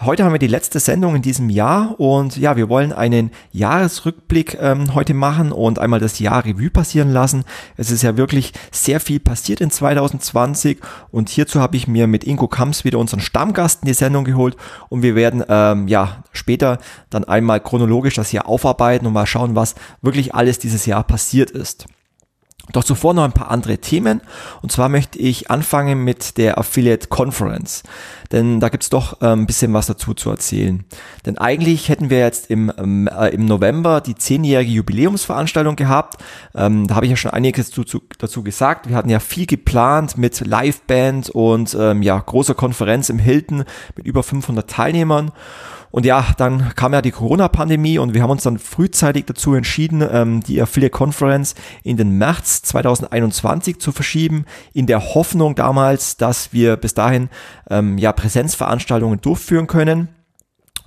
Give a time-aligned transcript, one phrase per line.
[0.00, 4.58] Heute haben wir die letzte Sendung in diesem Jahr und ja, wir wollen einen Jahresrückblick
[4.60, 7.44] ähm, heute machen und einmal das Jahr Revue passieren lassen.
[7.76, 10.80] Es ist ja wirklich sehr viel passiert in 2020
[11.12, 14.56] und hierzu habe ich mir mit Ingo Kamps wieder unseren Stammgast in die Sendung geholt
[14.88, 19.54] und wir werden ähm, ja später dann einmal chronologisch das Jahr aufarbeiten und mal schauen,
[19.54, 21.86] was wirklich alles dieses Jahr passiert ist.
[22.72, 24.20] Doch zuvor noch ein paar andere Themen.
[24.62, 27.82] Und zwar möchte ich anfangen mit der Affiliate Conference.
[28.32, 30.84] Denn da gibt's doch äh, ein bisschen was dazu zu erzählen.
[31.26, 36.22] Denn eigentlich hätten wir jetzt im, ähm, äh, im November die zehnjährige Jubiläumsveranstaltung gehabt.
[36.54, 38.88] Ähm, da habe ich ja schon einiges dazu, dazu gesagt.
[38.88, 44.06] Wir hatten ja viel geplant mit Liveband und ähm, ja, großer Konferenz im Hilton mit
[44.06, 45.32] über 500 Teilnehmern.
[45.94, 50.04] Und ja, dann kam ja die Corona-Pandemie und wir haben uns dann frühzeitig dazu entschieden,
[50.10, 56.52] ähm, die Affiliate Conference in den März 2021 zu verschieben, in der Hoffnung damals, dass
[56.52, 57.28] wir bis dahin
[57.70, 60.08] ähm, ja Präsenzveranstaltungen durchführen können.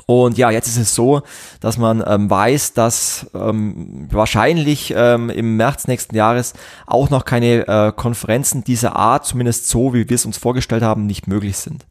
[0.08, 1.22] Und ja, jetzt ist es so,
[1.62, 6.52] dass man ähm, weiß, dass ähm, wahrscheinlich ähm, im März nächsten Jahres
[6.86, 11.06] auch noch keine äh, Konferenzen dieser Art, zumindest so, wie wir es uns vorgestellt haben,
[11.06, 11.86] nicht möglich sind.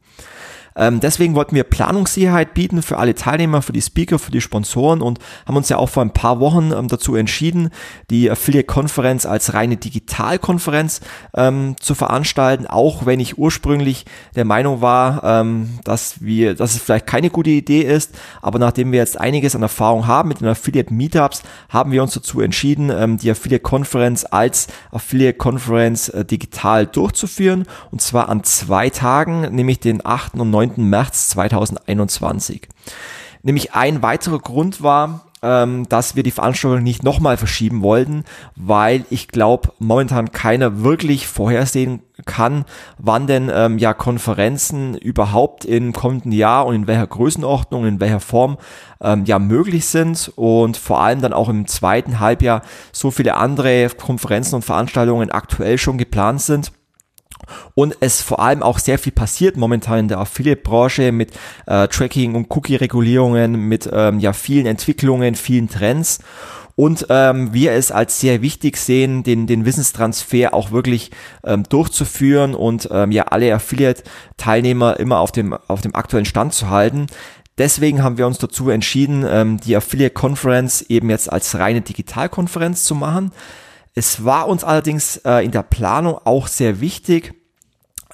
[0.77, 5.01] Ähm, deswegen wollten wir Planungssicherheit bieten für alle Teilnehmer, für die Speaker, für die Sponsoren
[5.01, 7.71] und haben uns ja auch vor ein paar Wochen ähm, dazu entschieden,
[8.11, 11.01] die Affiliate-Konferenz als reine Digitalkonferenz
[11.35, 14.05] ähm, zu veranstalten, auch wenn ich ursprünglich
[14.35, 18.93] der Meinung war, ähm, dass wir, dass es vielleicht keine gute Idee ist, aber nachdem
[18.93, 23.17] wir jetzt einiges an Erfahrung haben mit den Affiliate-Meetups, haben wir uns dazu entschieden, ähm,
[23.17, 30.35] die Affiliate-Konferenz als Affiliate-Konferenz äh, digital durchzuführen und zwar an zwei Tagen, nämlich den 8.
[30.35, 30.66] und 9.
[30.67, 30.89] 9.
[30.89, 32.69] März 2021.
[33.43, 38.25] Nämlich ein weiterer Grund war, ähm, dass wir die Veranstaltung nicht nochmal verschieben wollten,
[38.57, 42.65] weil ich glaube, momentan keiner wirklich vorhersehen kann,
[42.99, 48.21] wann denn ähm, ja Konferenzen überhaupt im kommenden Jahr und in welcher Größenordnung, in welcher
[48.21, 48.57] Form
[49.01, 52.63] ähm, ja möglich sind und vor allem dann auch im zweiten Halbjahr
[52.93, 56.73] so viele andere Konferenzen und Veranstaltungen aktuell schon geplant sind
[57.75, 61.33] und es vor allem auch sehr viel passiert momentan in der Affiliate-Branche mit
[61.67, 66.21] äh, Tracking und Cookie-Regulierungen, mit ähm, ja vielen Entwicklungen, vielen Trends
[66.77, 71.11] und ähm, wir es als sehr wichtig sehen, den, den Wissenstransfer auch wirklich
[71.43, 76.69] ähm, durchzuführen und ähm, ja alle Affiliate-Teilnehmer immer auf dem, auf dem aktuellen Stand zu
[76.69, 77.07] halten.
[77.57, 82.85] Deswegen haben wir uns dazu entschieden, ähm, die Affiliate Conference eben jetzt als reine Digitalkonferenz
[82.85, 83.33] zu machen.
[83.99, 87.35] Es war uns allerdings äh, in der Planung auch sehr wichtig,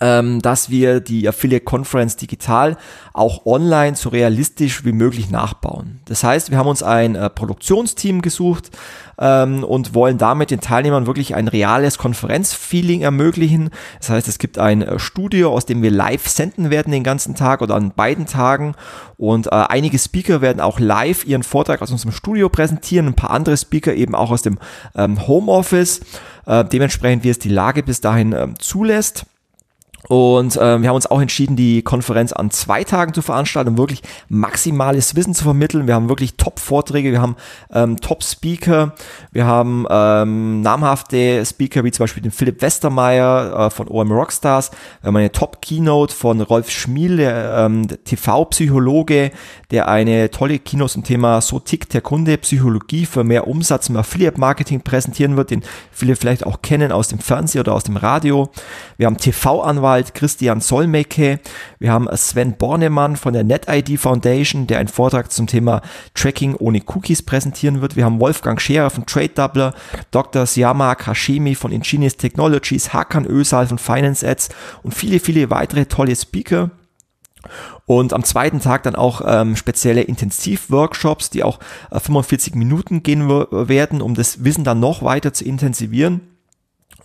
[0.01, 2.77] ähm, dass wir die Affiliate Conference digital
[3.13, 6.01] auch online so realistisch wie möglich nachbauen.
[6.05, 8.71] Das heißt, wir haben uns ein äh, Produktionsteam gesucht
[9.23, 13.71] ähm, und wollen damit den Teilnehmern wirklich ein reales Konferenzfeeling ermöglichen.
[14.01, 17.37] Das heißt, es gibt ein äh, Studio, aus dem wir live senden werden den ganzen
[17.37, 18.75] Tag oder an beiden Tagen
[19.17, 23.31] und äh, einige Speaker werden auch live ihren Vortrag aus unserem Studio präsentieren, ein paar
[23.31, 24.59] andere Speaker eben auch aus dem
[24.97, 26.01] ähm, Homeoffice,
[26.47, 29.27] äh, dementsprechend wie es die Lage bis dahin ähm, zulässt.
[30.09, 33.79] Und äh, wir haben uns auch entschieden, die Konferenz an zwei Tagen zu veranstalten, um
[33.79, 35.87] wirklich maximales Wissen zu vermitteln.
[35.87, 37.37] Wir haben wirklich Top-Vorträge, wir haben
[37.73, 38.95] ähm, Top-Speaker,
[39.31, 44.73] wir haben ähm, namhafte Speaker wie zum Beispiel den Philipp Westermeier äh, von OM Rockstars,
[45.03, 49.31] wir haben eine Top-Keynote von Rolf Schmiel, der ähm, TV-Psychologe,
[49.71, 53.97] der eine tolle Keynote zum Thema So tickt der Kunde, Psychologie für mehr Umsatz im
[53.97, 55.63] Affiliate-Marketing präsentieren wird, den
[55.93, 58.51] viele vielleicht auch kennen aus dem Fernsehen oder aus dem Radio.
[58.97, 61.41] Wir haben TV-Anwalt Rechtsanwalt Christian Solmecke.
[61.79, 65.83] Wir haben Sven Bornemann von der NetID Foundation, der einen Vortrag zum Thema
[66.15, 67.97] Tracking ohne Cookies präsentieren wird.
[67.97, 69.75] Wir haben Wolfgang Scherer von Trade Doubler,
[70.11, 70.47] Dr.
[70.47, 74.49] Siamak Hashemi von Ingenious Technologies, Hakan Ösal von Finance Ads
[74.83, 76.71] und viele, viele weitere tolle Speaker.
[77.87, 81.59] Und am zweiten Tag dann auch ähm, spezielle Intensivworkshops, die auch
[81.91, 86.32] äh, 45 Minuten gehen werden, um das Wissen dann noch weiter zu intensivieren.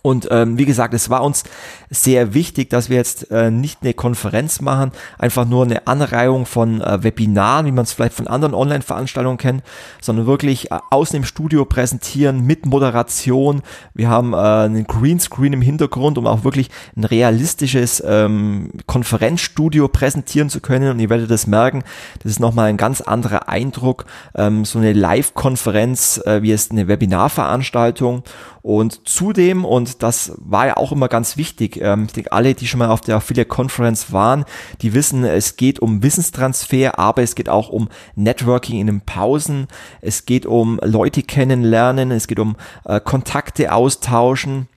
[0.02, 1.44] Und ähm, wie gesagt, es war uns
[1.90, 6.80] sehr wichtig, dass wir jetzt äh, nicht eine Konferenz machen, einfach nur eine Anreihung von
[6.80, 9.62] äh, Webinaren, wie man es vielleicht von anderen Online-Veranstaltungen kennt,
[10.00, 13.62] sondern wirklich äh, außen im Studio präsentieren mit Moderation.
[13.94, 20.50] Wir haben äh, einen Greenscreen im Hintergrund, um auch wirklich ein realistisches ähm, Konferenzstudio präsentieren
[20.50, 20.90] zu können.
[20.90, 21.82] Und ihr werdet das merken,
[22.22, 24.04] das ist nochmal ein ganz anderer Eindruck,
[24.34, 28.22] ähm, so eine Live-Konferenz, äh, wie es eine Webinarveranstaltung.
[28.62, 32.66] Und zudem, und das war ja auch immer ganz wichtig, ähm, ich denke, alle, die
[32.66, 34.44] schon mal auf der Affiliate Conference waren,
[34.82, 39.68] die wissen, es geht um Wissenstransfer, aber es geht auch um Networking in den Pausen,
[40.00, 44.68] es geht um Leute kennenlernen, es geht um äh, Kontakte austauschen.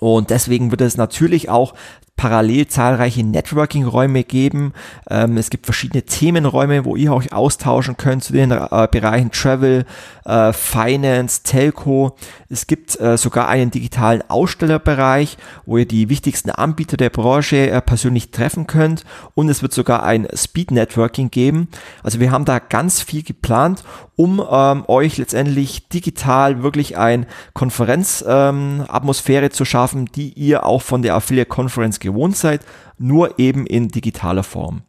[0.00, 1.74] Und deswegen wird es natürlich auch
[2.18, 4.74] parallel zahlreiche Networking-Räume geben.
[5.08, 9.86] Ähm, es gibt verschiedene Themenräume, wo ihr euch austauschen könnt zu den äh, Bereichen Travel,
[10.26, 12.16] äh, Finance, Telco.
[12.50, 17.80] Es gibt äh, sogar einen digitalen Ausstellerbereich, wo ihr die wichtigsten Anbieter der Branche äh,
[17.80, 19.04] persönlich treffen könnt.
[19.34, 21.68] Und es wird sogar ein Speed Networking geben.
[22.02, 23.84] Also wir haben da ganz viel geplant,
[24.18, 31.02] um ähm, euch letztendlich digital wirklich ein Konferenzatmosphäre ähm, zu schaffen, die ihr auch von
[31.02, 32.60] der Affiliate Conference gewohnt seid,
[32.98, 34.82] nur eben in digitaler Form.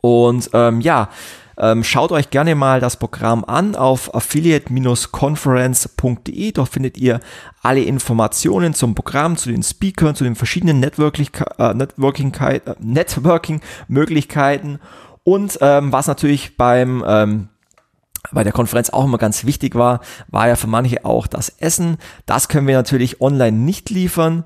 [0.00, 1.08] Und ähm, ja,
[1.58, 6.52] ähm, schaut euch gerne mal das Programm an auf affiliate-conference.de.
[6.52, 7.20] Dort findet ihr
[7.62, 13.60] alle Informationen zum Programm, zu den Speakern, zu den verschiedenen Networking-Möglichkeiten äh, Networking
[15.22, 17.50] und ähm, was natürlich beim ähm,
[18.32, 21.96] bei der Konferenz auch immer ganz wichtig war, war ja für manche auch das Essen.
[22.26, 24.44] Das können wir natürlich online nicht liefern.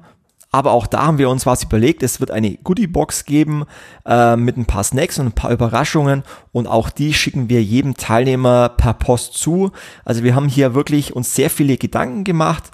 [0.54, 2.04] Aber auch da haben wir uns was überlegt.
[2.04, 3.64] Es wird eine Goodie-Box geben
[4.06, 6.22] äh, mit ein paar Snacks und ein paar Überraschungen
[6.52, 9.72] und auch die schicken wir jedem Teilnehmer per Post zu.
[10.04, 12.70] Also wir haben hier wirklich uns sehr viele Gedanken gemacht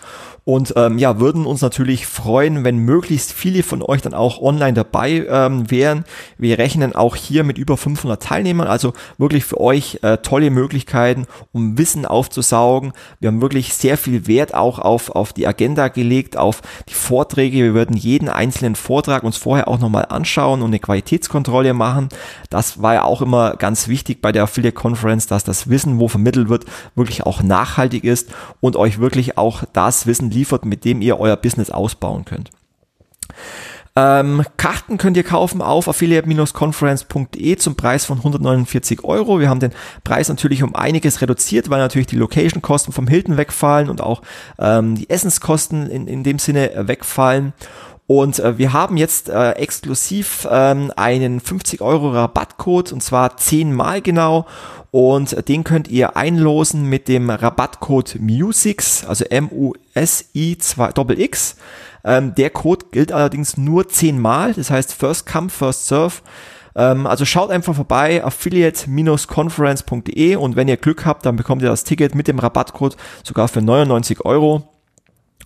[0.50, 4.72] und ähm, ja, würden uns natürlich freuen, wenn möglichst viele von euch dann auch online
[4.72, 6.04] dabei ähm, wären.
[6.38, 11.28] Wir rechnen auch hier mit über 500 Teilnehmern, also wirklich für euch äh, tolle Möglichkeiten,
[11.52, 12.94] um Wissen aufzusaugen.
[13.20, 17.58] Wir haben wirklich sehr viel Wert auch auf, auf die Agenda gelegt, auf die Vorträge.
[17.58, 22.08] Wir würden jeden einzelnen Vortrag uns vorher auch nochmal anschauen und eine Qualitätskontrolle machen.
[22.48, 26.08] Das war ja auch immer ganz wichtig bei der Affiliate Conference, dass das Wissen, wo
[26.08, 26.64] vermittelt wird,
[26.96, 31.20] wirklich auch nachhaltig ist und euch wirklich auch das Wissen liefert, liefert, mit dem ihr
[31.20, 32.50] euer Business ausbauen könnt.
[33.96, 39.40] Ähm, Karten könnt ihr kaufen auf affiliate-conference.de zum Preis von 149 Euro.
[39.40, 39.72] Wir haben den
[40.04, 44.22] Preis natürlich um einiges reduziert, weil natürlich die Location-Kosten vom Hilton wegfallen und auch
[44.58, 47.52] ähm, die Essenskosten in, in dem Sinne wegfallen.
[48.10, 53.72] Und äh, wir haben jetzt äh, exklusiv ähm, einen 50 Euro Rabattcode und zwar 10
[53.72, 54.46] mal genau
[54.90, 60.74] und den könnt ihr einlosen mit dem Rabattcode MUSIX, also M-U-S-I-X.
[62.02, 66.16] Ähm, der Code gilt allerdings nur zehnmal, das heißt First Come, First Serve.
[66.74, 71.84] Ähm, also schaut einfach vorbei, affiliate-conference.de und wenn ihr Glück habt, dann bekommt ihr das
[71.84, 74.64] Ticket mit dem Rabattcode sogar für 99 Euro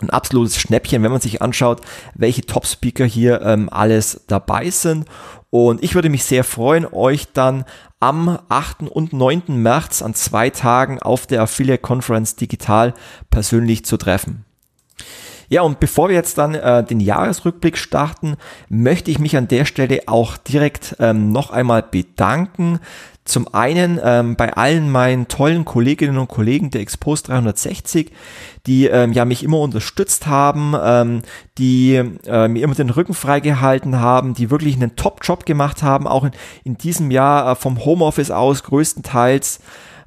[0.01, 1.81] ein absolutes Schnäppchen, wenn man sich anschaut,
[2.15, 5.07] welche Top-Speaker hier ähm, alles dabei sind.
[5.51, 7.65] Und ich würde mich sehr freuen, euch dann
[8.01, 8.83] am 8.
[8.91, 9.43] und 9.
[9.49, 12.93] März an zwei Tagen auf der Affiliate Conference digital
[13.31, 14.45] persönlich zu treffen.
[15.49, 18.37] Ja, und bevor wir jetzt dann äh, den Jahresrückblick starten,
[18.69, 22.81] möchte ich mich an der Stelle auch direkt ähm, noch einmal bedanken.
[23.25, 28.13] Zum einen ähm, bei allen meinen tollen Kolleginnen und Kollegen der Expos 360,
[28.67, 31.23] die ähm, ja mich immer unterstützt haben, ähm,
[31.57, 36.25] die äh, mir immer den Rücken freigehalten haben, die wirklich einen Top-Job gemacht haben, auch
[36.25, 36.33] in,
[36.65, 39.61] in diesem Jahr äh, vom Homeoffice aus größtenteils.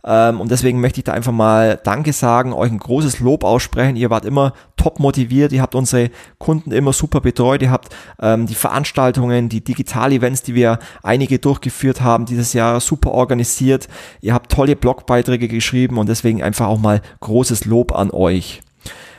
[0.08, 3.98] Ähm, und deswegen möchte ich da einfach mal Danke sagen, euch ein großes Lob aussprechen.
[3.98, 8.48] Ihr wart immer top motiviert, ihr habt unsere Kunden immer super betreut, ihr habt ähm,
[8.48, 13.90] die Veranstaltungen, die Digital-Events, die wir einige durchgeführt haben, dieses Jahr super organisiert.
[14.22, 18.62] Ihr habt tolle Blogbeiträge geschrieben und deswegen einfach auch mal großes Lob an euch.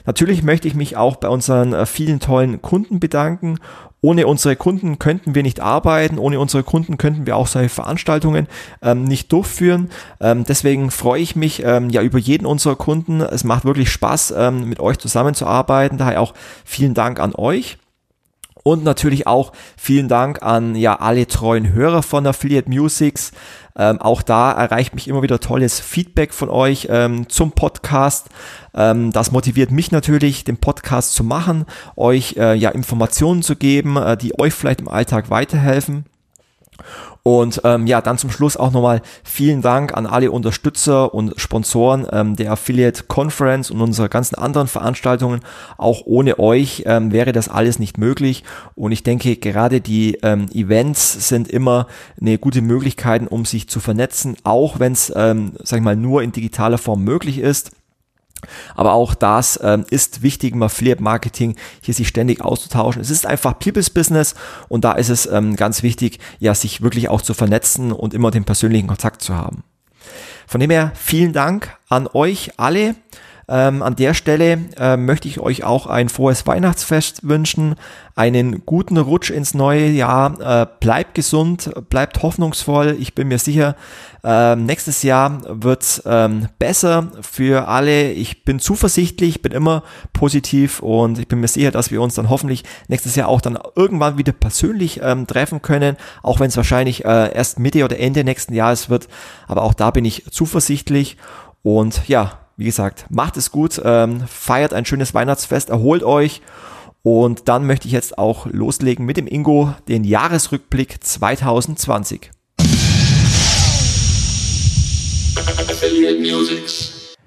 [0.07, 3.59] Natürlich möchte ich mich auch bei unseren äh, vielen tollen Kunden bedanken
[4.01, 8.47] ohne unsere Kunden könnten wir nicht arbeiten, ohne unsere Kunden könnten wir auch solche Veranstaltungen
[8.81, 9.91] ähm, nicht durchführen.
[10.21, 13.21] Ähm, deswegen freue ich mich ähm, ja über jeden unserer Kunden.
[13.21, 15.99] Es macht wirklich Spaß, ähm, mit euch zusammenzuarbeiten.
[15.99, 17.79] Daher auch vielen Dank an euch.
[18.63, 23.33] Und natürlich auch vielen Dank an ja alle treuen Hörer von Affiliate Musics.
[23.79, 28.29] Ähm, auch da erreicht mich immer wieder tolles Feedback von euch ähm, zum Podcast.
[28.75, 31.65] Ähm, das motiviert mich natürlich, den Podcast zu machen,
[31.97, 36.05] euch äh, ja Informationen zu geben, äh, die euch vielleicht im Alltag weiterhelfen.
[37.23, 42.07] Und ähm, ja, dann zum Schluss auch nochmal vielen Dank an alle Unterstützer und Sponsoren
[42.11, 45.41] ähm, der Affiliate Conference und unserer ganzen anderen Veranstaltungen.
[45.77, 48.45] Auch ohne euch ähm, wäre das alles nicht möglich.
[48.75, 51.87] Und ich denke, gerade die ähm, Events sind immer
[52.21, 56.23] eine gute Möglichkeit, um sich zu vernetzen, auch wenn es, ähm, sag ich mal, nur
[56.23, 57.73] in digitaler Form möglich ist.
[58.75, 63.03] Aber auch das ähm, ist wichtig im Affiliate Marketing, hier sich ständig auszutauschen.
[63.03, 64.35] Es ist einfach People's Business
[64.69, 68.31] und da ist es ähm, ganz wichtig, ja, sich wirklich auch zu vernetzen und immer
[68.31, 69.65] den persönlichen Kontakt zu haben.
[70.47, 72.95] Von dem her vielen Dank an euch alle.
[73.51, 77.77] Ähm, an der Stelle äh, möchte ich euch auch ein frohes Weihnachtsfest wünschen,
[78.15, 80.39] einen guten Rutsch ins neue Jahr.
[80.41, 82.97] Äh, bleibt gesund, bleibt hoffnungsvoll.
[82.99, 83.75] Ich bin mir sicher,
[84.29, 88.13] äh, nächstes Jahr wird ähm, besser für alle.
[88.13, 89.83] Ich bin zuversichtlich, bin immer
[90.13, 93.59] positiv und ich bin mir sicher, dass wir uns dann hoffentlich nächstes Jahr auch dann
[93.75, 98.23] irgendwann wieder persönlich ähm, treffen können, auch wenn es wahrscheinlich äh, erst Mitte oder Ende
[98.23, 99.09] nächsten Jahres wird.
[99.47, 101.17] Aber auch da bin ich zuversichtlich
[101.63, 106.43] und ja, wie gesagt, macht es gut, ähm, feiert ein schönes Weihnachtsfest, erholt euch.
[107.03, 112.31] Und dann möchte ich jetzt auch loslegen mit dem Ingo, den Jahresrückblick 2020.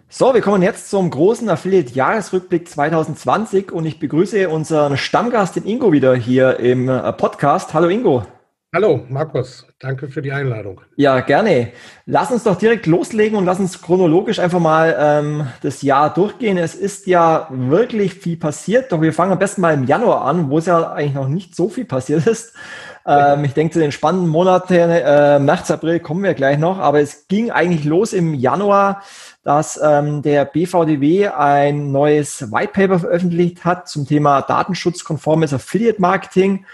[0.09, 5.91] So, wir kommen jetzt zum großen Affiliate-Jahresrückblick 2020 und ich begrüße unseren Stammgast, den Ingo,
[5.91, 7.73] wieder hier im äh, Podcast.
[7.73, 8.23] Hallo Ingo.
[8.73, 10.79] Hallo Markus, danke für die Einladung.
[10.95, 11.73] Ja, gerne.
[12.05, 16.57] Lass uns doch direkt loslegen und lass uns chronologisch einfach mal ähm, das Jahr durchgehen.
[16.57, 20.49] Es ist ja wirklich viel passiert, doch wir fangen am besten mal im Januar an,
[20.49, 22.53] wo es ja eigentlich noch nicht so viel passiert ist.
[23.05, 27.01] Ähm, ich denke, zu den spannenden Monaten, äh, März, April kommen wir gleich noch, aber
[27.01, 29.01] es ging eigentlich los im Januar,
[29.43, 36.65] dass ähm, der BVDW ein neues White Paper veröffentlicht hat zum Thema datenschutzkonformes Affiliate Marketing.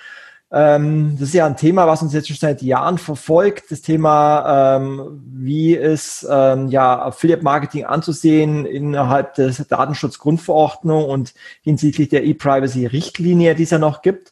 [0.49, 3.69] Ähm, das ist ja ein Thema, was uns jetzt schon seit Jahren verfolgt.
[3.69, 12.09] Das Thema, ähm, wie ist ähm, ja Affiliate Marketing anzusehen innerhalb der Datenschutzgrundverordnung und hinsichtlich
[12.09, 14.31] der E-Privacy-Richtlinie, die es ja noch gibt.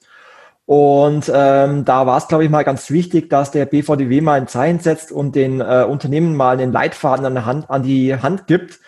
[0.65, 4.47] Und ähm, da war es, glaube ich, mal ganz wichtig, dass der BVDW mal ein
[4.47, 8.79] Zeichen setzt und den äh, Unternehmen mal einen Leitfaden an, Hand, an die Hand gibt.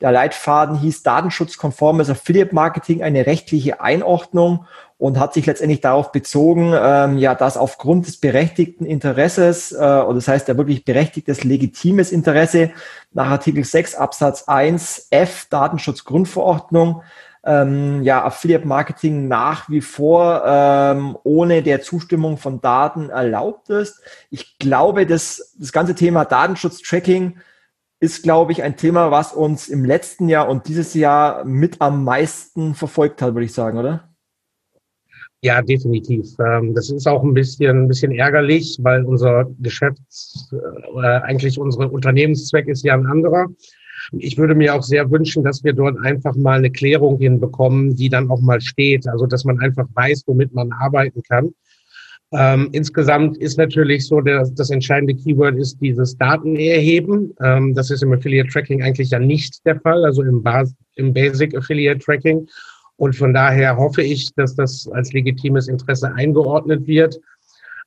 [0.00, 4.66] Der Leitfaden hieß datenschutzkonformes Affiliate Marketing, eine rechtliche Einordnung
[4.98, 10.14] und hat sich letztendlich darauf bezogen, ähm, ja, dass aufgrund des berechtigten Interesses, äh, oder
[10.14, 12.70] das heißt ja wirklich berechtigtes, legitimes Interesse
[13.12, 17.02] nach Artikel 6 Absatz 1 F Datenschutzgrundverordnung,
[17.46, 24.00] ähm, ja, Affiliate Marketing nach wie vor ähm, ohne der Zustimmung von Daten erlaubt ist.
[24.30, 27.38] Ich glaube, dass das ganze Thema Datenschutz-Tracking
[28.00, 32.04] ist, glaube ich, ein Thema, was uns im letzten Jahr und dieses Jahr mit am
[32.04, 34.08] meisten verfolgt hat, würde ich sagen, oder?
[35.42, 36.26] Ja, definitiv.
[36.38, 41.88] Ähm, das ist auch ein bisschen, ein bisschen ärgerlich, weil unser Geschäfts, äh, eigentlich unsere
[41.88, 43.48] Unternehmenszweck ist ja ein anderer.
[44.12, 48.08] Ich würde mir auch sehr wünschen, dass wir dort einfach mal eine Klärung hinbekommen, die
[48.08, 49.06] dann auch mal steht.
[49.08, 51.54] Also, dass man einfach weiß, womit man arbeiten kann.
[52.32, 57.32] Ähm, insgesamt ist natürlich so, der, das entscheidende Keyword ist dieses Datenerheben.
[57.40, 61.12] Ähm, das ist im Affiliate Tracking eigentlich ja nicht der Fall, also im, Bas im
[61.12, 62.48] Basic Affiliate Tracking.
[62.96, 67.20] Und von daher hoffe ich, dass das als legitimes Interesse eingeordnet wird.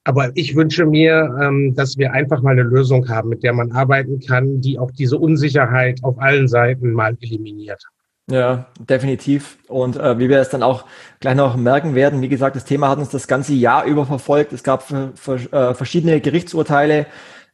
[0.07, 3.73] Aber ich wünsche mir, ähm, dass wir einfach mal eine Lösung haben, mit der man
[3.73, 7.83] arbeiten kann, die auch diese Unsicherheit auf allen Seiten mal eliminiert.
[8.31, 9.57] Ja, definitiv.
[9.67, 10.85] Und äh, wie wir es dann auch
[11.19, 14.53] gleich noch merken werden, wie gesagt, das Thema hat uns das ganze Jahr über verfolgt.
[14.53, 17.05] Es gab äh, verschiedene Gerichtsurteile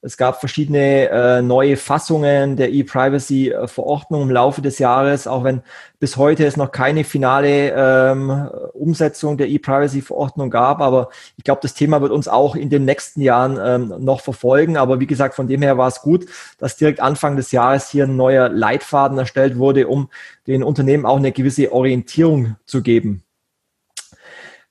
[0.05, 5.61] es gab verschiedene äh, neue Fassungen der E-Privacy-Verordnung im Laufe des Jahres, auch wenn
[6.01, 10.81] bis heute es noch keine finale ähm, Umsetzung der E-Privacy-Verordnung gab.
[10.81, 11.07] Aber
[11.37, 14.75] ich glaube, das Thema wird uns auch in den nächsten Jahren ähm, noch verfolgen.
[14.75, 16.25] Aber wie gesagt, von dem her war es gut,
[16.57, 20.09] dass direkt Anfang des Jahres hier ein neuer Leitfaden erstellt wurde, um
[20.47, 23.23] den Unternehmen auch eine gewisse Orientierung zu geben.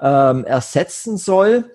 [0.00, 1.72] ähm, ersetzen soll.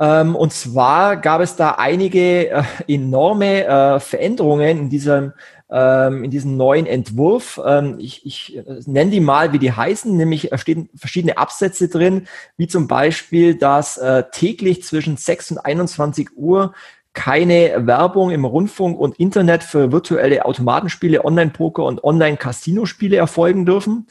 [0.00, 5.32] Ähm, und zwar gab es da einige äh, enorme äh, Veränderungen in diesem
[5.70, 7.60] ähm, in diesem neuen Entwurf.
[7.64, 11.88] Ähm, ich, ich äh, nenne die mal, wie die heißen, nämlich äh, stehen verschiedene Absätze
[11.88, 12.26] drin,
[12.56, 16.74] wie zum Beispiel, dass äh, täglich zwischen 6 und 21 Uhr
[17.12, 24.06] keine Werbung im Rundfunk und Internet für virtuelle Automatenspiele, Online-Poker und Online-Casino-Spiele erfolgen dürfen.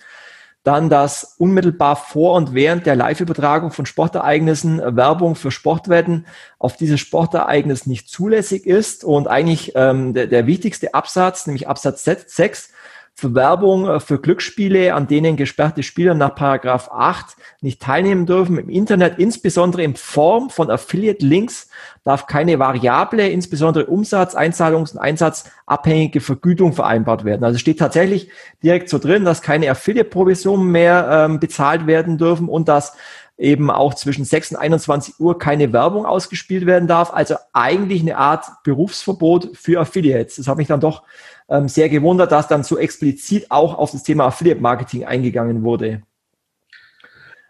[0.68, 6.26] Dann, dass unmittelbar vor und während der Live-Übertragung von Sportereignissen Werbung für Sportwetten
[6.60, 9.06] auf dieses Sportereignis nicht zulässig ist.
[9.06, 12.74] Und eigentlich ähm, der, der wichtigste Absatz, nämlich Absatz 6,
[13.20, 18.60] für Werbung äh, für Glücksspiele, an denen gesperrte Spieler nach Paragraph 8 nicht teilnehmen dürfen.
[18.60, 21.70] Im Internet, insbesondere in Form von Affiliate-Links,
[22.04, 27.44] darf keine variable, insbesondere Umsatz, Einzahlungs- und Einsatzabhängige Vergütung vereinbart werden.
[27.44, 28.30] Also steht tatsächlich
[28.62, 32.94] direkt so drin, dass keine Affiliate-Provisionen mehr ähm, bezahlt werden dürfen und dass
[33.40, 37.12] eben auch zwischen 6 und 21 Uhr keine Werbung ausgespielt werden darf.
[37.12, 40.36] Also eigentlich eine Art Berufsverbot für Affiliates.
[40.36, 41.04] Das habe ich dann doch
[41.50, 46.02] ähm, sehr gewundert, dass dann so explizit auch auf das Thema Affiliate Marketing eingegangen wurde.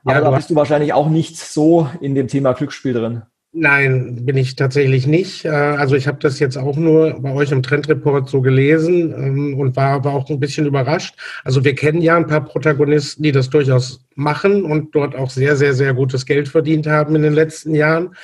[0.05, 3.23] Ja, Aber da bist du wahrscheinlich auch nicht so in dem Thema Glücksspiel drin.
[3.53, 5.45] Nein, bin ich tatsächlich nicht.
[5.45, 9.59] Äh, also ich habe das jetzt auch nur bei euch im Trendreport so gelesen ähm,
[9.59, 11.15] und war aber auch ein bisschen überrascht.
[11.43, 15.55] Also wir kennen ja ein paar Protagonisten, die das durchaus machen und dort auch sehr,
[15.55, 18.15] sehr, sehr gutes Geld verdient haben in den letzten Jahren.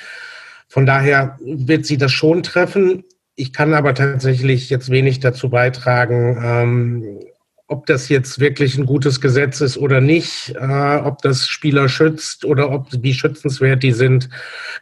[0.68, 3.04] Von daher wird sie das schon treffen.
[3.36, 7.20] Ich kann aber tatsächlich jetzt wenig dazu beitragen, ähm,
[7.66, 12.44] ob das jetzt wirklich ein gutes Gesetz ist oder nicht, äh, ob das Spieler schützt
[12.44, 14.28] oder ob wie schützenswert die sind.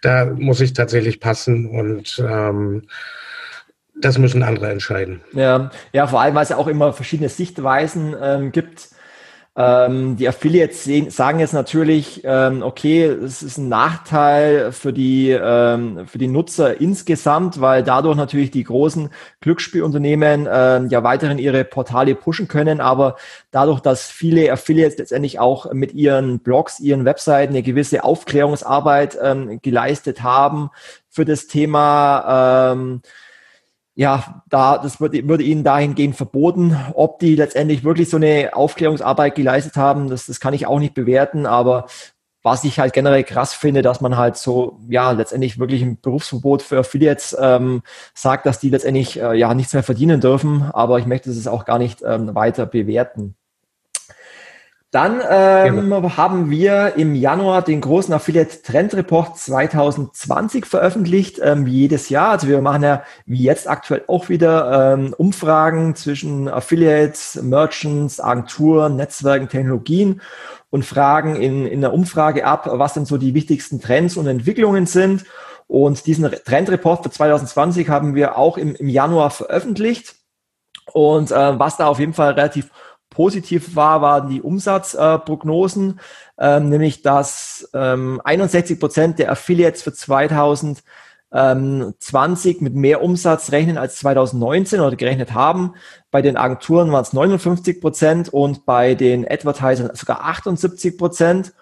[0.02, 2.82] Da muss ich tatsächlich passen und ähm,
[3.94, 5.21] das müssen andere entscheiden.
[5.32, 8.88] Ja, ja, vor allem, weil es ja auch immer verschiedene Sichtweisen ähm, gibt.
[9.54, 15.28] Ähm, die Affiliates sehen, sagen jetzt natürlich, ähm, okay, es ist ein Nachteil für die,
[15.28, 19.11] ähm, für die Nutzer insgesamt, weil dadurch natürlich die großen
[19.42, 22.80] Glücksspielunternehmen ähm, ja weiterhin ihre Portale pushen können.
[22.80, 23.16] Aber
[23.50, 29.61] dadurch, dass viele Affiliates letztendlich auch mit ihren Blogs, ihren Webseiten eine gewisse Aufklärungsarbeit ähm,
[29.61, 30.71] geleistet haben
[31.11, 33.02] für das Thema, ähm,
[33.94, 36.76] ja, da, das würde, würde ihnen dahingehend verboten.
[36.94, 40.94] Ob die letztendlich wirklich so eine Aufklärungsarbeit geleistet haben, das, das kann ich auch nicht
[40.94, 41.87] bewerten, aber
[42.42, 46.62] was ich halt generell krass finde, dass man halt so, ja, letztendlich wirklich ein Berufsverbot
[46.62, 47.82] für Affiliates ähm,
[48.14, 51.64] sagt, dass die letztendlich äh, ja nichts mehr verdienen dürfen, aber ich möchte es auch
[51.64, 53.37] gar nicht ähm, weiter bewerten.
[54.92, 56.16] Dann ähm, ja.
[56.18, 62.28] haben wir im Januar den großen Affiliate Trend Report 2020 veröffentlicht, ähm, wie jedes Jahr.
[62.28, 68.96] Also wir machen ja wie jetzt aktuell auch wieder ähm, Umfragen zwischen Affiliates, Merchants, Agenturen,
[68.96, 70.20] Netzwerken, Technologien
[70.68, 74.85] und fragen in, in der Umfrage ab, was denn so die wichtigsten Trends und Entwicklungen
[74.85, 75.24] sind.
[75.68, 80.16] Und diesen Trendreport für 2020 haben wir auch im, im Januar veröffentlicht.
[80.92, 82.68] Und äh, was da auf jeden Fall relativ
[83.12, 86.01] positiv war, waren die Umsatzprognosen,
[86.38, 93.79] äh, ähm, nämlich dass ähm, 61 Prozent der Affiliates für 2020 mit mehr Umsatz rechnen
[93.79, 95.75] als 2019 oder gerechnet haben.
[96.11, 101.53] Bei den Agenturen waren es 59 Prozent und bei den Advertisern sogar 78 Prozent.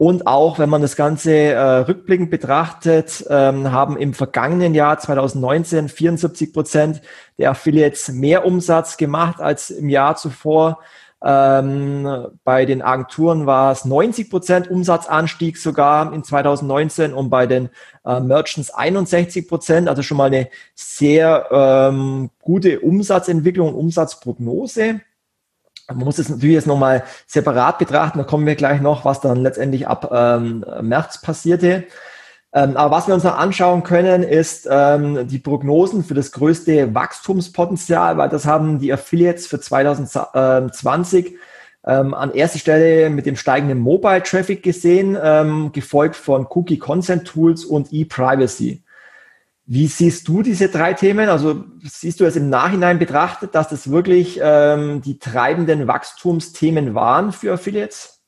[0.00, 5.90] Und auch wenn man das Ganze äh, rückblickend betrachtet, ähm, haben im vergangenen Jahr 2019
[5.90, 7.02] 74 Prozent
[7.36, 10.78] der Affiliates mehr Umsatz gemacht als im Jahr zuvor.
[11.22, 17.68] Ähm, bei den Agenturen war es 90 Prozent Umsatzanstieg sogar in 2019 und bei den
[18.06, 25.02] äh, Merchants 61 Prozent, also schon mal eine sehr ähm, gute Umsatzentwicklung und Umsatzprognose.
[25.94, 29.38] Man muss es natürlich jetzt nochmal separat betrachten, da kommen wir gleich noch, was dann
[29.38, 31.84] letztendlich ab ähm, März passierte.
[32.52, 36.94] Ähm, aber was wir uns noch anschauen können, ist ähm, die Prognosen für das größte
[36.94, 41.36] Wachstumspotenzial, weil das haben die Affiliates für 2020
[41.86, 47.26] ähm, an erster Stelle mit dem steigenden Mobile Traffic gesehen, ähm, gefolgt von Cookie Consent
[47.26, 48.82] Tools und E-Privacy.
[49.72, 51.28] Wie siehst du diese drei Themen?
[51.28, 57.30] Also siehst du es im Nachhinein betrachtet, dass das wirklich ähm, die treibenden Wachstumsthemen waren
[57.30, 58.20] für Affiliates?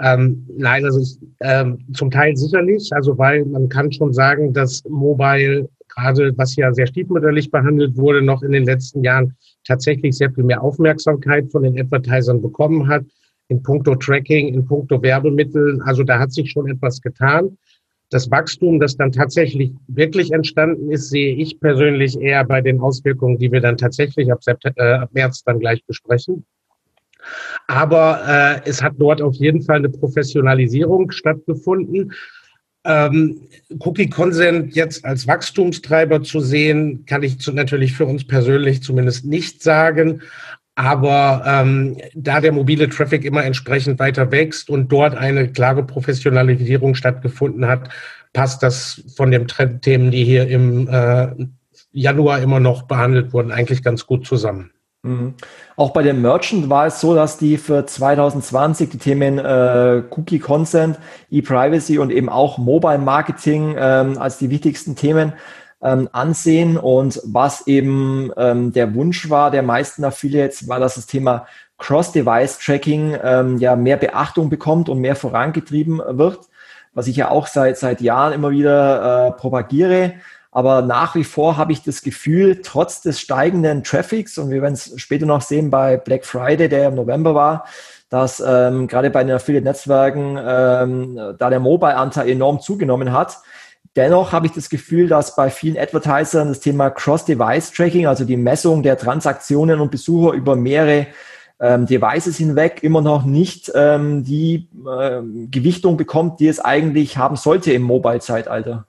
[0.00, 2.90] Ähm, nein, also ich, ähm, zum Teil sicherlich.
[2.92, 8.20] Also weil man kann schon sagen, dass Mobile gerade, was ja sehr stiefmütterlich behandelt wurde,
[8.20, 13.04] noch in den letzten Jahren tatsächlich sehr viel mehr Aufmerksamkeit von den Advertisern bekommen hat.
[13.46, 15.80] In puncto Tracking, in puncto Werbemitteln.
[15.82, 17.56] Also da hat sich schon etwas getan.
[18.10, 23.38] Das Wachstum, das dann tatsächlich wirklich entstanden ist, sehe ich persönlich eher bei den Auswirkungen,
[23.38, 26.44] die wir dann tatsächlich ab, äh, ab März dann gleich besprechen.
[27.66, 32.12] Aber äh, es hat dort auf jeden Fall eine Professionalisierung stattgefunden.
[32.84, 33.48] Ähm,
[33.80, 39.26] Cookie Consent jetzt als Wachstumstreiber zu sehen, kann ich zu, natürlich für uns persönlich zumindest
[39.26, 40.22] nicht sagen.
[40.78, 46.94] Aber ähm, da der mobile Traffic immer entsprechend weiter wächst und dort eine klare Professionalisierung
[46.94, 47.88] stattgefunden hat,
[48.32, 51.30] passt das von den Trendthemen, die hier im äh,
[51.90, 54.70] Januar immer noch behandelt wurden, eigentlich ganz gut zusammen.
[55.02, 55.34] Mhm.
[55.74, 60.38] Auch bei den Merchant war es so, dass die für 2020 die Themen äh, Cookie
[60.38, 60.96] Consent,
[61.28, 65.32] E-Privacy und eben auch Mobile Marketing ähm, als die wichtigsten Themen
[65.82, 66.76] ähm, ansehen.
[66.76, 71.46] Und was eben ähm, der Wunsch war der meisten Affiliates, war, dass das Thema
[71.78, 76.40] Cross-Device-Tracking ähm, ja mehr Beachtung bekommt und mehr vorangetrieben wird,
[76.92, 80.14] was ich ja auch seit, seit Jahren immer wieder äh, propagiere.
[80.50, 84.74] Aber nach wie vor habe ich das Gefühl, trotz des steigenden Traffics, und wir werden
[84.74, 87.64] es später noch sehen bei Black Friday, der im November war,
[88.08, 93.38] dass ähm, gerade bei den Affiliate-Netzwerken ähm, da der Mobile-Anteil enorm zugenommen hat.
[93.96, 98.82] Dennoch habe ich das Gefühl, dass bei vielen Advertisern das Thema Cross-Device-Tracking, also die Messung
[98.82, 101.08] der Transaktionen und Besucher über mehrere
[101.60, 107.36] ähm, Devices hinweg, immer noch nicht ähm, die äh, Gewichtung bekommt, die es eigentlich haben
[107.36, 108.86] sollte im Mobile-Zeitalter.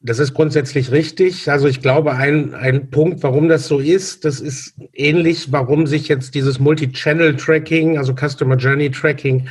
[0.00, 1.50] Das ist grundsätzlich richtig.
[1.50, 6.06] Also ich glaube, ein, ein Punkt, warum das so ist, das ist ähnlich, warum sich
[6.06, 9.48] jetzt dieses Multi-Channel-Tracking, also Customer Journey Tracking,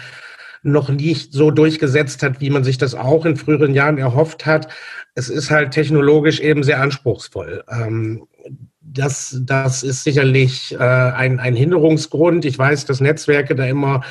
[0.64, 4.68] noch nicht so durchgesetzt hat, wie man sich das auch in früheren Jahren erhofft hat.
[5.16, 7.64] Es ist halt technologisch eben sehr anspruchsvoll.
[7.70, 8.28] Ähm,
[8.82, 12.46] das, das ist sicherlich äh, ein, ein Hinderungsgrund.
[12.46, 14.02] Ich weiß, dass Netzwerke da immer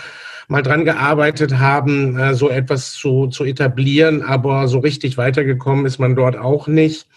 [0.48, 5.98] mal dran gearbeitet haben, äh, so etwas zu, zu etablieren, aber so richtig weitergekommen ist
[5.98, 7.08] man dort auch nicht.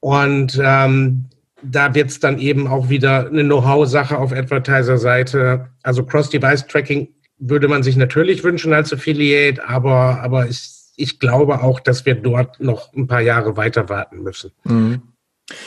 [0.00, 1.26] Und ähm,
[1.62, 5.68] da wird es dann eben auch wieder eine Know-how-Sache auf Advertiser-Seite.
[5.82, 11.80] Also Cross-Device-Tracking würde man sich natürlich wünschen als Affiliate, aber, aber ich, ich glaube auch,
[11.80, 14.52] dass wir dort noch ein paar Jahre weiter warten müssen.
[14.64, 15.02] Mhm.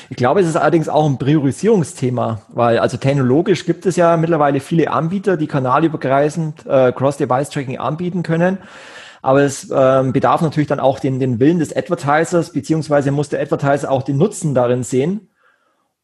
[0.09, 4.59] Ich glaube, es ist allerdings auch ein Priorisierungsthema, weil also technologisch gibt es ja mittlerweile
[4.59, 8.57] viele Anbieter, die kanalübergreifend äh, Cross-Device-Tracking anbieten können.
[9.21, 13.41] Aber es ähm, bedarf natürlich dann auch den, den Willen des Advertisers, beziehungsweise muss der
[13.41, 15.29] Advertiser auch den Nutzen darin sehen.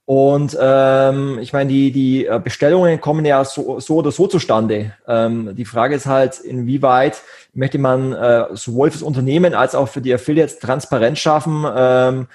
[0.06, 4.94] Und ähm, ich meine, die, die äh, Bestellungen kommen ja so, so oder so zustande.
[5.08, 7.24] Ähm, die Frage ist halt, inwieweit
[7.56, 12.28] möchte man äh, sowohl fürs Unternehmen als auch für die Affiliates Transparenz schaffen, ähm,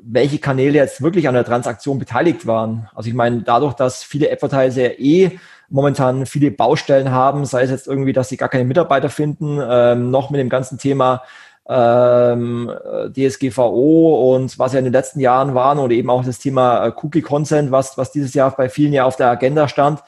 [0.00, 2.88] welche Kanäle jetzt wirklich an der Transaktion beteiligt waren.
[2.94, 7.88] Also ich meine, dadurch, dass viele Advertiser eh momentan viele Baustellen haben, sei es jetzt
[7.88, 11.22] irgendwie, dass sie gar keine Mitarbeiter finden, ähm, noch mit dem ganzen Thema
[11.68, 12.70] ähm,
[13.14, 16.92] DSGVO und was ja in den letzten Jahren waren oder eben auch das Thema äh,
[17.02, 20.02] Cookie Consent, was, was dieses Jahr bei vielen ja auf der Agenda stand,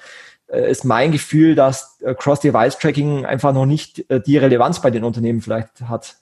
[0.49, 5.05] äh, ist mein Gefühl, dass äh, Cross-Device-Tracking einfach noch nicht äh, die Relevanz bei den
[5.05, 6.17] Unternehmen vielleicht hat.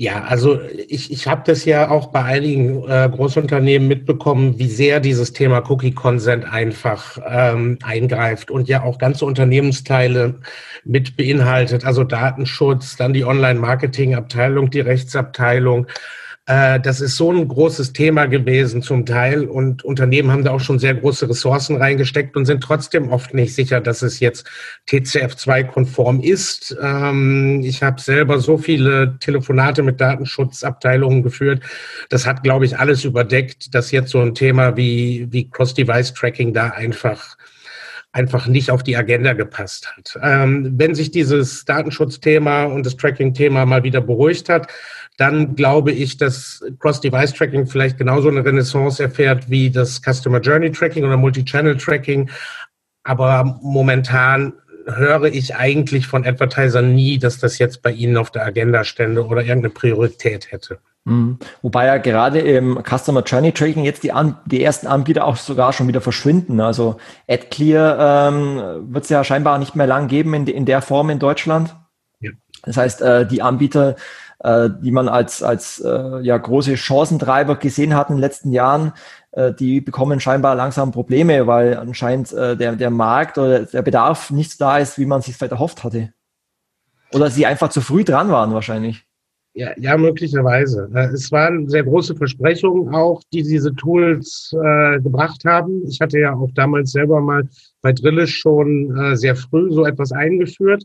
[0.00, 5.00] Ja, also ich, ich habe das ja auch bei einigen äh, Großunternehmen mitbekommen, wie sehr
[5.00, 10.36] dieses Thema Cookie Consent einfach ähm, eingreift und ja auch ganze Unternehmensteile
[10.84, 15.88] mit beinhaltet, also Datenschutz, dann die Online-Marketing-Abteilung, die Rechtsabteilung.
[16.48, 20.60] Äh, das ist so ein großes Thema gewesen zum Teil und Unternehmen haben da auch
[20.60, 24.48] schon sehr große Ressourcen reingesteckt und sind trotzdem oft nicht sicher, dass es jetzt
[24.88, 26.74] TCF2-konform ist.
[26.82, 31.62] Ähm, ich habe selber so viele Telefonate mit Datenschutzabteilungen geführt.
[32.08, 36.68] Das hat, glaube ich, alles überdeckt, dass jetzt so ein Thema wie, wie Cross-Device-Tracking da
[36.70, 37.36] einfach
[38.12, 40.18] einfach nicht auf die Agenda gepasst hat.
[40.22, 44.68] Ähm, wenn sich dieses Datenschutzthema und das Tracking-Thema mal wieder beruhigt hat,
[45.18, 51.04] dann glaube ich, dass Cross-Device-Tracking vielleicht genauso eine Renaissance erfährt wie das Customer Journey Tracking
[51.04, 52.30] oder Multi-Channel-Tracking.
[53.02, 54.52] Aber momentan
[54.86, 59.26] höre ich eigentlich von Advertisern nie, dass das jetzt bei ihnen auf der Agenda stände
[59.26, 60.78] oder irgendeine Priorität hätte.
[61.04, 61.38] Mhm.
[61.62, 65.72] Wobei ja gerade im Customer Journey Tracking jetzt die, An die ersten Anbieter auch sogar
[65.72, 66.60] schon wieder verschwinden.
[66.60, 71.10] Also AdClear ähm, wird es ja scheinbar nicht mehr lang geben in, in der Form
[71.10, 71.74] in Deutschland.
[72.20, 72.30] Ja.
[72.62, 73.96] Das heißt, äh, die Anbieter
[74.40, 78.92] äh, die man als, als äh, ja, große Chancentreiber gesehen hat in den letzten Jahren,
[79.32, 84.30] äh, die bekommen scheinbar langsam Probleme, weil anscheinend äh, der, der Markt oder der Bedarf
[84.30, 86.12] nicht da ist, wie man sich vielleicht erhofft hatte.
[87.12, 89.04] Oder sie einfach zu früh dran waren wahrscheinlich.
[89.54, 90.88] Ja, ja, möglicherweise.
[91.12, 95.82] Es waren sehr große Versprechungen auch, die diese Tools äh, gebracht haben.
[95.88, 97.48] Ich hatte ja auch damals selber mal
[97.82, 100.84] bei Drillisch schon äh, sehr früh so etwas eingeführt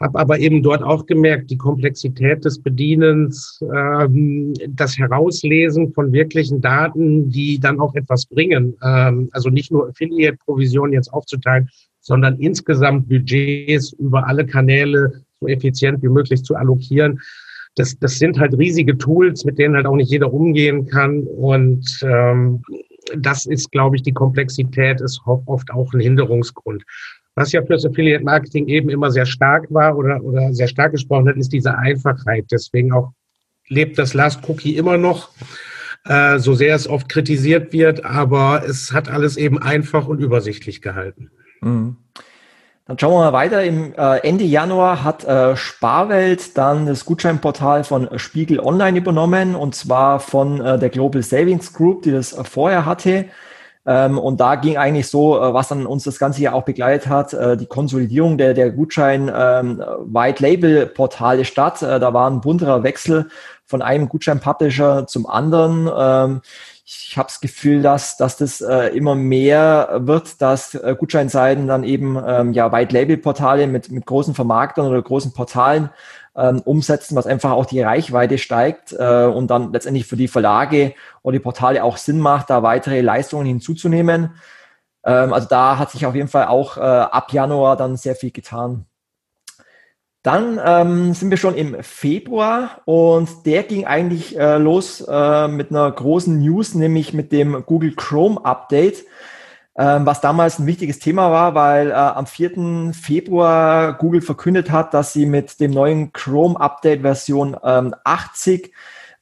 [0.00, 6.60] habe aber eben dort auch gemerkt, die Komplexität des Bedienens, ähm, das Herauslesen von wirklichen
[6.60, 8.76] Daten, die dann auch etwas bringen.
[8.82, 11.68] Ähm, also nicht nur Affiliate-Provisionen jetzt aufzuteilen,
[12.00, 17.20] sondern insgesamt Budgets über alle Kanäle so effizient wie möglich zu allokieren.
[17.74, 21.22] das, das sind halt riesige Tools, mit denen halt auch nicht jeder umgehen kann.
[21.22, 22.62] Und ähm,
[23.16, 26.84] das ist, glaube ich, die Komplexität ist oft auch ein Hinderungsgrund.
[27.38, 31.28] Was ja fürs Affiliate Marketing eben immer sehr stark war oder, oder sehr stark gesprochen
[31.28, 32.46] hat, ist diese Einfachheit.
[32.50, 33.12] Deswegen auch
[33.68, 35.30] lebt das Last Cookie immer noch,
[36.04, 40.82] äh, so sehr es oft kritisiert wird, aber es hat alles eben einfach und übersichtlich
[40.82, 41.30] gehalten.
[41.60, 41.96] Mhm.
[42.86, 43.62] Dann schauen wir mal weiter.
[43.62, 49.76] Im äh, Ende Januar hat äh, Sparwelt dann das Gutscheinportal von Spiegel Online übernommen und
[49.76, 53.26] zwar von äh, der Global Savings Group, die das äh, vorher hatte.
[53.88, 57.08] Ähm, und da ging eigentlich so, äh, was dann uns das ganze Jahr auch begleitet
[57.08, 61.80] hat, äh, die Konsolidierung der, der Gutschein ähm, White Label Portale statt.
[61.80, 63.28] da war ein bunterer Wechsel
[63.64, 65.90] von einem Gutschein-Publisher zum anderen.
[65.96, 66.40] Ähm,
[66.84, 71.84] ich habe das Gefühl, dass, dass das äh, immer mehr wird, dass äh, Gutscheinseiten dann
[71.84, 75.90] eben ähm, ja White-Label-Portale mit, mit großen Vermarktern oder großen Portalen
[76.38, 80.94] ähm, umsetzen, was einfach auch die Reichweite steigt äh, und dann letztendlich für die Verlage
[81.22, 84.34] oder die Portale auch Sinn macht, da weitere Leistungen hinzuzunehmen.
[85.04, 88.30] Ähm, also da hat sich auf jeden Fall auch äh, ab Januar dann sehr viel
[88.30, 88.86] getan.
[90.22, 95.70] Dann ähm, sind wir schon im Februar und der ging eigentlich äh, los äh, mit
[95.70, 99.04] einer großen News, nämlich mit dem Google Chrome Update,
[99.80, 102.92] was damals ein wichtiges Thema war, weil äh, am 4.
[102.92, 108.72] Februar Google verkündet hat, dass sie mit dem neuen Chrome Update Version ähm, 80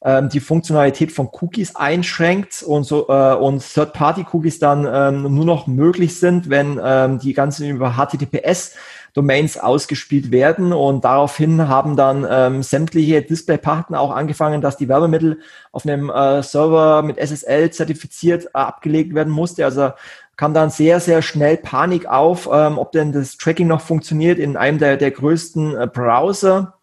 [0.03, 5.67] ähm, die Funktionalität von Cookies einschränkt und so äh, und Third-Party-Cookies dann ähm, nur noch
[5.67, 8.75] möglich sind, wenn ähm, die ganzen über HTTPS
[9.13, 10.73] Domains ausgespielt werden.
[10.73, 15.39] Und daraufhin haben dann ähm, sämtliche Displaypartner auch angefangen, dass die Werbemittel
[15.71, 19.65] auf einem äh, Server mit SSL zertifiziert äh, abgelegt werden musste.
[19.65, 19.89] Also
[20.37, 24.55] kam dann sehr, sehr schnell Panik auf, ähm, ob denn das Tracking noch funktioniert in
[24.55, 26.75] einem der, der größten äh, Browser.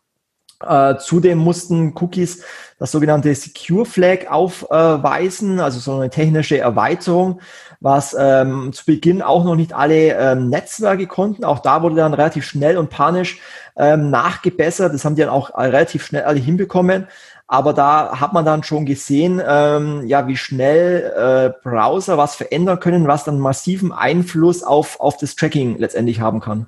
[0.61, 2.43] Äh, zudem mussten Cookies
[2.79, 7.41] das sogenannte Secure Flag aufweisen, also so eine technische Erweiterung,
[7.81, 11.45] was ähm, zu Beginn auch noch nicht alle ähm, Netzwerke konnten.
[11.45, 13.41] Auch da wurde dann relativ schnell und panisch
[13.77, 14.93] ähm, nachgebessert.
[14.93, 17.07] Das haben die dann auch relativ schnell alle hinbekommen.
[17.47, 22.81] Aber da hat man dann schon gesehen, ähm, ja, wie schnell äh, Browser was verändern
[22.81, 26.67] können, was dann massiven Einfluss auf, auf das Tracking letztendlich haben kann.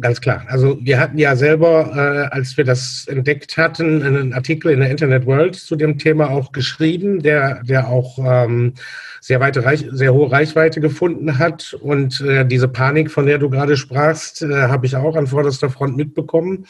[0.00, 0.44] Ganz klar.
[0.48, 4.90] Also wir hatten ja selber, äh, als wir das entdeckt hatten, einen Artikel in der
[4.90, 8.74] Internet World zu dem Thema auch geschrieben, der, der auch ähm,
[9.20, 11.74] sehr, weite Reich, sehr hohe Reichweite gefunden hat.
[11.74, 15.68] Und äh, diese Panik, von der du gerade sprachst, äh, habe ich auch an vorderster
[15.68, 16.66] Front mitbekommen.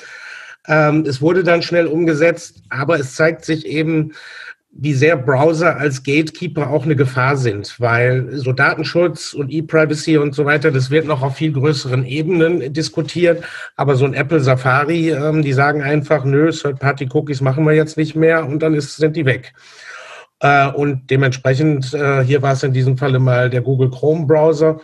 [0.70, 4.12] Ähm, es wurde dann schnell umgesetzt, aber es zeigt sich eben,
[4.72, 10.32] wie sehr Browser als Gatekeeper auch eine Gefahr sind, weil so Datenschutz und E-Privacy und
[10.32, 13.42] so weiter, das wird noch auf viel größeren Ebenen diskutiert.
[13.74, 18.14] Aber so ein Apple Safari, ähm, die sagen einfach, nö, Third-Party-Cookies machen wir jetzt nicht
[18.14, 19.52] mehr und dann ist, sind die weg.
[20.38, 24.80] Äh, und dementsprechend, äh, hier war es in diesem Falle mal der Google Chrome Browser.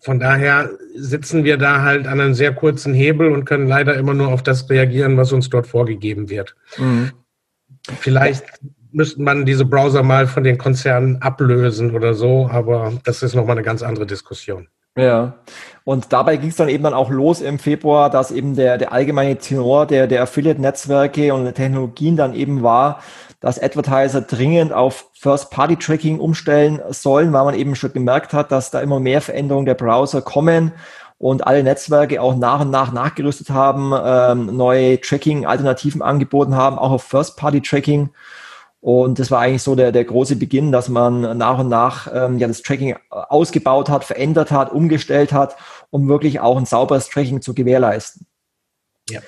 [0.00, 4.14] Von daher sitzen wir da halt an einem sehr kurzen Hebel und können leider immer
[4.14, 6.54] nur auf das reagieren, was uns dort vorgegeben wird.
[6.76, 7.12] Mhm.
[8.00, 8.44] Vielleicht
[8.92, 13.56] müsste man diese Browser mal von den Konzernen ablösen oder so, aber das ist nochmal
[13.56, 14.68] eine ganz andere Diskussion.
[14.96, 15.34] Ja,
[15.82, 18.92] und dabei ging es dann eben dann auch los im Februar, dass eben der, der
[18.92, 23.00] allgemeine Tenor der, der Affiliate-Netzwerke und der Technologien dann eben war,
[23.44, 28.80] dass Advertiser dringend auf First-Party-Tracking umstellen sollen, weil man eben schon gemerkt hat, dass da
[28.80, 30.72] immer mehr Veränderungen der Browser kommen
[31.18, 36.92] und alle Netzwerke auch nach und nach nachgerüstet haben, ähm, neue Tracking-Alternativen angeboten haben, auch
[36.92, 38.08] auf First-Party-Tracking.
[38.80, 42.38] Und das war eigentlich so der, der große Beginn, dass man nach und nach ähm,
[42.38, 45.56] ja das Tracking ausgebaut hat, verändert hat, umgestellt hat,
[45.90, 48.26] um wirklich auch ein sauberes Tracking zu gewährleisten.
[49.10, 49.20] Ja.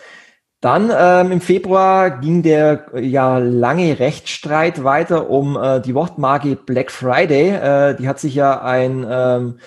[0.66, 6.90] Dann ähm, im Februar ging der ja lange Rechtsstreit weiter um äh, die Wortmarke Black
[6.90, 7.50] Friday.
[7.50, 9.61] Äh, die hat sich ja ein ähm,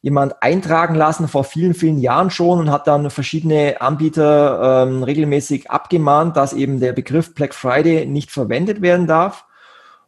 [0.00, 5.70] jemand eintragen lassen vor vielen, vielen Jahren schon und hat dann verschiedene Anbieter ähm, regelmäßig
[5.70, 9.44] abgemahnt, dass eben der Begriff Black Friday nicht verwendet werden darf.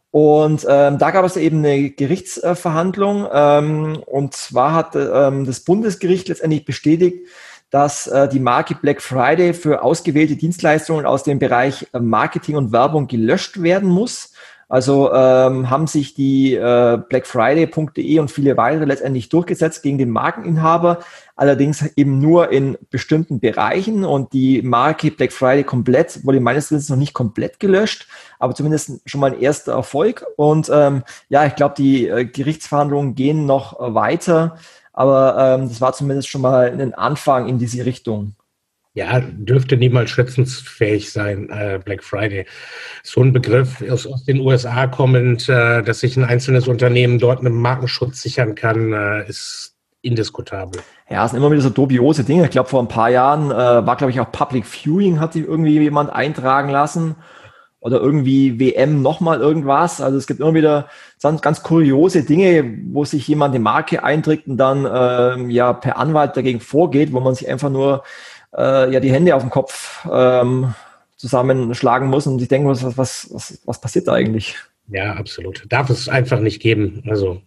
[0.09, 6.27] Und ähm, da gab es eben eine Gerichtsverhandlung ähm, und zwar hat ähm, das Bundesgericht
[6.27, 7.27] letztendlich bestätigt,
[7.69, 12.71] dass äh, die Marke Black Friday für ausgewählte Dienstleistungen aus dem Bereich äh, Marketing und
[12.71, 14.33] Werbung gelöscht werden muss.
[14.71, 20.99] Also ähm, haben sich die äh, blackfriday.de und viele weitere letztendlich durchgesetzt gegen den Markeninhaber,
[21.35, 26.89] allerdings eben nur in bestimmten Bereichen und die Marke Black Friday komplett wurde meines Wissens
[26.89, 30.23] noch nicht komplett gelöscht, aber zumindest schon mal ein erster Erfolg.
[30.37, 34.57] Und ähm, ja, ich glaube, die äh, Gerichtsverhandlungen gehen noch weiter,
[34.93, 38.33] aber ähm, das war zumindest schon mal ein Anfang in diese Richtung.
[38.93, 42.45] Ja, dürfte niemals schützensfähig sein, äh, Black Friday.
[43.03, 47.39] So ein Begriff aus, aus den USA kommend, äh, dass sich ein einzelnes Unternehmen dort
[47.39, 50.81] einen Markenschutz sichern kann, äh, ist indiskutabel.
[51.09, 52.45] Ja, es sind immer wieder so dubiose Dinge.
[52.45, 55.45] Ich glaube, vor ein paar Jahren äh, war, glaube ich, auch Public Viewing, hat sich
[55.45, 57.15] irgendwie jemand eintragen lassen.
[57.81, 60.01] Oder irgendwie WM nochmal irgendwas.
[60.01, 60.89] Also es gibt immer wieder
[61.21, 65.97] ganz, ganz kuriose Dinge, wo sich jemand eine Marke einträgt und dann ähm, ja per
[65.97, 68.03] Anwalt dagegen vorgeht, wo man sich einfach nur
[68.57, 70.73] äh, ja die Hände auf den Kopf ähm,
[71.15, 74.55] zusammenschlagen muss und sich denken was, was, was, was passiert da eigentlich?
[74.89, 75.65] Ja, absolut.
[75.69, 77.03] Darf es einfach nicht geben.
[77.07, 77.41] Also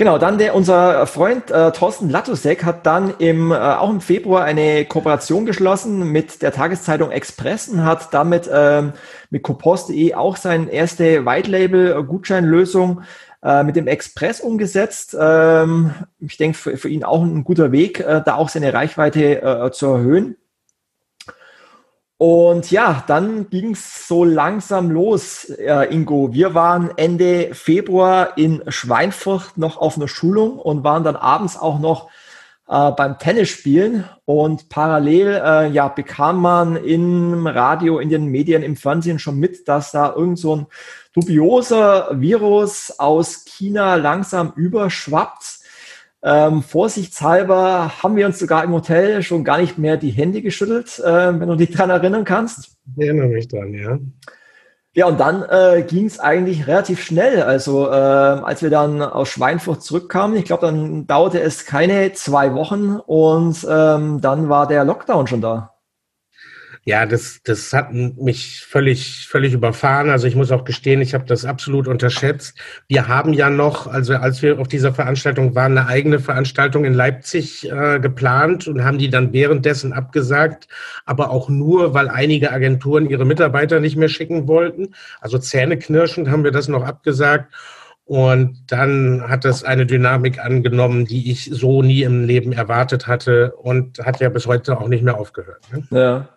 [0.00, 4.44] Genau, dann der unser Freund äh, Thorsten Latusek hat dann im äh, auch im Februar
[4.44, 8.94] eine Kooperation geschlossen mit der Tageszeitung Express und hat damit ähm,
[9.28, 13.02] mit Copost.de auch seine erste White Label Gutscheinlösung
[13.42, 15.14] äh, mit dem Express umgesetzt.
[15.20, 19.42] Ähm, ich denke, für, für ihn auch ein guter Weg, äh, da auch seine Reichweite
[19.42, 20.38] äh, zu erhöhen.
[22.20, 26.34] Und ja, dann ging es so langsam los, äh, Ingo.
[26.34, 31.78] Wir waren Ende Februar in Schweinfurt noch auf einer Schulung und waren dann abends auch
[31.78, 32.10] noch
[32.68, 34.04] äh, beim Tennisspielen.
[34.26, 39.66] Und parallel äh, ja, bekam man im Radio, in den Medien, im Fernsehen schon mit,
[39.66, 40.66] dass da irgend so ein
[41.14, 45.59] dubioser Virus aus China langsam überschwappt.
[46.22, 50.98] Ähm, vorsichtshalber haben wir uns sogar im Hotel schon gar nicht mehr die Hände geschüttelt,
[50.98, 52.76] äh, wenn du dich daran erinnern kannst.
[52.96, 53.98] Ich erinnere mich dran, ja.
[54.92, 57.42] Ja, und dann äh, ging es eigentlich relativ schnell.
[57.42, 62.54] Also äh, als wir dann aus Schweinfurt zurückkamen, ich glaube, dann dauerte es keine zwei
[62.54, 65.69] Wochen und ähm, dann war der Lockdown schon da.
[66.84, 70.08] Ja, das, das hat mich völlig, völlig überfahren.
[70.08, 72.58] Also ich muss auch gestehen, ich habe das absolut unterschätzt.
[72.88, 76.94] Wir haben ja noch, also als wir auf dieser Veranstaltung waren, eine eigene Veranstaltung in
[76.94, 80.68] Leipzig äh, geplant und haben die dann währenddessen abgesagt,
[81.04, 84.94] aber auch nur, weil einige Agenturen ihre Mitarbeiter nicht mehr schicken wollten.
[85.20, 87.52] Also zähneknirschend haben wir das noch abgesagt.
[88.06, 93.54] Und dann hat es eine Dynamik angenommen, die ich so nie im Leben erwartet hatte
[93.54, 95.62] und hat ja bis heute auch nicht mehr aufgehört.
[95.72, 95.86] Ne?
[95.90, 96.28] Ja.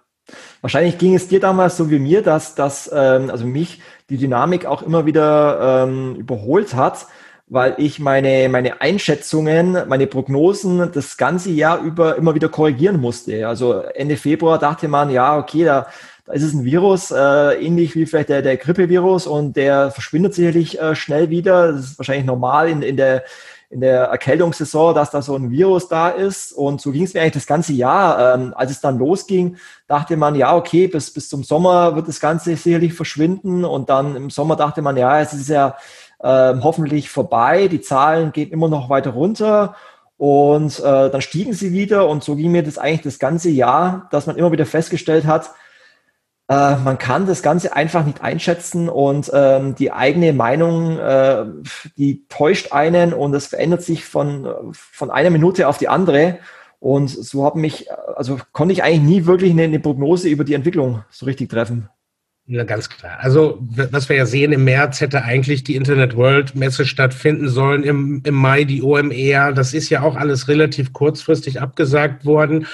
[0.61, 4.65] Wahrscheinlich ging es dir damals so wie mir, dass, dass ähm, also mich die Dynamik
[4.65, 7.07] auch immer wieder ähm, überholt hat,
[7.47, 13.47] weil ich meine, meine Einschätzungen, meine Prognosen das ganze Jahr über immer wieder korrigieren musste.
[13.47, 15.87] Also Ende Februar dachte man, ja, okay, da,
[16.25, 20.33] da ist es ein Virus, äh, ähnlich wie vielleicht der, der Grippevirus und der verschwindet
[20.33, 21.73] sicherlich äh, schnell wieder.
[21.73, 23.23] Das ist wahrscheinlich normal in, in der
[23.73, 26.53] in der Erkältungssaison, dass da so ein Virus da ist.
[26.53, 28.35] Und so ging es mir eigentlich das ganze Jahr.
[28.35, 29.57] Ähm, als es dann losging,
[29.87, 33.65] dachte man, ja, okay, bis, bis zum Sommer wird das Ganze sicherlich verschwinden.
[33.65, 35.75] Und dann im Sommer dachte man, ja, es ist ja
[36.23, 37.67] ähm, hoffentlich vorbei.
[37.67, 39.75] Die Zahlen gehen immer noch weiter runter.
[40.17, 42.07] Und äh, dann stiegen sie wieder.
[42.07, 45.49] Und so ging mir das eigentlich das ganze Jahr, dass man immer wieder festgestellt hat,
[46.49, 51.45] äh, man kann das Ganze einfach nicht einschätzen und ähm, die eigene Meinung, äh,
[51.97, 56.39] die täuscht einen und es verändert sich von, von einer Minute auf die andere.
[56.79, 60.53] Und so habe mich, also konnte ich eigentlich nie wirklich eine, eine Prognose über die
[60.53, 61.87] Entwicklung so richtig treffen.
[62.45, 63.19] Ja, ganz klar.
[63.21, 67.83] Also, was wir ja sehen, im März hätte eigentlich die Internet World Messe stattfinden sollen,
[67.83, 69.53] im, im Mai die OMR.
[69.53, 72.67] Das ist ja auch alles relativ kurzfristig abgesagt worden.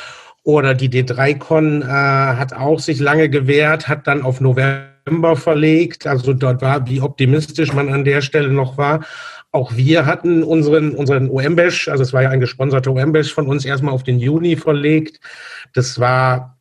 [0.49, 6.07] Oder die D3Con äh, hat auch sich lange gewehrt, hat dann auf November verlegt.
[6.07, 9.05] Also dort war, wie optimistisch man an der Stelle noch war.
[9.51, 13.63] Auch wir hatten unseren, unseren OM-Bash, also es war ja ein gesponserter OM-Bash von uns,
[13.63, 15.19] erstmal auf den Juni verlegt.
[15.75, 16.57] Das war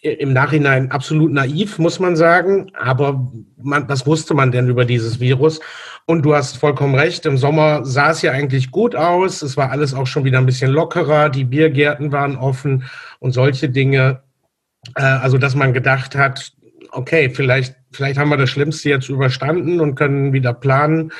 [0.00, 2.70] im Nachhinein absolut naiv, muss man sagen.
[2.74, 3.30] Aber
[3.62, 5.60] man, was wusste man denn über dieses Virus?
[6.06, 9.42] Und du hast vollkommen recht, im Sommer sah es ja eigentlich gut aus.
[9.42, 11.28] Es war alles auch schon wieder ein bisschen lockerer.
[11.28, 12.84] Die Biergärten waren offen
[13.18, 14.22] und solche Dinge.
[14.94, 16.52] Äh, also, dass man gedacht hat,
[16.92, 21.12] okay, vielleicht, vielleicht haben wir das Schlimmste jetzt überstanden und können wieder planen.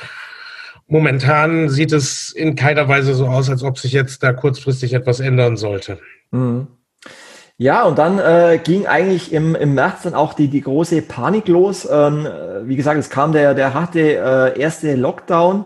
[0.87, 5.19] Momentan sieht es in keiner Weise so aus, als ob sich jetzt da kurzfristig etwas
[5.19, 5.99] ändern sollte.
[6.31, 6.67] Mhm.
[7.59, 11.47] Ja, und dann äh, ging eigentlich im, im März dann auch die, die große Panik
[11.47, 11.87] los.
[11.91, 12.27] Ähm,
[12.65, 15.65] wie gesagt, es kam der, der harte äh, erste Lockdown,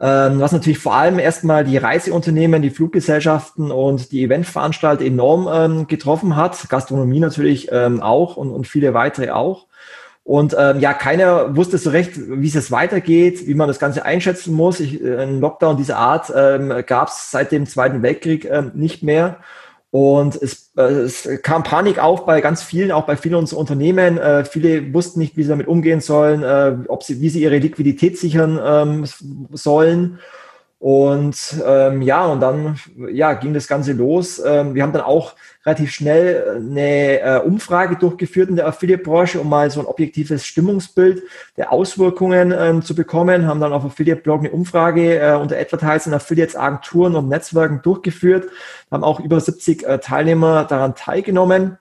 [0.00, 5.86] ähm, was natürlich vor allem erstmal die Reiseunternehmen, die Fluggesellschaften und die Eventveranstalter enorm ähm,
[5.86, 6.70] getroffen hat.
[6.70, 9.66] Gastronomie natürlich ähm, auch und, und viele weitere auch.
[10.24, 14.54] Und ähm, ja, keiner wusste so recht, wie es weitergeht, wie man das Ganze einschätzen
[14.54, 14.80] muss.
[14.80, 19.02] Ich, äh, ein Lockdown dieser Art ähm, gab es seit dem Zweiten Weltkrieg ähm, nicht
[19.02, 19.36] mehr.
[19.92, 24.16] Und es, äh, es kam Panik auf bei ganz vielen, auch bei vielen unserer Unternehmen.
[24.16, 27.58] Äh, viele wussten nicht, wie sie damit umgehen sollen, äh, ob sie, wie sie ihre
[27.58, 29.04] Liquidität sichern ähm,
[29.52, 30.18] sollen.
[30.82, 32.76] Und ähm, ja, und dann
[33.12, 34.42] ja, ging das Ganze los.
[34.44, 39.48] Ähm, wir haben dann auch relativ schnell eine äh, Umfrage durchgeführt in der Affiliate-Branche, um
[39.48, 41.22] mal so ein objektives Stimmungsbild
[41.56, 43.46] der Auswirkungen ähm, zu bekommen.
[43.46, 48.48] Haben dann auf Affiliate-Blog eine Umfrage äh, unter Advertising, Affiliates, Agenturen und Netzwerken durchgeführt.
[48.90, 51.78] Haben auch über 70 äh, Teilnehmer daran teilgenommen.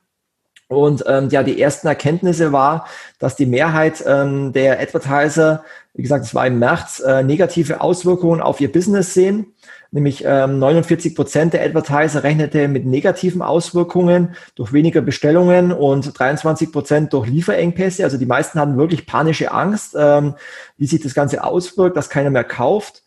[0.71, 2.87] Und ähm, ja, die ersten Erkenntnisse war,
[3.19, 8.41] dass die Mehrheit ähm, der Advertiser, wie gesagt, es war im März, äh, negative Auswirkungen
[8.41, 9.53] auf ihr Business sehen.
[9.93, 16.71] Nämlich ähm, 49 Prozent der Advertiser rechnete mit negativen Auswirkungen durch weniger Bestellungen und 23
[16.71, 18.05] Prozent durch Lieferengpässe.
[18.05, 20.35] Also die meisten hatten wirklich panische Angst, ähm,
[20.77, 23.03] wie sich das Ganze auswirkt, dass keiner mehr kauft.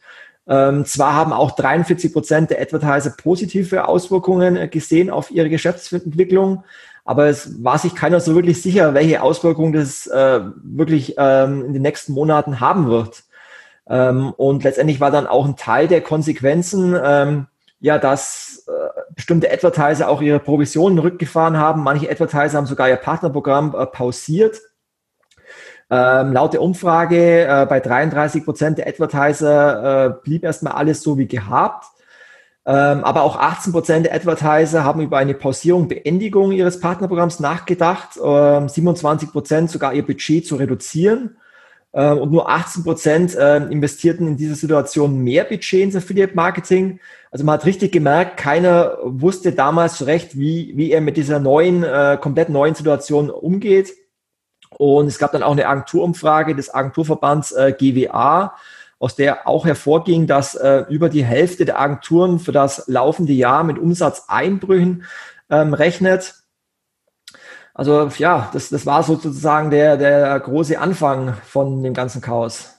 [0.46, 6.64] Ähm, zwar haben auch 43 Prozent der Advertiser positive Auswirkungen äh, gesehen auf ihre Geschäftsentwicklung,
[7.04, 11.72] aber es war sich keiner so wirklich sicher, welche Auswirkungen das äh, wirklich ähm, in
[11.74, 13.24] den nächsten Monaten haben wird.
[13.86, 17.46] Ähm, und letztendlich war dann auch ein Teil der Konsequenzen, ähm,
[17.80, 21.82] ja, dass äh, bestimmte Advertiser auch ihre Provisionen rückgefahren haben.
[21.82, 24.60] Manche Advertiser haben sogar ihr Partnerprogramm äh, pausiert.
[25.90, 31.18] Ähm, laut der Umfrage äh, bei 33 Prozent der Advertiser äh, blieb erstmal alles so
[31.18, 31.84] wie gehabt.
[32.66, 38.18] Ähm, aber auch 18 Prozent der Advertiser haben über eine Pausierung, Beendigung ihres Partnerprogramms nachgedacht.
[38.22, 41.36] Ähm, 27 Prozent sogar ihr Budget zu reduzieren.
[41.92, 47.00] Ähm, und nur 18 Prozent investierten in dieser Situation mehr Budget ins Affiliate Marketing.
[47.30, 51.40] Also man hat richtig gemerkt, keiner wusste damals so recht, wie, wie er mit dieser
[51.40, 53.92] neuen, äh, komplett neuen Situation umgeht.
[54.70, 58.54] Und es gab dann auch eine Agenturumfrage des Agenturverbands äh, GWA,
[59.04, 63.62] aus der auch hervorging, dass äh, über die Hälfte der Agenturen für das laufende Jahr
[63.62, 65.04] mit Umsatzeinbrüchen
[65.50, 66.36] ähm, rechnet.
[67.74, 72.73] Also ja, das, das war sozusagen der, der große Anfang von dem ganzen Chaos.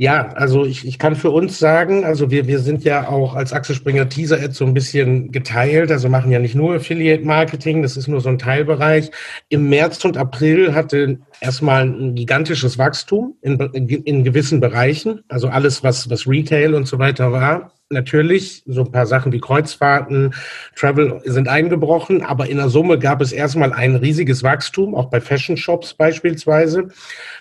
[0.00, 3.52] Ja, also ich, ich kann für uns sagen, also wir, wir sind ja auch als
[3.52, 7.82] Axel Springer Teaser Ad so ein bisschen geteilt, also machen ja nicht nur Affiliate Marketing,
[7.82, 9.10] das ist nur so ein Teilbereich.
[9.48, 15.48] Im März und April hatte erstmal ein gigantisches Wachstum in, in, in gewissen Bereichen, also
[15.48, 20.34] alles, was, was Retail und so weiter war natürlich, so ein paar Sachen wie Kreuzfahrten,
[20.76, 25.20] Travel sind eingebrochen, aber in der Summe gab es erstmal ein riesiges Wachstum, auch bei
[25.20, 26.88] Fashion Shops beispielsweise.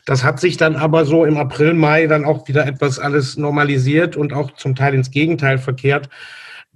[0.05, 4.15] Das hat sich dann aber so im April, Mai dann auch wieder etwas alles normalisiert
[4.15, 6.09] und auch zum Teil ins Gegenteil verkehrt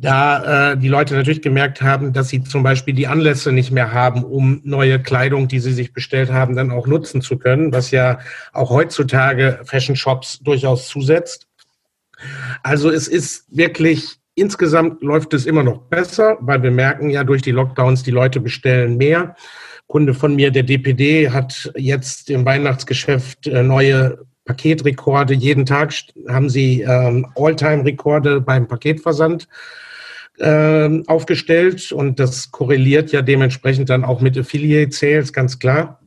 [0.01, 3.93] da äh, die Leute natürlich gemerkt haben, dass sie zum Beispiel die Anlässe nicht mehr
[3.93, 7.91] haben, um neue Kleidung, die sie sich bestellt haben, dann auch nutzen zu können, was
[7.91, 8.19] ja
[8.51, 11.47] auch heutzutage Fashion Shops durchaus zusetzt.
[12.63, 17.41] Also es ist wirklich, insgesamt läuft es immer noch besser, weil wir merken ja durch
[17.41, 19.35] die Lockdowns, die Leute bestellen mehr.
[19.87, 25.33] Kunde von mir, der DPD, hat jetzt im Weihnachtsgeschäft äh, neue Paketrekorde.
[25.33, 25.93] Jeden Tag
[26.27, 29.47] haben sie ähm, All-Time-Rekorde beim Paketversand
[30.39, 36.00] ähm, aufgestellt und das korreliert ja dementsprechend dann auch mit Affiliate Sales, ganz klar.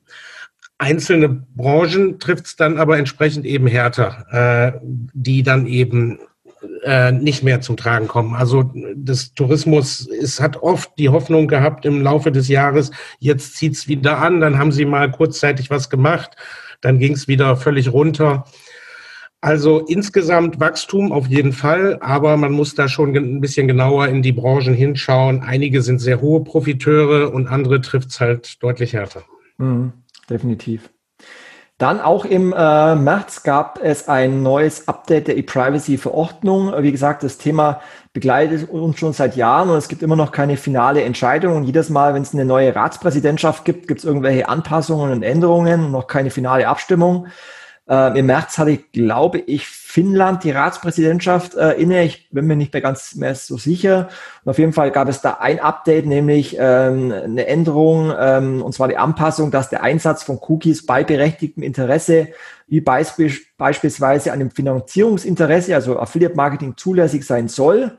[0.85, 4.27] Einzelne Branchen trifft es dann aber entsprechend eben härter,
[4.75, 4.79] äh,
[5.15, 6.19] die dann eben
[6.85, 8.35] äh, nicht mehr zum Tragen kommen.
[8.35, 13.73] Also das Tourismus es hat oft die Hoffnung gehabt im Laufe des Jahres, jetzt zieht
[13.73, 16.37] es wieder an, dann haben sie mal kurzzeitig was gemacht,
[16.83, 18.45] dann ging es wieder völlig runter.
[19.41, 24.21] Also insgesamt Wachstum auf jeden Fall, aber man muss da schon ein bisschen genauer in
[24.21, 25.41] die Branchen hinschauen.
[25.41, 29.23] Einige sind sehr hohe Profiteure und andere trifft es halt deutlich härter.
[29.57, 30.91] Mhm definitiv.
[31.79, 36.73] Dann auch im äh, März gab es ein neues Update der E-Privacy-Verordnung.
[36.83, 37.81] Wie gesagt, das Thema
[38.13, 41.57] begleitet uns schon seit Jahren und es gibt immer noch keine finale Entscheidung.
[41.57, 45.87] Und jedes Mal, wenn es eine neue Ratspräsidentschaft gibt, gibt es irgendwelche Anpassungen und Änderungen
[45.87, 47.27] und noch keine finale Abstimmung.
[47.87, 52.05] Äh, Im März hatte ich, glaube ich, Finnland die Ratspräsidentschaft äh, inne.
[52.05, 54.09] Ich bin mir nicht mehr ganz mehr so sicher.
[54.43, 58.73] Und auf jeden Fall gab es da ein Update, nämlich ähm, eine Änderung, ähm, und
[58.73, 62.29] zwar die Anpassung, dass der Einsatz von Cookies bei berechtigtem Interesse,
[62.67, 63.21] wie beisp
[63.59, 67.99] beispielsweise einem Finanzierungsinteresse, also Affiliate Marketing zulässig sein soll.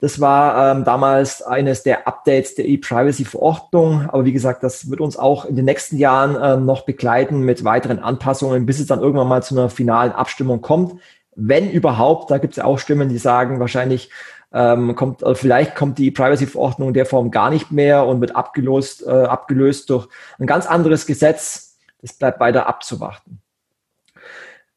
[0.00, 4.08] Das war ähm, damals eines der Updates der E-Privacy-Verordnung.
[4.08, 7.64] Aber wie gesagt, das wird uns auch in den nächsten Jahren äh, noch begleiten mit
[7.64, 11.00] weiteren Anpassungen, bis es dann irgendwann mal zu einer finalen Abstimmung kommt.
[11.36, 14.10] Wenn überhaupt, da gibt es ja auch Stimmen, die sagen, wahrscheinlich
[14.52, 18.34] ähm, kommt, äh, vielleicht kommt die Privacy-Verordnung in der Form gar nicht mehr und wird
[18.34, 21.78] abgelöst, äh, abgelöst durch ein ganz anderes Gesetz.
[22.00, 23.42] Das bleibt weiter abzuwarten.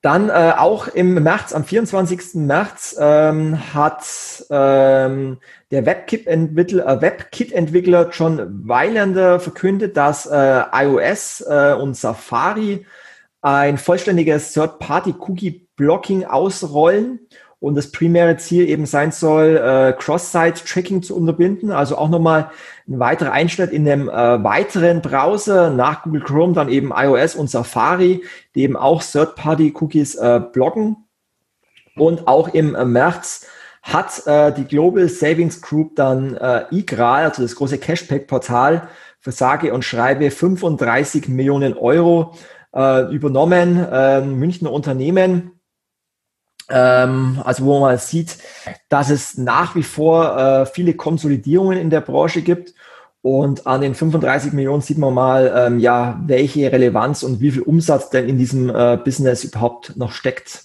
[0.03, 2.35] Dann äh, auch im März, am 24.
[2.35, 4.03] März, ähm, hat
[4.49, 5.37] ähm,
[5.71, 12.85] der WebKit-Entwickler äh, WebKit -Entwickler John Weilander verkündet, dass äh, iOS äh, und Safari
[13.41, 17.21] ein vollständiges Third-Party-Cookie-Blocking ausrollen
[17.63, 22.51] und das primäre Ziel eben sein soll, äh, Cross-Site-Tracking zu unterbinden, also auch nochmal
[22.89, 27.49] ein weiterer Einschnitt in einem äh, weiteren Browser nach Google Chrome, dann eben iOS und
[27.49, 30.97] Safari, die eben auch Third-Party-Cookies äh, blocken.
[31.95, 33.45] Und auch im äh, März
[33.81, 38.89] hat äh, die Global Savings Group dann äh, IGRAL, also das große Cashback-Portal,
[39.21, 42.35] für sage und schreibe 35 Millionen Euro
[42.75, 45.53] äh, übernommen, äh, Münchner Unternehmen.
[46.73, 48.39] Ähm, also wo man sieht,
[48.89, 52.73] dass es nach wie vor äh, viele Konsolidierungen in der Branche gibt.
[53.21, 57.61] Und an den 35 Millionen sieht man mal, ähm, ja, welche Relevanz und wie viel
[57.61, 60.63] Umsatz denn in diesem äh, Business überhaupt noch steckt.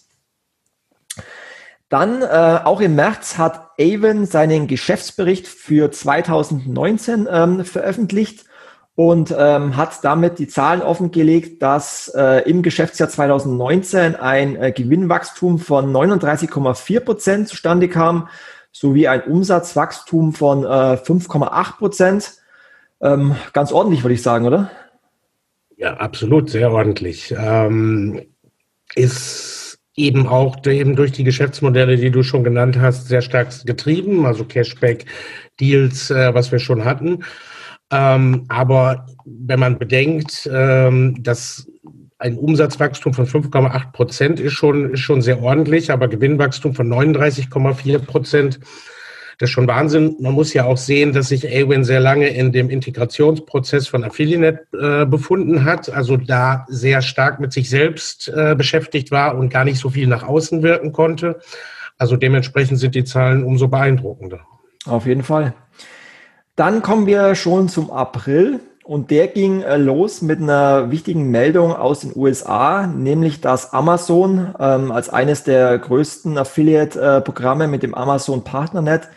[1.91, 8.45] Dann äh, auch im März hat Avon seinen Geschäftsbericht für 2019 ähm, veröffentlicht
[8.99, 15.61] und ähm, hat damit die Zahlen offengelegt, dass äh, im Geschäftsjahr 2019 ein äh, Gewinnwachstum
[15.61, 18.29] von 39,4 Prozent zustande kam,
[18.73, 22.33] sowie ein Umsatzwachstum von äh, 5,8 Prozent.
[23.01, 24.69] Ähm, ganz ordentlich, würde ich sagen, oder?
[25.77, 27.33] Ja, absolut, sehr ordentlich.
[27.39, 28.23] Ähm,
[28.97, 34.27] ist eben auch eben durch die Geschäftsmodelle, die du schon genannt hast, sehr stark getrieben,
[34.27, 35.05] also Cashback,
[35.61, 37.23] Deals, äh, was wir schon hatten.
[37.91, 41.67] Ähm, aber wenn man bedenkt, ähm, dass
[42.19, 47.99] ein Umsatzwachstum von 5,8 Prozent ist schon, ist schon sehr ordentlich, aber Gewinnwachstum von 39,4
[48.01, 48.61] Prozent,
[49.39, 50.17] das ist schon Wahnsinn.
[50.19, 54.67] Man muss ja auch sehen, dass sich Awin sehr lange in dem Integrationsprozess von Affiliate
[54.73, 59.65] äh, befunden hat, also da sehr stark mit sich selbst äh, beschäftigt war und gar
[59.65, 61.39] nicht so viel nach außen wirken konnte.
[61.99, 64.41] Also dementsprechend sind die Zahlen umso beeindruckender.
[64.87, 65.55] Auf jeden Fall.
[66.59, 71.73] Dann kommen wir schon zum April und der ging äh, los mit einer wichtigen Meldung
[71.73, 78.43] aus den USA, nämlich dass Amazon ähm, als eines der größten Affiliate-Programme mit dem Amazon
[78.43, 79.09] Partnernet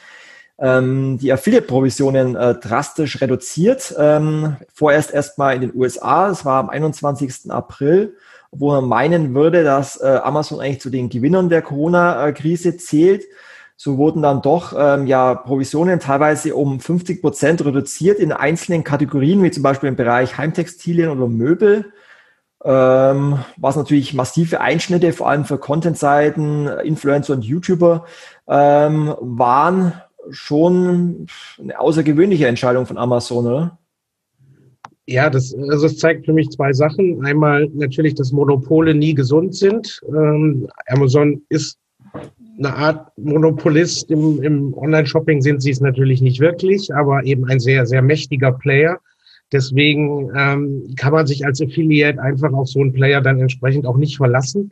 [0.59, 3.95] ähm, die Affiliate-Provisionen äh, drastisch reduziert.
[3.97, 7.49] Ähm, vorerst erstmal in den USA, das war am 21.
[7.49, 8.13] April,
[8.51, 13.23] wo man meinen würde, dass äh, Amazon eigentlich zu den Gewinnern der Corona-Krise zählt.
[13.83, 19.41] So wurden dann doch ähm, ja Provisionen teilweise um 50 Prozent reduziert in einzelnen Kategorien,
[19.41, 21.91] wie zum Beispiel im Bereich Heimtextilien oder Möbel.
[22.63, 28.05] Ähm, was natürlich massive Einschnitte, vor allem für Content-Seiten, Influencer und YouTuber
[28.47, 29.93] ähm, waren
[30.29, 31.25] schon
[31.59, 33.79] eine außergewöhnliche Entscheidung von Amazon, oder?
[35.07, 37.25] Ja, das, also es zeigt für mich zwei Sachen.
[37.25, 39.99] Einmal natürlich, dass Monopole nie gesund sind.
[40.07, 41.79] Ähm, Amazon ist
[42.63, 47.59] eine Art Monopolist im, im Online-Shopping sind sie es natürlich nicht wirklich, aber eben ein
[47.59, 48.99] sehr, sehr mächtiger Player.
[49.51, 53.97] Deswegen ähm, kann man sich als Affiliate einfach auf so einen Player dann entsprechend auch
[53.97, 54.71] nicht verlassen.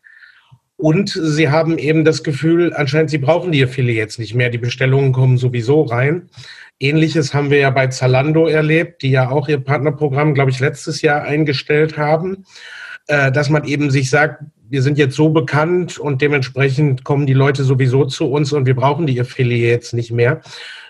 [0.77, 4.49] Und sie haben eben das Gefühl, anscheinend, sie brauchen die Affiliates nicht mehr.
[4.49, 6.29] Die Bestellungen kommen sowieso rein.
[6.79, 11.01] Ähnliches haben wir ja bei Zalando erlebt, die ja auch ihr Partnerprogramm, glaube ich, letztes
[11.01, 12.45] Jahr eingestellt haben,
[13.07, 17.33] äh, dass man eben sich sagt, wir sind jetzt so bekannt und dementsprechend kommen die
[17.33, 20.41] Leute sowieso zu uns und wir brauchen die Affiliates nicht mehr.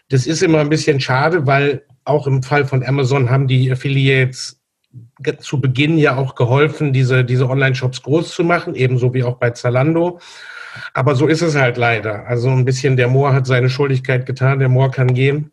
[0.09, 4.59] Das ist immer ein bisschen schade, weil auch im Fall von Amazon haben die Affiliates
[5.39, 9.51] zu Beginn ja auch geholfen, diese, diese Online-Shops groß zu machen, ebenso wie auch bei
[9.51, 10.19] Zalando.
[10.93, 12.27] Aber so ist es halt leider.
[12.27, 15.51] Also ein bisschen der Moor hat seine Schuldigkeit getan, der Moor kann gehen.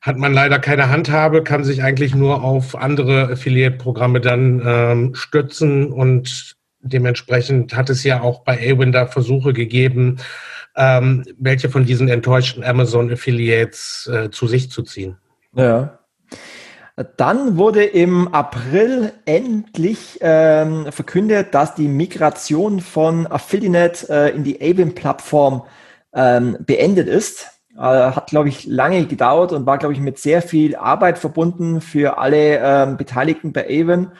[0.00, 5.90] Hat man leider keine Handhabe, kann sich eigentlich nur auf andere Affiliate-Programme dann ähm, stützen
[5.92, 6.53] und
[6.84, 10.18] dementsprechend hat es ja auch bei Awin da Versuche gegeben,
[10.76, 15.16] ähm, welche von diesen enttäuschten Amazon-Affiliates äh, zu sich zu ziehen.
[15.54, 15.98] Ja.
[17.16, 24.60] Dann wurde im April endlich ähm, verkündet, dass die Migration von Affiliate äh, in die
[24.60, 25.64] Avon-Plattform
[26.14, 27.48] ähm, beendet ist.
[27.76, 31.80] Äh, hat, glaube ich, lange gedauert und war, glaube ich, mit sehr viel Arbeit verbunden
[31.80, 34.12] für alle ähm, Beteiligten bei Avon.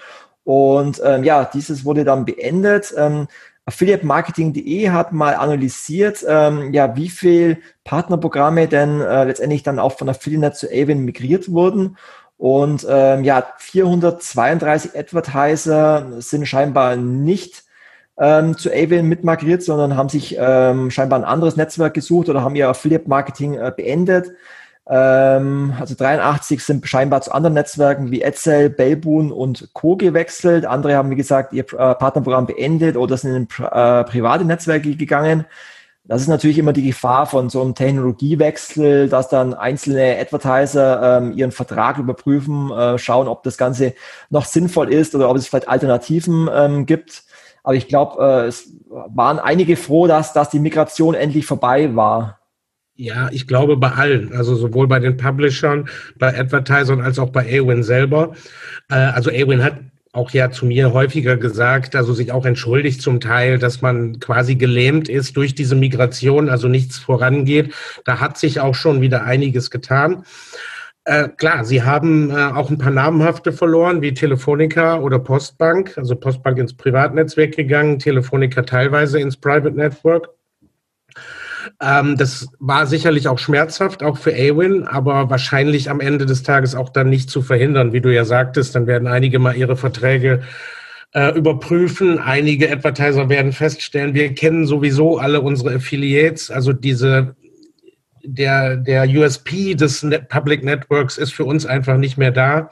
[0.44, 2.94] Und ähm, ja, dieses wurde dann beendet.
[2.96, 3.28] Ähm,
[3.66, 10.08] AffiliateMarketing.de hat mal analysiert, ähm, ja, wie viel Partnerprogramme denn äh, letztendlich dann auch von
[10.08, 11.96] Affiliate zu Avon migriert wurden.
[12.36, 17.64] Und ähm, ja, 432 Advertiser sind scheinbar nicht
[18.18, 22.56] ähm, zu Avon mitmigriert, sondern haben sich ähm, scheinbar ein anderes Netzwerk gesucht oder haben
[22.56, 24.32] ihr Affiliate-Marketing äh, beendet.
[24.86, 29.96] Ähm, also 83 sind scheinbar zu anderen Netzwerken wie Etzel, Belbun und Co.
[29.96, 30.66] gewechselt.
[30.66, 35.46] Andere haben, wie gesagt, ihr äh, Partnerprogramm beendet oder sind in äh, private Netzwerke gegangen.
[36.06, 41.32] Das ist natürlich immer die Gefahr von so einem Technologiewechsel, dass dann einzelne Advertiser ähm,
[41.32, 43.94] ihren Vertrag überprüfen, äh, schauen, ob das Ganze
[44.28, 47.22] noch sinnvoll ist oder ob es vielleicht Alternativen ähm, gibt.
[47.62, 52.38] Aber ich glaube, äh, es waren einige froh, dass, dass die Migration endlich vorbei war.
[52.96, 57.42] Ja, ich glaube bei allen, also sowohl bei den Publishern, bei Advertisern als auch bei
[57.42, 58.34] Awin selber.
[58.88, 59.80] Äh, also Awin hat
[60.12, 64.54] auch ja zu mir häufiger gesagt, also sich auch entschuldigt zum Teil, dass man quasi
[64.54, 67.74] gelähmt ist durch diese Migration, also nichts vorangeht.
[68.04, 70.24] Da hat sich auch schon wieder einiges getan.
[71.04, 75.98] Äh, klar, sie haben äh, auch ein paar namhafte verloren, wie Telefonica oder Postbank.
[75.98, 80.28] Also Postbank ins Privatnetzwerk gegangen, Telefonica teilweise ins Private Network.
[81.80, 86.74] Ähm, das war sicherlich auch schmerzhaft, auch für Awin, aber wahrscheinlich am Ende des Tages
[86.74, 88.74] auch dann nicht zu verhindern, wie du ja sagtest.
[88.74, 90.42] Dann werden einige mal ihre Verträge
[91.12, 92.18] äh, überprüfen.
[92.18, 97.36] Einige Advertiser werden feststellen, wir kennen sowieso alle unsere Affiliates, also diese
[98.26, 102.70] der, der USP des Public Networks ist für uns einfach nicht mehr da.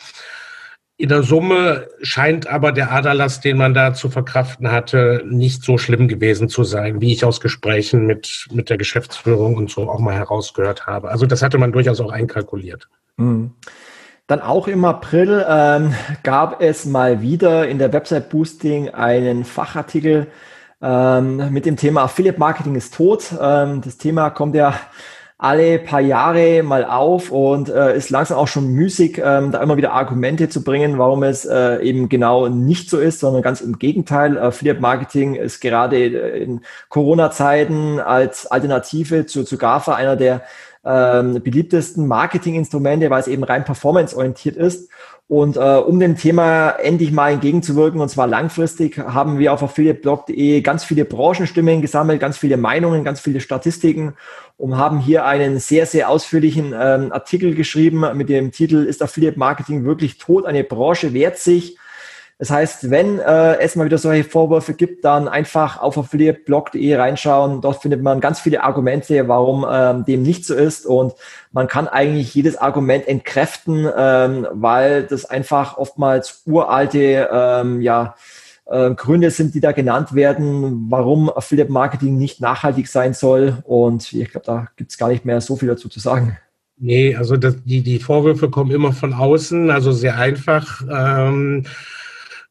[1.03, 5.77] In der Summe scheint aber der Aderlass, den man da zu verkraften hatte, nicht so
[5.77, 9.99] schlimm gewesen zu sein, wie ich aus Gesprächen mit, mit der Geschäftsführung und so auch
[9.99, 11.11] mal herausgehört habe.
[11.11, 12.89] Also das hatte man durchaus auch einkalkuliert.
[13.17, 13.51] Mhm.
[14.29, 15.93] Dann auch im April ähm,
[16.23, 20.29] gab es mal wieder in der Website Boosting einen Fachartikel
[20.81, 23.35] ähm, mit dem Thema Affiliate Marketing ist tot.
[23.41, 24.79] Ähm, das Thema kommt ja
[25.43, 29.77] alle paar Jahre mal auf und äh, ist langsam auch schon müßig, ähm, da immer
[29.77, 33.81] wieder Argumente zu bringen, warum es äh, eben genau nicht so ist, sondern ganz im
[33.81, 34.39] Gegenteil.
[34.39, 40.43] Affiliate Marketing ist gerade äh, in Corona-Zeiten als Alternative zu, zu GAFA einer der
[40.85, 44.91] ähm, beliebtesten Marketinginstrumente, weil es eben rein performanceorientiert ist.
[45.33, 50.61] Und äh, um dem Thema endlich mal entgegenzuwirken, und zwar langfristig, haben wir auf affiliateblog.de
[50.61, 54.13] ganz viele Branchenstimmen gesammelt, ganz viele Meinungen, ganz viele Statistiken
[54.59, 59.39] und haben hier einen sehr, sehr ausführlichen ähm, Artikel geschrieben mit dem Titel Ist Affiliate
[59.39, 60.45] Marketing wirklich tot?
[60.45, 61.79] Eine Branche wehrt sich.
[62.39, 67.61] Das heißt, wenn äh, es mal wieder solche Vorwürfe gibt, dann einfach auf affiliateblog.de reinschauen.
[67.61, 70.85] Dort findet man ganz viele Argumente, warum ähm, dem nicht so ist.
[70.85, 71.15] Und
[71.53, 78.17] man kann eigentlich jedes Argument entkräften, ähm, weil das einfach oftmals uralte ähm, ja,
[78.67, 83.59] äh, Gründe sind, die da genannt werden, warum Affiliate Marketing nicht nachhaltig sein soll.
[83.65, 86.37] Und ich glaube, da gibt es gar nicht mehr so viel dazu zu sagen.
[86.79, 90.83] Nee, also das, die, die Vorwürfe kommen immer von außen, also sehr einfach.
[90.91, 91.65] Ähm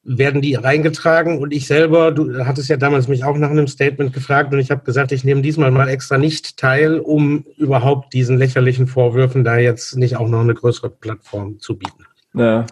[0.03, 4.13] werden die reingetragen und ich selber, du hattest ja damals mich auch nach einem Statement
[4.13, 8.37] gefragt und ich habe gesagt, ich nehme diesmal mal extra nicht teil, um überhaupt diesen
[8.37, 12.05] lächerlichen Vorwürfen da jetzt nicht auch noch eine größere Plattform zu bieten.
[12.33, 12.65] Ja.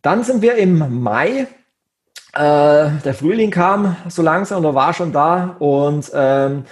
[0.00, 1.48] Dann sind wir im Mai.
[2.32, 6.64] Äh, der Frühling kam so langsam oder war schon da und ähm,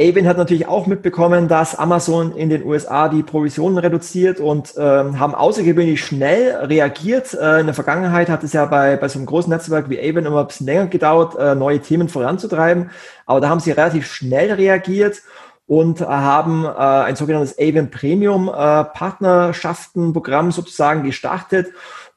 [0.00, 5.20] Avin hat natürlich auch mitbekommen, dass Amazon in den USA die Provisionen reduziert und ähm,
[5.20, 7.34] haben außergewöhnlich schnell reagiert.
[7.34, 10.24] Äh, in der Vergangenheit hat es ja bei, bei so einem großen Netzwerk wie Avin
[10.24, 12.90] immer ein bisschen länger gedauert, äh, neue Themen voranzutreiben.
[13.26, 15.22] Aber da haben sie relativ schnell reagiert
[15.66, 21.66] und äh, haben äh, ein sogenanntes Avon Premium äh, Partnerschaftenprogramm sozusagen gestartet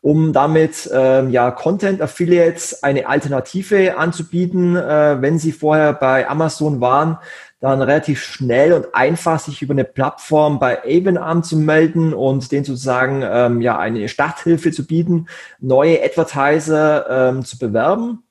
[0.05, 6.79] um damit äh, ja Content Affiliates eine Alternative anzubieten, äh, wenn sie vorher bei Amazon
[6.79, 7.17] waren,
[7.59, 13.23] dann relativ schnell und einfach sich über eine Plattform bei Avon anzumelden und denen sozusagen
[13.23, 15.27] ähm, ja eine Starthilfe zu bieten,
[15.59, 18.24] neue Advertiser ähm, zu bewerben.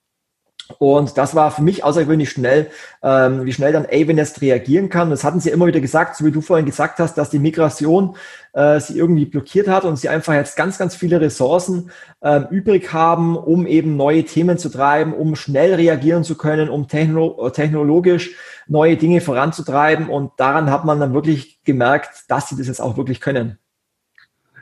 [0.79, 2.71] Und das war für mich außergewöhnlich schnell,
[3.03, 5.11] ähm, wie schnell dann Avinest reagieren kann.
[5.11, 8.15] Das hatten sie immer wieder gesagt, so wie du vorhin gesagt hast, dass die Migration
[8.53, 11.91] äh, sie irgendwie blockiert hat und sie einfach jetzt ganz, ganz viele Ressourcen
[12.23, 16.87] ähm, übrig haben, um eben neue Themen zu treiben, um schnell reagieren zu können, um
[16.87, 18.35] techno technologisch
[18.67, 20.09] neue Dinge voranzutreiben.
[20.09, 23.59] Und daran hat man dann wirklich gemerkt, dass sie das jetzt auch wirklich können.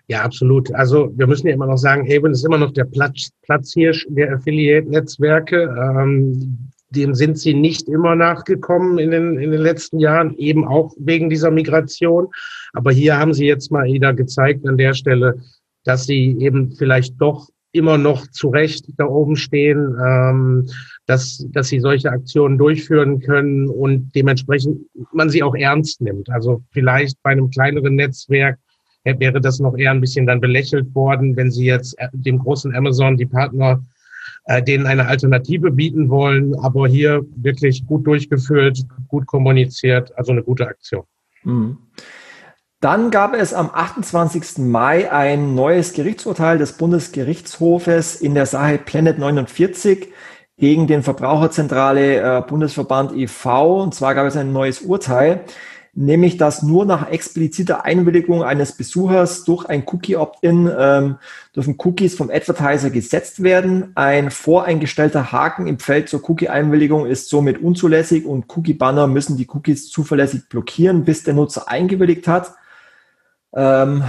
[0.08, 0.74] Ja, absolut.
[0.74, 4.34] Also wir müssen ja immer noch sagen, Avon ist immer noch der Platz, Platzhirsch der
[4.34, 5.64] Affiliate-Netzwerke.
[5.64, 10.93] Ähm, dem sind sie nicht immer nachgekommen in den, in den letzten Jahren, eben auch
[10.97, 12.28] wegen dieser Migration.
[12.74, 15.39] Aber hier haben sie jetzt mal wieder gezeigt an der Stelle,
[15.86, 20.70] dass sie eben vielleicht doch immer noch zu Recht da oben stehen, ähm,
[21.08, 26.30] dass, dass sie solche Aktionen durchführen können und dementsprechend man sie auch ernst nimmt.
[26.30, 28.60] Also vielleicht bei einem kleineren Netzwerk
[29.04, 32.76] wäre das noch eher ein bisschen dann belächelt worden, wenn sie jetzt äh, dem großen
[32.76, 33.84] Amazon, die Partner,
[34.45, 36.56] äh, denen eine Alternative bieten wollen.
[36.60, 41.04] Aber hier wirklich gut durchgeführt, gut kommuniziert, also eine gute Aktion.
[41.43, 41.78] Mhm.
[42.80, 44.58] Dann gab es am 28.
[44.58, 50.10] Mai ein neues Gerichtsurteil des Bundesgerichtshofes in der Sache Planet 49
[50.58, 53.84] gegen den Verbraucherzentrale äh, Bundesverband e.V.
[53.84, 55.45] Und zwar gab es ein neues Urteil.
[55.96, 61.16] Nämlich dass nur nach expliziter Einwilligung eines Besuchers durch ein Cookie-Opt-in ähm,
[61.56, 63.91] dürfen Cookies vom Advertiser gesetzt werden.
[63.96, 69.89] Ein voreingestellter Haken im Feld zur Cookie-Einwilligung ist somit unzulässig und Cookie-Banner müssen die Cookies
[69.89, 72.54] zuverlässig blockieren, bis der Nutzer eingewilligt hat.
[73.56, 74.04] Ähm,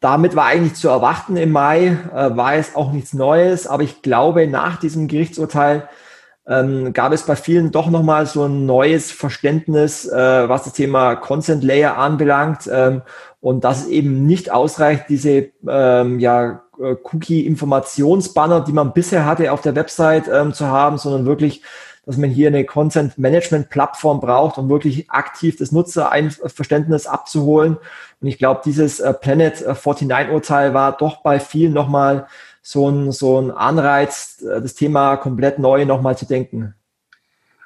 [0.00, 4.00] damit war eigentlich zu erwarten im Mai, äh, war es auch nichts Neues, aber ich
[4.00, 5.86] glaube, nach diesem Gerichtsurteil
[6.50, 11.14] ähm, gab es bei vielen doch nochmal so ein neues Verständnis, äh, was das Thema
[11.14, 13.02] Consent Layer anbelangt ähm,
[13.40, 19.52] und dass es eben nicht ausreicht, diese ähm, ja, äh, Cookie-Informationsbanner, die man bisher hatte
[19.52, 21.62] auf der Website ähm, zu haben, sondern wirklich
[22.06, 27.76] dass man hier eine Content Management Plattform braucht, um wirklich aktiv das Nutzerverständnis abzuholen.
[28.20, 32.26] Und ich glaube, dieses äh, Planet 49 äh, war doch bei vielen nochmal
[32.70, 36.74] so ein, so ein Anreiz, äh, das Thema komplett neu nochmal zu denken.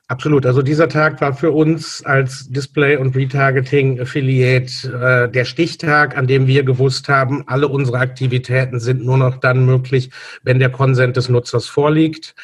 [0.06, 0.44] Absolut.
[0.44, 6.46] Also dieser Tag war für uns als Display- und Retargeting-Affiliate äh, der Stichtag, an dem
[6.46, 10.10] wir gewusst haben, alle unsere Aktivitäten sind nur noch dann möglich,
[10.42, 12.34] wenn der Konsent des Nutzers vorliegt,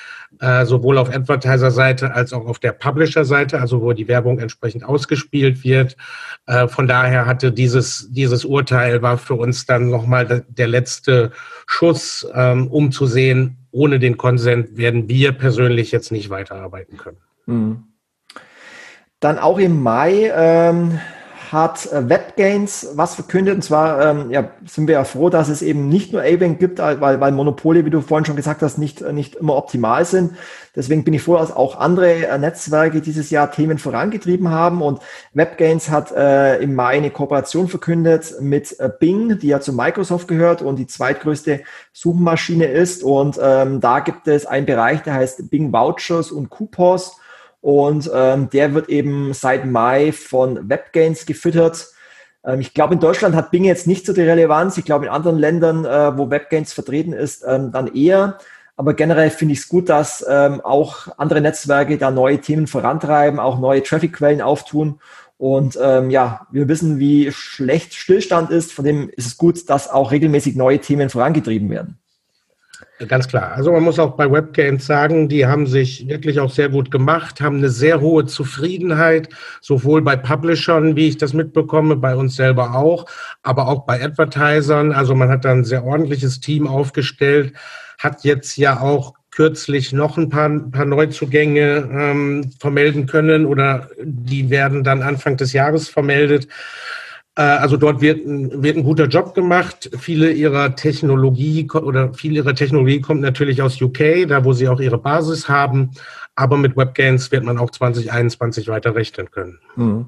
[0.41, 5.63] äh, sowohl auf Advertiser-Seite als auch auf der Publisher-Seite, also wo die Werbung entsprechend ausgespielt
[5.63, 5.99] wird.
[6.47, 11.31] Äh, von daher hatte dieses, dieses Urteil war für uns dann nochmal der letzte
[11.67, 17.19] Schuss, ähm, um zu sehen, ohne den Konsent werden wir persönlich jetzt nicht weiterarbeiten können.
[17.47, 17.85] Mhm.
[19.21, 20.99] Dann auch im Mai ähm,
[21.53, 23.55] hat WebGains was verkündet.
[23.57, 26.79] Und zwar ähm, ja, sind wir ja froh, dass es eben nicht nur A-Bank gibt,
[26.79, 30.37] weil, weil Monopole, wie du vorhin schon gesagt hast, nicht, nicht immer optimal sind.
[30.77, 34.81] Deswegen bin ich froh, dass auch andere äh, Netzwerke dieses Jahr Themen vorangetrieben haben.
[34.81, 35.01] Und
[35.35, 40.29] WebGains hat äh, im Mai eine Kooperation verkündet mit äh, Bing, die ja zu Microsoft
[40.29, 41.63] gehört und die zweitgrößte
[41.93, 43.03] Suchmaschine ist.
[43.03, 47.17] Und ähm, da gibt es einen Bereich, der heißt Bing Vouchers und Coupons.
[47.61, 51.89] Und ähm, der wird eben seit Mai von WebGains gefüttert.
[52.45, 54.79] Ähm, ich glaube, in Deutschland hat Bing jetzt nicht so die Relevanz.
[54.79, 58.39] Ich glaube, in anderen Ländern, äh, wo WebGains vertreten ist, ähm, dann eher.
[58.77, 63.39] Aber generell finde ich es gut, dass ähm, auch andere Netzwerke da neue Themen vorantreiben,
[63.39, 65.01] auch neue Traffic-Quellen auftun.
[65.37, 68.73] Und ähm, ja, wir wissen, wie schlecht Stillstand ist.
[68.73, 71.99] Von dem ist es gut, dass auch regelmäßig neue Themen vorangetrieben werden.
[73.09, 73.53] Ganz klar.
[73.53, 77.41] Also man muss auch bei Webgames sagen, die haben sich wirklich auch sehr gut gemacht,
[77.41, 79.31] haben eine sehr hohe Zufriedenheit,
[79.63, 83.07] sowohl bei Publishern, wie ich das mitbekomme, bei uns selber auch,
[83.43, 84.93] aber auch bei Advertisern.
[84.93, 87.55] Also man hat da ein sehr ordentliches Team aufgestellt,
[87.99, 94.51] hat jetzt ja auch kürzlich noch ein paar, paar Neuzugänge ähm, vermelden können oder die
[94.51, 96.49] werden dann Anfang des Jahres vermeldet.
[97.37, 99.91] Äh, also dort wird ein, wird ein guter Job gemacht.
[99.99, 104.81] Viele ihrer Technologie oder viel ihrer Technologie kommt natürlich aus UK, da wo sie auch
[104.81, 105.91] ihre Basis haben.
[106.35, 109.59] Aber mit WebGains wird man auch 2021 weiter rechnen können.
[109.77, 110.07] Mhm.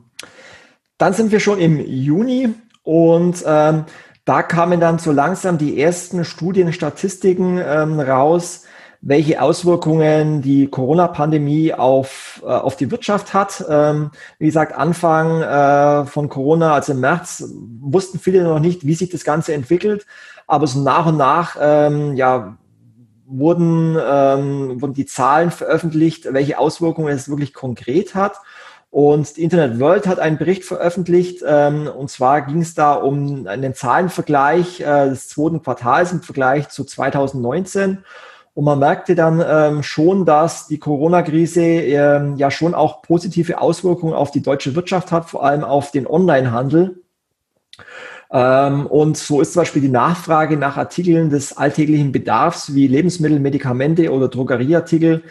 [0.99, 2.51] Dann sind wir schon im Juni
[2.83, 3.85] und ähm,
[4.25, 8.65] da kamen dann so langsam die ersten Studienstatistiken ähm, raus,
[9.05, 13.65] welche Auswirkungen die Corona-Pandemie auf, äh, auf die Wirtschaft hat.
[13.69, 17.45] Ähm, wie gesagt, Anfang äh, von Corona, also im März,
[17.81, 20.07] wussten viele noch nicht, wie sich das Ganze entwickelt.
[20.47, 22.57] Aber so nach und nach ähm, ja,
[23.27, 28.37] wurden, ähm, wurden die Zahlen veröffentlicht, welche Auswirkungen es wirklich konkret hat.
[28.91, 33.47] Und die Internet World hat einen Bericht veröffentlicht, ähm, und zwar ging es da um
[33.49, 38.05] einen Zahlenvergleich äh, des zweiten Quartals im Vergleich zu 2019.
[38.55, 44.13] Und man merkte dann ähm, schon, dass die Corona-Krise ähm, ja schon auch positive Auswirkungen
[44.13, 47.03] auf die deutsche Wirtschaft hat, vor allem auf den Online-Handel.
[48.31, 53.41] Ähm, und so ist zum Beispiel die Nachfrage nach Artikeln des alltäglichen Bedarfs wie Lebensmittel,
[53.41, 55.23] Medikamente oder Drogerieartikel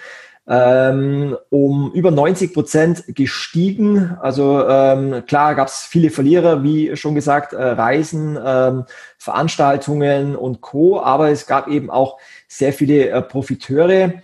[0.51, 4.17] ähm, um über 90 Prozent gestiegen.
[4.21, 8.83] Also ähm, klar gab es viele Verlierer, wie schon gesagt, äh, Reisen, ähm,
[9.17, 10.99] Veranstaltungen und Co.
[10.99, 12.17] Aber es gab eben auch
[12.49, 14.15] sehr viele äh, Profiteure.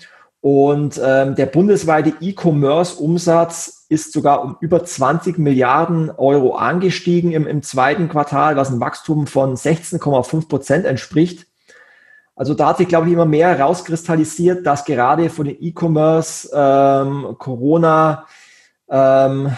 [0.42, 7.64] Und ähm, der bundesweite E-Commerce-Umsatz ist sogar um über 20 Milliarden Euro angestiegen im, im
[7.64, 11.48] zweiten Quartal, was ein Wachstum von 16,5 Prozent entspricht.
[12.38, 17.36] Also da hat sich, glaube ich, immer mehr herauskristallisiert, dass gerade von den E-Commerce ähm,
[17.40, 18.28] Corona
[18.88, 19.52] ähm,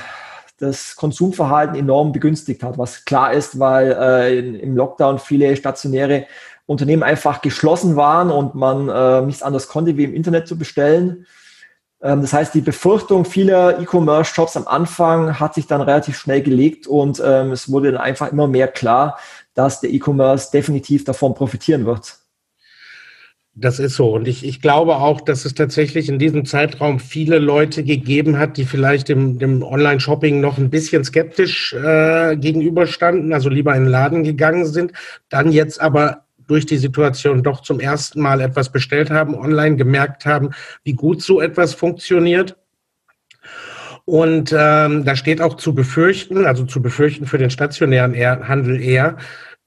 [0.60, 6.26] das Konsumverhalten enorm begünstigt hat, was klar ist, weil äh, im Lockdown viele stationäre
[6.68, 11.26] Unternehmen einfach geschlossen waren und man äh, nichts anderes konnte, wie im Internet zu bestellen.
[12.02, 16.88] Ähm, das heißt, die Befürchtung vieler E-Commerce-Shops am Anfang hat sich dann relativ schnell gelegt
[16.88, 19.20] und ähm, es wurde dann einfach immer mehr klar,
[19.54, 22.18] dass der E-Commerce definitiv davon profitieren wird.
[23.62, 24.14] Das ist so.
[24.14, 28.55] Und ich, ich glaube auch, dass es tatsächlich in diesem Zeitraum viele Leute gegeben hat,
[28.55, 33.91] die vielleicht dem, dem Online-Shopping noch ein bisschen skeptisch äh, gegenüberstanden, also lieber in den
[33.91, 34.93] Laden gegangen sind,
[35.28, 40.26] dann jetzt aber durch die Situation doch zum ersten Mal etwas bestellt haben, online gemerkt
[40.26, 40.51] haben,
[40.86, 42.55] wie gut so etwas funktioniert.
[44.05, 48.16] Und ähm, da steht auch zu befürchten, also zu befürchten für den stationären
[48.47, 49.18] Handel eher,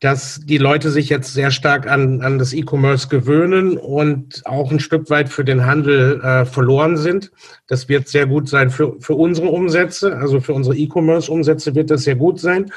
[0.03, 4.81] dass die Leute sich jetzt sehr stark an, an das E-Commerce gewöhnen und auch ein
[4.81, 7.31] Stück weit für den Handel äh, verloren sind.
[7.69, 12.03] Das wird sehr gut sein für, für unsere Umsätze, also für unsere E-Commerce-Umsätze wird das
[12.03, 12.73] sehr gut sein.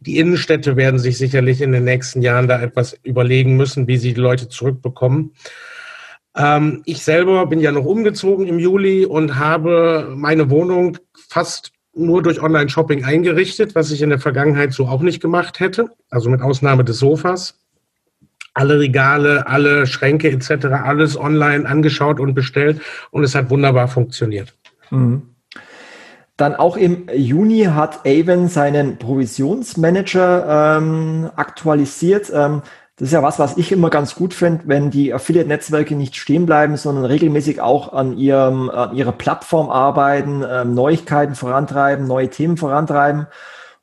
[0.00, 4.14] Die Innenstädte werden sich sicherlich in den nächsten Jahren da etwas überlegen müssen, wie sie
[4.14, 5.34] die Leute zurückbekommen.
[6.34, 10.96] Ähm, ich selber bin ja noch umgezogen im Juli und habe meine Wohnung
[11.28, 15.90] fast nur durch Online-Shopping eingerichtet, was ich in der Vergangenheit so auch nicht gemacht hätte.
[16.10, 17.58] Also mit Ausnahme des Sofas.
[18.54, 22.80] Alle Regale, alle Schränke etc., alles online angeschaut und bestellt
[23.10, 24.54] und es hat wunderbar funktioniert.
[24.90, 25.22] Mhm.
[26.36, 32.32] Dann auch im Juni hat Avon seinen Provisionsmanager ähm, aktualisiert.
[32.34, 32.62] Ähm,
[33.02, 36.46] das ist ja was, was ich immer ganz gut finde, wenn die Affiliate-Netzwerke nicht stehen
[36.46, 42.56] bleiben, sondern regelmäßig auch an, ihrem, an ihrer Plattform arbeiten, ähm, Neuigkeiten vorantreiben, neue Themen
[42.56, 43.26] vorantreiben.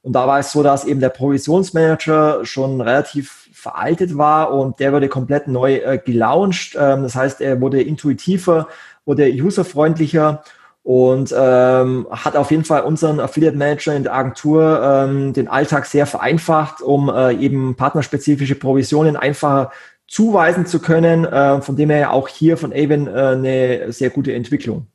[0.03, 4.93] Und da war es so, dass eben der Provisionsmanager schon relativ veraltet war und der
[4.93, 6.77] wurde komplett neu äh, gelauncht.
[6.79, 8.69] Ähm, das heißt, er wurde intuitiver,
[9.05, 10.43] wurde userfreundlicher
[10.89, 15.85] und ähm, hat auf jeden Fall unseren Affiliate Manager in der Agentur ähm, den Alltag
[15.85, 19.71] sehr vereinfacht, um äh, eben partnerspezifische Provisionen einfacher
[20.07, 21.25] zuweisen zu können.
[21.25, 24.87] Äh, von dem her auch hier von Avon äh, eine sehr gute Entwicklung.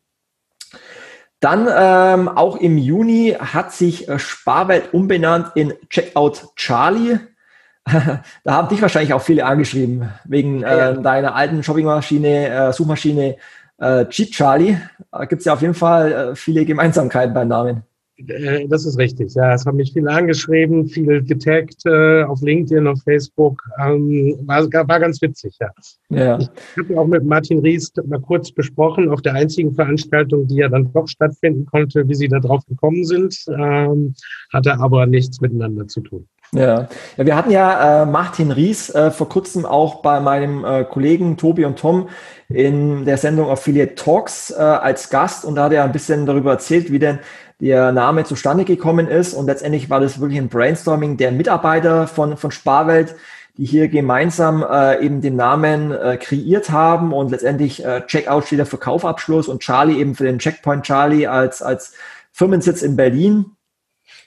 [1.38, 7.20] Dann ähm, auch im Juni hat sich äh, Sparwelt umbenannt in Checkout Charlie.
[7.84, 13.36] da haben dich wahrscheinlich auch viele angeschrieben, wegen äh, deiner alten Shoppingmaschine, äh, Suchmaschine
[13.79, 14.79] äh, Cheat Charlie,
[15.11, 17.83] da gibt es ja auf jeden Fall äh, viele Gemeinsamkeiten beim Namen.
[18.16, 19.55] Äh, das ist richtig, ja.
[19.55, 23.62] Es haben mich viele angeschrieben, viele getaggt äh, auf LinkedIn, auf Facebook.
[23.79, 25.70] Ähm, war, war ganz witzig, ja.
[26.11, 26.39] ja.
[26.39, 26.49] Ich
[26.79, 30.93] habe auch mit Martin Ries mal kurz besprochen, auf der einzigen Veranstaltung, die ja dann
[30.93, 33.37] doch stattfinden konnte, wie sie da drauf gekommen sind.
[33.49, 34.14] Ähm,
[34.53, 36.29] hatte aber nichts miteinander zu tun.
[36.55, 40.85] Ja, ja wir hatten ja äh, Martin Ries äh, vor kurzem auch bei meinem äh,
[40.85, 42.09] Kollegen Tobi und Tom
[42.49, 45.45] in der Sendung Affiliate Talks äh, als Gast.
[45.45, 47.19] Und da hat er ein bisschen darüber erzählt, wie denn
[47.61, 49.35] der Name zustande gekommen ist.
[49.35, 53.15] Und letztendlich war das wirklich ein Brainstorming der Mitarbeiter von, von Sparwelt,
[53.57, 57.13] die hier gemeinsam äh, eben den Namen äh, kreiert haben.
[57.13, 61.63] Und letztendlich äh, Checkout steht der Verkaufabschluss und Charlie eben für den Checkpoint Charlie als,
[61.63, 61.95] als
[62.33, 63.47] Firmensitz in Berlin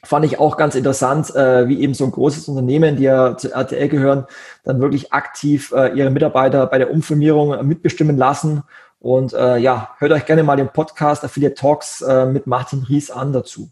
[0.07, 3.51] fand ich auch ganz interessant, äh, wie eben so ein großes Unternehmen, die ja zu
[3.51, 4.25] RTL gehören,
[4.63, 8.63] dann wirklich aktiv äh, ihre Mitarbeiter bei der Umfirmierung mitbestimmen lassen.
[8.99, 13.11] Und äh, ja, hört euch gerne mal den Podcast Affiliate Talks äh, mit Martin Ries
[13.11, 13.69] an dazu.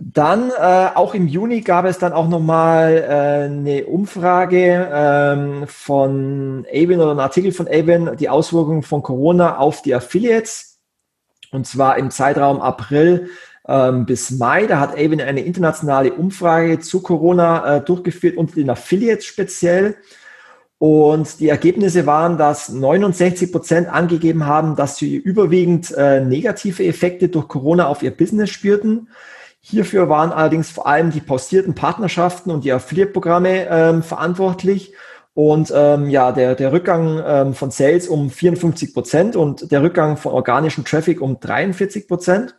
[0.00, 6.66] Dann äh, auch im Juni gab es dann auch nochmal äh, eine Umfrage ähm, von
[6.72, 10.78] Avon oder ein Artikel von Avon, die Auswirkungen von Corona auf die Affiliates.
[11.50, 13.30] Und zwar im Zeitraum April
[13.68, 14.66] ähm, bis Mai.
[14.66, 19.96] Da hat Avon eine internationale Umfrage zu Corona äh, durchgeführt unter den Affiliates speziell.
[20.78, 27.28] Und die Ergebnisse waren, dass 69 Prozent angegeben haben, dass sie überwiegend äh, negative Effekte
[27.28, 29.08] durch Corona auf ihr Business spürten.
[29.60, 34.94] Hierfür waren allerdings vor allem die pausierten Partnerschaften und die Affiliate-Programme ähm, verantwortlich.
[35.34, 40.16] Und ähm, ja, der, der Rückgang ähm, von Sales um 54 Prozent und der Rückgang
[40.16, 42.57] von organischem Traffic um 43 Prozent.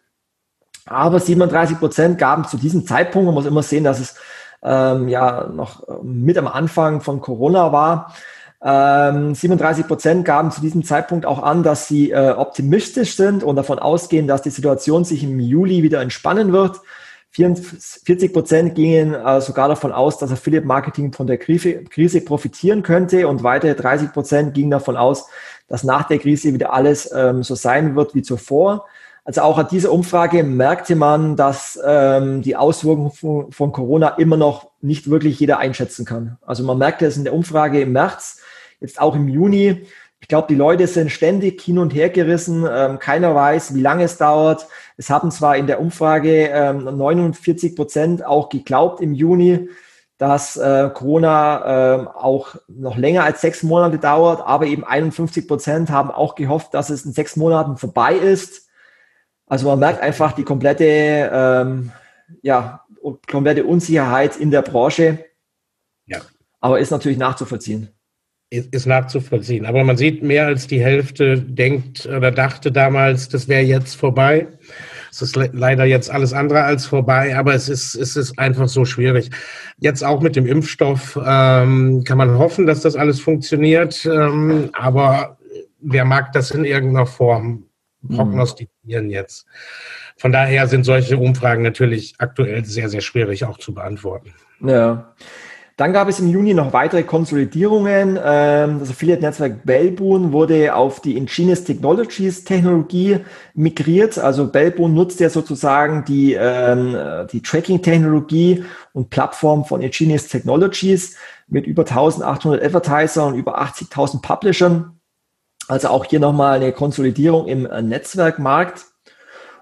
[0.89, 4.15] Aber 37 Prozent gaben zu diesem Zeitpunkt, man muss immer sehen, dass es
[4.63, 8.13] ähm, ja noch ähm, mit am Anfang von Corona war.
[8.61, 13.55] Ähm, 37 Prozent gaben zu diesem Zeitpunkt auch an, dass sie äh, optimistisch sind und
[13.55, 16.81] davon ausgehen, dass die Situation sich im Juli wieder entspannen wird.
[17.31, 22.83] 44 Prozent gingen äh, sogar davon aus, dass Affiliate Marketing von der Krise, Krise profitieren
[22.83, 25.27] könnte und weitere 30 Prozent gingen davon aus,
[25.67, 28.87] dass nach der Krise wieder alles ähm, so sein wird wie zuvor.
[29.29, 34.37] Also auch an dieser Umfrage merkte man, dass ähm, die Auswirkungen von, von, Corona immer
[34.37, 36.39] noch nicht wirklich jeder einschätzen kann.
[36.41, 38.39] Also man merkte es in der Umfrage im März,
[38.79, 39.85] jetzt auch im Juni.
[40.19, 42.65] Ich glaube, die Leute sind ständig hin und her gerissen.
[42.67, 44.65] Ähm, keiner weiß, wie lange es dauert.
[44.97, 49.69] Es haben zwar in der Umfrage ähm, 49 Prozent auch geglaubt im Juni,
[50.17, 55.91] dass äh, Corona äh, auch noch länger als sechs Monate dauert, aber eben 51 Prozent
[55.91, 58.68] haben auch gehofft, dass es in sechs Monaten vorbei ist.
[59.49, 61.91] Also man merkt einfach die komplette, ähm,
[62.43, 62.85] ja,
[63.27, 65.25] komplette Unsicherheit in der Branche.
[66.05, 66.19] Ja.
[66.61, 67.89] Aber ist natürlich nachzuvollziehen.
[68.51, 69.65] ist, ist nachzuvollziehen.
[69.65, 74.47] Aber man sieht, mehr als die Hälfte denkt oder dachte damals, das wäre jetzt vorbei.
[75.11, 78.85] Es ist leider jetzt alles andere als vorbei, aber es ist, es ist einfach so
[78.85, 79.31] schwierig.
[79.79, 85.39] Jetzt auch mit dem Impfstoff ähm, kann man hoffen, dass das alles funktioniert, ähm, aber
[85.79, 87.68] wer mag das in irgendeiner Form.
[88.07, 89.45] Prognostizieren jetzt?
[90.17, 94.33] Von daher sind solche Umfragen natürlich aktuell sehr, sehr schwierig auch zu beantworten.
[94.61, 95.15] Ja.
[95.79, 98.19] Dann gab es im Juni noch weitere Konsolidierungen.
[98.21, 103.19] Ähm, das Affiliate-Netzwerk Bellboon wurde auf die Ingenious Technologies Technologie
[103.53, 104.19] migriert.
[104.19, 106.97] Also Bellboon nutzt ja sozusagen die, ähm,
[107.31, 111.15] die Tracking-Technologie und Plattform von Ingenious Technologies
[111.47, 114.98] mit über 1800 Advertiser und über 80.000 Publishern.
[115.69, 118.85] Also auch hier nochmal eine Konsolidierung im Netzwerkmarkt.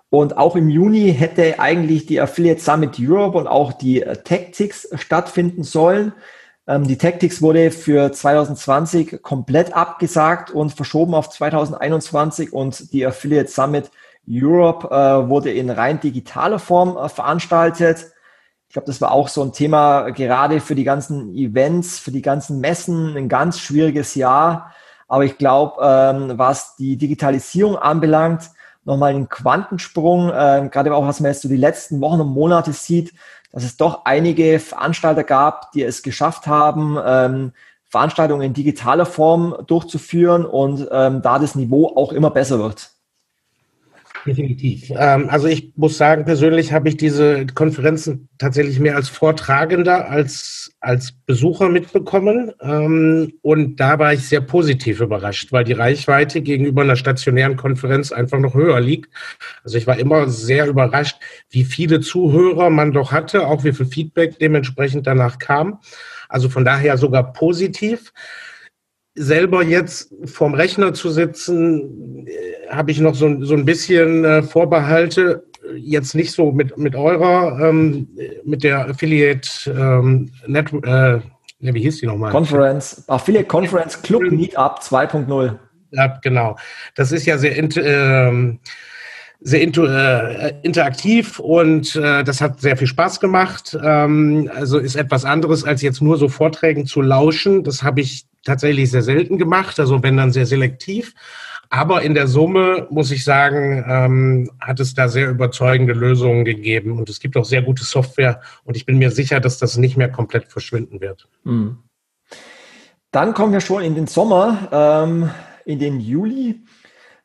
[0.10, 4.88] Und auch im Juni hätte eigentlich die Affiliate Summit Europe und auch die äh, Tactics
[4.96, 6.14] stattfinden sollen.
[6.66, 13.52] Ähm, die Tactics wurde für 2020 komplett abgesagt und verschoben auf 2021 und die Affiliate
[13.52, 13.92] Summit
[14.30, 18.14] Europe äh, wurde in rein digitaler Form äh, veranstaltet.
[18.70, 22.22] Ich glaube, das war auch so ein Thema gerade für die ganzen Events, für die
[22.22, 24.74] ganzen Messen, ein ganz schwieriges Jahr.
[25.08, 28.50] Aber ich glaube, ähm, was die Digitalisierung anbelangt,
[28.84, 32.74] nochmal einen Quantensprung, äh, gerade auch was man jetzt so die letzten Wochen und Monate
[32.74, 33.14] sieht,
[33.52, 37.54] dass es doch einige Veranstalter gab, die es geschafft haben, ähm,
[37.86, 42.92] Veranstaltungen in digitaler Form durchzuführen und ähm, da das Niveau auch immer besser wird.
[44.26, 44.92] Definitiv.
[44.98, 50.76] Ähm, also ich muss sagen, persönlich habe ich diese Konferenzen tatsächlich mehr als Vortragender als
[50.80, 52.52] als Besucher mitbekommen.
[52.62, 58.12] Ähm, und da war ich sehr positiv überrascht, weil die Reichweite gegenüber einer stationären Konferenz
[58.12, 59.14] einfach noch höher liegt.
[59.64, 61.18] Also ich war immer sehr überrascht,
[61.50, 65.80] wie viele Zuhörer man doch hatte, auch wie viel Feedback dementsprechend danach kam.
[66.30, 68.14] Also von daher sogar positiv
[69.18, 74.44] selber jetzt vorm Rechner zu sitzen, äh, habe ich noch so, so ein bisschen äh,
[74.44, 75.44] Vorbehalte.
[75.76, 78.08] Jetzt nicht so mit, mit eurer, ähm,
[78.46, 81.20] mit der Affiliate ähm, Net, äh,
[81.60, 82.32] wie hieß die nochmal?
[82.32, 85.56] Conference, Affiliate Conference Club Meetup 2.0.
[85.92, 86.56] Ja, genau.
[86.96, 88.60] Das ist ja sehr, ähm,
[89.40, 93.78] sehr äh, interaktiv und äh, das hat sehr viel Spaß gemacht.
[93.84, 97.64] Ähm, also ist etwas anderes, als jetzt nur so Vorträgen zu lauschen.
[97.64, 101.14] Das habe ich tatsächlich sehr selten gemacht, also wenn dann sehr selektiv.
[101.70, 106.98] Aber in der Summe, muss ich sagen, ähm, hat es da sehr überzeugende Lösungen gegeben
[106.98, 109.98] und es gibt auch sehr gute Software und ich bin mir sicher, dass das nicht
[109.98, 111.28] mehr komplett verschwinden wird.
[111.44, 111.78] Hm.
[113.12, 115.30] Dann kommen wir schon in den Sommer, ähm,
[115.66, 116.62] in den Juli.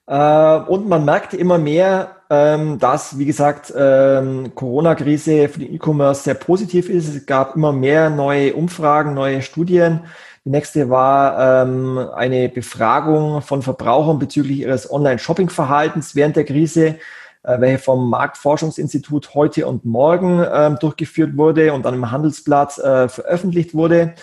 [0.07, 6.25] Äh, und man merkt immer mehr, ähm, dass, wie gesagt, ähm, Corona-Krise für den E-Commerce
[6.25, 7.15] sehr positiv ist.
[7.15, 10.01] Es gab immer mehr neue Umfragen, neue Studien.
[10.45, 16.97] Die nächste war ähm, eine Befragung von Verbrauchern bezüglich ihres Online-Shopping-Verhaltens während der Krise,
[17.45, 23.09] äh, welche vom Marktforschungsinstitut heute und morgen ähm, durchgeführt wurde und dann im Handelsblatt äh,
[23.09, 24.15] veröffentlicht wurde.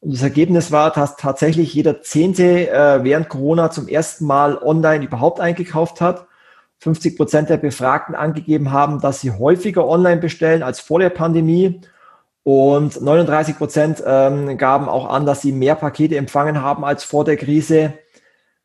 [0.00, 5.04] Und das Ergebnis war, dass tatsächlich jeder Zehnte äh, während Corona zum ersten Mal online
[5.04, 6.26] überhaupt eingekauft hat.
[6.78, 11.82] 50 Prozent der Befragten angegeben haben, dass sie häufiger online bestellen als vor der Pandemie.
[12.46, 17.24] Und 39 Prozent ähm, gaben auch an, dass sie mehr Pakete empfangen haben als vor
[17.24, 17.94] der Krise.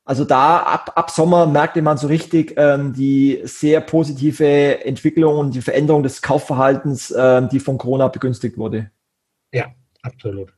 [0.05, 5.55] Also da ab, ab Sommer merkte man so richtig ähm, die sehr positive Entwicklung und
[5.55, 8.91] die Veränderung des Kaufverhaltens, ähm, die von Corona begünstigt wurde.
[9.51, 9.65] Ja,
[10.03, 10.53] absolut.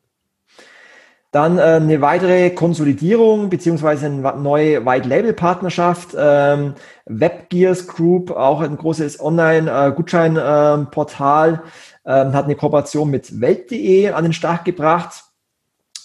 [1.31, 6.09] Dann äh, eine weitere Konsolidierung beziehungsweise eine neue White-Label-Partnerschaft.
[6.15, 6.73] Ähm,
[7.05, 11.57] WebGears Group, auch ein großes Online-Gutscheinportal, äh,
[12.05, 15.23] ähm, hat eine Kooperation mit Welt.de an den Start gebracht.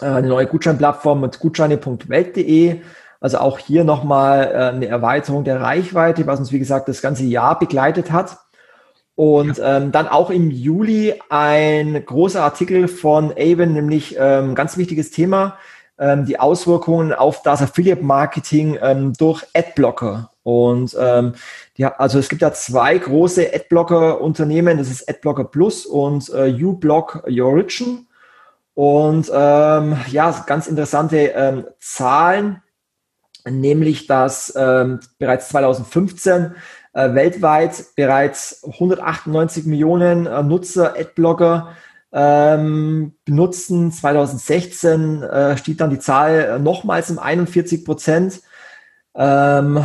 [0.01, 2.81] Äh, eine neue Gutscheinplattform mit gutscheine.welt.de.
[3.21, 7.25] Also auch hier nochmal äh, eine Erweiterung der Reichweite, was uns, wie gesagt, das ganze
[7.25, 8.39] Jahr begleitet hat.
[9.17, 9.79] Und ja.
[9.79, 15.57] ähm, dann auch im Juli ein großer Artikel von Avon, nämlich ähm, ganz wichtiges Thema,
[15.99, 20.31] ähm, die Auswirkungen auf das Affiliate-Marketing ähm, durch Adblocker.
[20.49, 21.35] Und ähm,
[21.77, 27.25] die, also es gibt da zwei große Adblocker-Unternehmen, das ist Adblocker Plus und äh, uBlock
[27.27, 28.07] Origin.
[28.73, 32.63] Und ähm, ja, ganz interessante ähm, Zahlen,
[33.47, 36.55] nämlich dass ähm, bereits 2015
[36.95, 41.77] äh, weltweit bereits 198 Millionen äh, Nutzer Adblocker
[42.11, 43.93] ähm, benutzen.
[43.93, 48.41] 2016 äh, stieg dann die Zahl nochmals um 41 Prozent.
[49.15, 49.85] Ähm,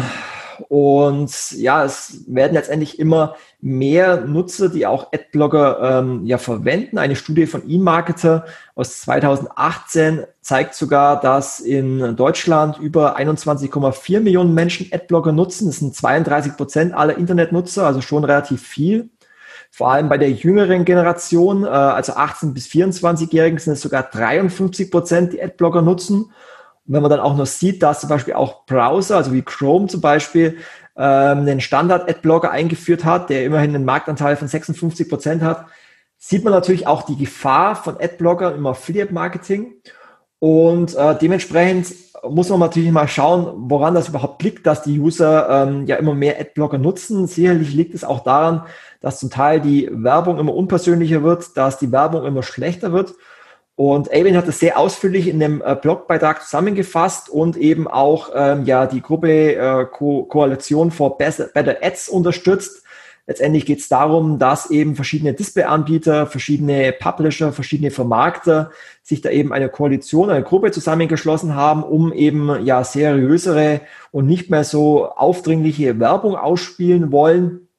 [0.70, 6.97] Und ja, es werden letztendlich immer mehr Nutzer, die auch Adblocker ähm, ja verwenden.
[6.97, 8.45] Eine Studie von eMarketer
[8.76, 15.68] aus 2018 zeigt sogar, dass in Deutschland über 21,4 Millionen Menschen Adblocker nutzen.
[15.68, 19.09] Das sind 32 Prozent aller Internetnutzer, also schon relativ viel.
[19.76, 24.91] Vor allem bei der jüngeren Generation, äh, also 18 bis 24-Jährigen, sind es sogar 53
[24.91, 26.32] Prozent, die Adblocker nutzen.
[26.88, 29.88] Und wenn man dann auch noch sieht, dass zum Beispiel auch Browser, also wie Chrome
[29.88, 30.57] zum Beispiel,
[30.95, 35.65] ähm, einen Standard-Adblocker eingeführt hat, der immerhin einen Marktanteil von 56 Prozent hat,
[36.17, 39.73] sieht man natürlich auch die Gefahr von Adblocker im Affiliate-Marketing.
[40.39, 41.93] Und äh, dementsprechend
[42.29, 46.13] muss man natürlich mal schauen, woran das überhaupt liegt, dass die User ähm, ja immer
[46.13, 47.27] mehr Adblocker nutzen.
[47.27, 48.63] Sicherlich liegt es auch daran,
[49.01, 53.15] dass zum Teil die Werbung immer unpersönlicher wird, dass die Werbung immer schlechter wird
[53.76, 58.65] und Avin hat das sehr ausführlich in dem äh, Blogbeitrag zusammengefasst und eben auch ähm,
[58.65, 62.84] ja die Gruppe äh, Ko Koalition for Better, Better Ads unterstützt.
[63.26, 68.71] Letztendlich geht es darum, dass eben verschiedene Display-Anbieter, verschiedene Publisher, verschiedene Vermarkter
[69.01, 74.49] sich da eben eine Koalition, eine Gruppe zusammengeschlossen haben, um eben ja seriösere und nicht
[74.51, 77.69] mehr so aufdringliche Werbung ausspielen wollen,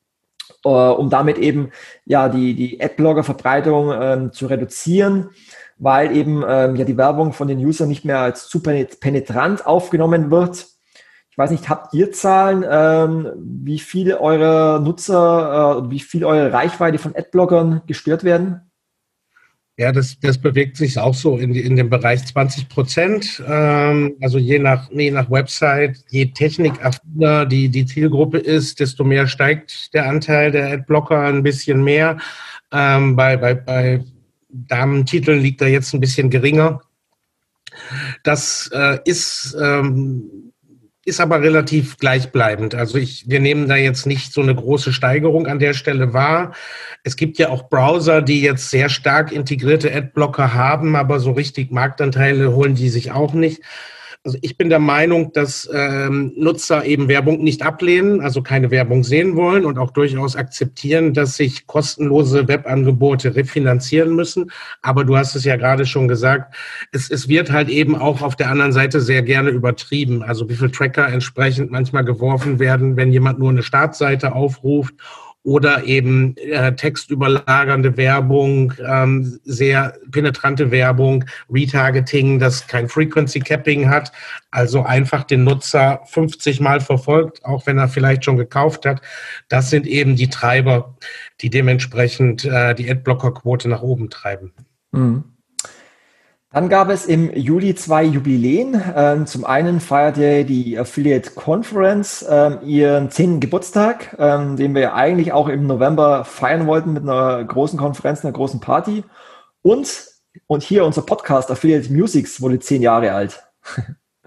[0.64, 1.70] äh, um damit eben
[2.04, 5.30] ja die, die Adblogger-Verbreitung ähm, zu reduzieren
[5.78, 10.30] weil eben ähm, ja die Werbung von den Usern nicht mehr als zu penetrant aufgenommen
[10.30, 10.66] wird.
[11.30, 16.52] Ich weiß nicht, habt ihr Zahlen, ähm, wie viele eure Nutzer, äh, wie viel eure
[16.52, 18.70] Reichweite von Adblockern gestört werden?
[19.76, 23.42] Ja, das, das bewegt sich auch so in, in dem Bereich 20 Prozent.
[23.44, 29.26] Ähm, also je nach, je nach Website, je technikaffiner die, die Zielgruppe ist, desto mehr
[29.26, 32.18] steigt der Anteil der Adblocker ein bisschen mehr.
[32.70, 34.04] Ähm, bei, bei, bei
[34.54, 36.80] Damentiteln liegt er jetzt ein bisschen geringer.
[38.22, 40.52] Das äh, ist, ähm,
[41.04, 42.74] ist aber relativ gleichbleibend.
[42.74, 46.54] Also ich, wir nehmen da jetzt nicht so eine große Steigerung an der Stelle wahr.
[47.02, 51.72] Es gibt ja auch Browser, die jetzt sehr stark integrierte Adblocker haben, aber so richtig
[51.72, 53.60] Marktanteile holen die sich auch nicht.
[54.26, 59.04] Also ich bin der Meinung, dass ähm, Nutzer eben Werbung nicht ablehnen, also keine Werbung
[59.04, 64.50] sehen wollen und auch durchaus akzeptieren, dass sich kostenlose Webangebote refinanzieren müssen.
[64.80, 66.54] Aber du hast es ja gerade schon gesagt,
[66.90, 70.22] es, es wird halt eben auch auf der anderen Seite sehr gerne übertrieben.
[70.22, 74.94] Also wie viel Tracker entsprechend manchmal geworfen werden, wenn jemand nur eine Startseite aufruft
[75.44, 84.10] oder eben äh, textüberlagernde Werbung, ähm, sehr penetrante Werbung, Retargeting, das kein Frequency Capping hat,
[84.50, 89.02] also einfach den Nutzer 50 Mal verfolgt, auch wenn er vielleicht schon gekauft hat.
[89.48, 90.96] Das sind eben die Treiber,
[91.42, 94.52] die dementsprechend äh, die Adblocker-Quote nach oben treiben.
[94.92, 95.24] Mhm.
[96.54, 98.80] Dann gab es im Juli zwei Jubiläen.
[98.94, 105.32] Ähm, zum einen feierte die Affiliate Conference ähm, ihren zehnten Geburtstag, ähm, den wir eigentlich
[105.32, 109.02] auch im November feiern wollten mit einer großen Konferenz, einer großen Party.
[109.62, 110.06] Und,
[110.46, 113.42] und hier unser Podcast Affiliate Musics wurde zehn Jahre alt.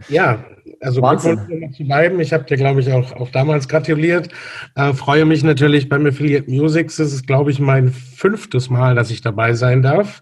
[0.10, 0.46] Ja,
[0.80, 1.72] also Wahnsinn.
[1.76, 2.20] zu bleiben.
[2.20, 4.30] Ich habe dir, glaube ich, auch, auch damals gratuliert.
[4.76, 6.98] Äh, freue mich natürlich beim Affiliate Musics.
[6.98, 10.22] Das ist, glaube ich, mein fünftes Mal, dass ich dabei sein darf.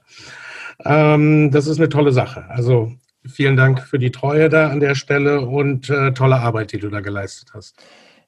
[0.84, 2.46] Ähm, das ist eine tolle Sache.
[2.50, 2.92] Also
[3.26, 6.90] vielen Dank für die Treue da an der Stelle und äh, tolle Arbeit, die du
[6.90, 7.76] da geleistet hast.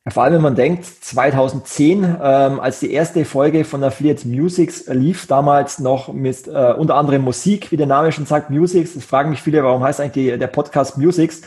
[0.06, 4.86] Ja, vor allem, wenn man denkt, 2010, ähm, als die erste Folge von Affiliate Musics
[4.88, 8.94] lief, damals noch mit äh, unter anderem Musik, wie der Name schon sagt, Musics.
[8.94, 11.42] Das fragen mich viele, warum heißt eigentlich der Podcast Musics?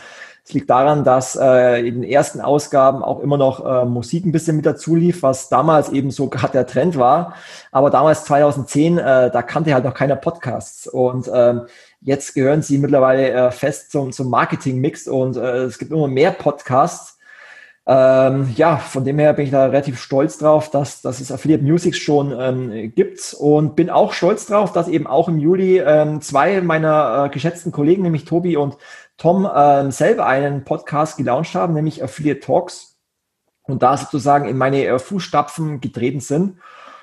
[0.45, 4.32] Es liegt daran, dass äh, in den ersten Ausgaben auch immer noch äh, Musik ein
[4.32, 7.34] bisschen mit dazu lief, was damals eben so gerade der Trend war.
[7.72, 10.86] Aber damals 2010, äh, da kannte halt noch keiner Podcasts.
[10.86, 11.62] Und ähm,
[12.01, 16.30] jetzt gehören sie mittlerweile äh, fest zum, zum Marketing-Mix und äh, es gibt immer mehr
[16.32, 17.18] Podcasts.
[17.86, 21.64] Ähm, ja, von dem her bin ich da relativ stolz drauf, dass, dass es Affiliate
[21.64, 26.20] Music schon ähm, gibt und bin auch stolz drauf, dass eben auch im Juli ähm,
[26.20, 28.76] zwei meiner äh, geschätzten Kollegen, nämlich Tobi und
[29.21, 32.97] Tom ähm, selber einen Podcast gelauncht haben, nämlich Affiliate Talks
[33.64, 36.57] und da sozusagen in meine äh, Fußstapfen getreten sind.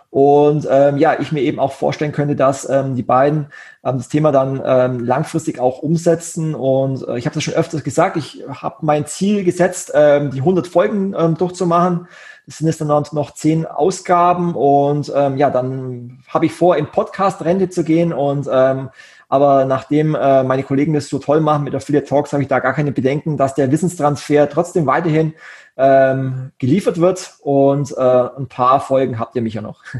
[0.09, 3.49] Und ähm, ja, ich mir eben auch vorstellen könnte, dass ähm, die beiden
[3.83, 6.55] ähm, das Thema dann ähm, langfristig auch umsetzen.
[6.55, 10.39] Und äh, ich habe das schon öfters gesagt, ich habe mein Ziel gesetzt, ähm, die
[10.39, 12.07] 100 Folgen ähm, durchzumachen.
[12.47, 16.87] Das sind jetzt dann noch zehn Ausgaben und ähm, ja, dann habe ich vor, in
[16.87, 18.89] Podcast-Rente zu gehen und ähm,
[19.29, 22.59] aber nachdem äh, meine Kollegen das so toll machen mit Affiliate Talks, habe ich da
[22.59, 25.33] gar keine Bedenken, dass der Wissenstransfer trotzdem weiterhin
[25.75, 27.35] ähm, geliefert wird.
[27.41, 29.83] Und äh, ein paar Folgen habt ihr mich ja noch.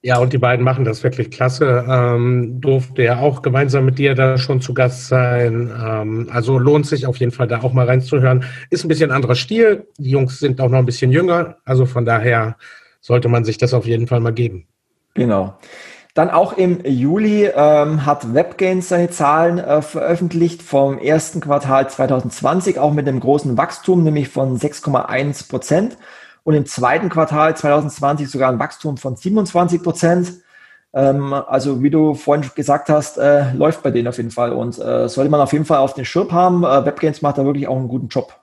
[0.00, 1.84] Ja, und die beiden machen das wirklich klasse.
[1.88, 5.72] Ähm, durfte ja auch gemeinsam mit dir da schon zu Gast sein.
[5.76, 8.44] Ähm, also lohnt sich auf jeden Fall da auch mal reinzuhören.
[8.70, 9.88] Ist ein bisschen anderer Stil.
[9.98, 11.56] Die Jungs sind auch noch ein bisschen jünger.
[11.64, 12.56] Also von daher
[13.00, 14.68] sollte man sich das auf jeden Fall mal geben.
[15.14, 15.58] Genau.
[16.14, 22.78] Dann auch im Juli ähm, hat WebGains seine Zahlen äh, veröffentlicht vom ersten Quartal 2020,
[22.78, 25.96] auch mit einem großen Wachstum, nämlich von 6,1 Prozent
[26.48, 30.32] und im zweiten Quartal 2020 sogar ein Wachstum von 27 Prozent.
[30.94, 34.78] Ähm, also wie du vorhin gesagt hast, äh, läuft bei denen auf jeden Fall und
[34.78, 36.64] äh, sollte man auf jeden Fall auf den Schirm haben.
[36.64, 38.34] Äh, WebGains macht da wirklich auch einen guten Job.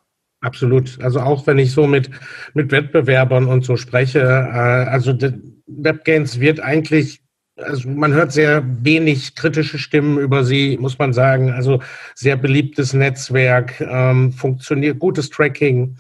[0.42, 1.00] Absolut.
[1.02, 2.12] Also auch wenn ich so mit,
[2.54, 5.18] mit Wettbewerbern und so spreche, äh, also
[5.66, 7.25] WebGains wird eigentlich
[7.58, 11.52] also man hört sehr wenig kritische Stimmen über sie, muss man sagen.
[11.52, 11.80] Also
[12.14, 15.98] sehr beliebtes Netzwerk, ähm, funktioniert gutes Tracking.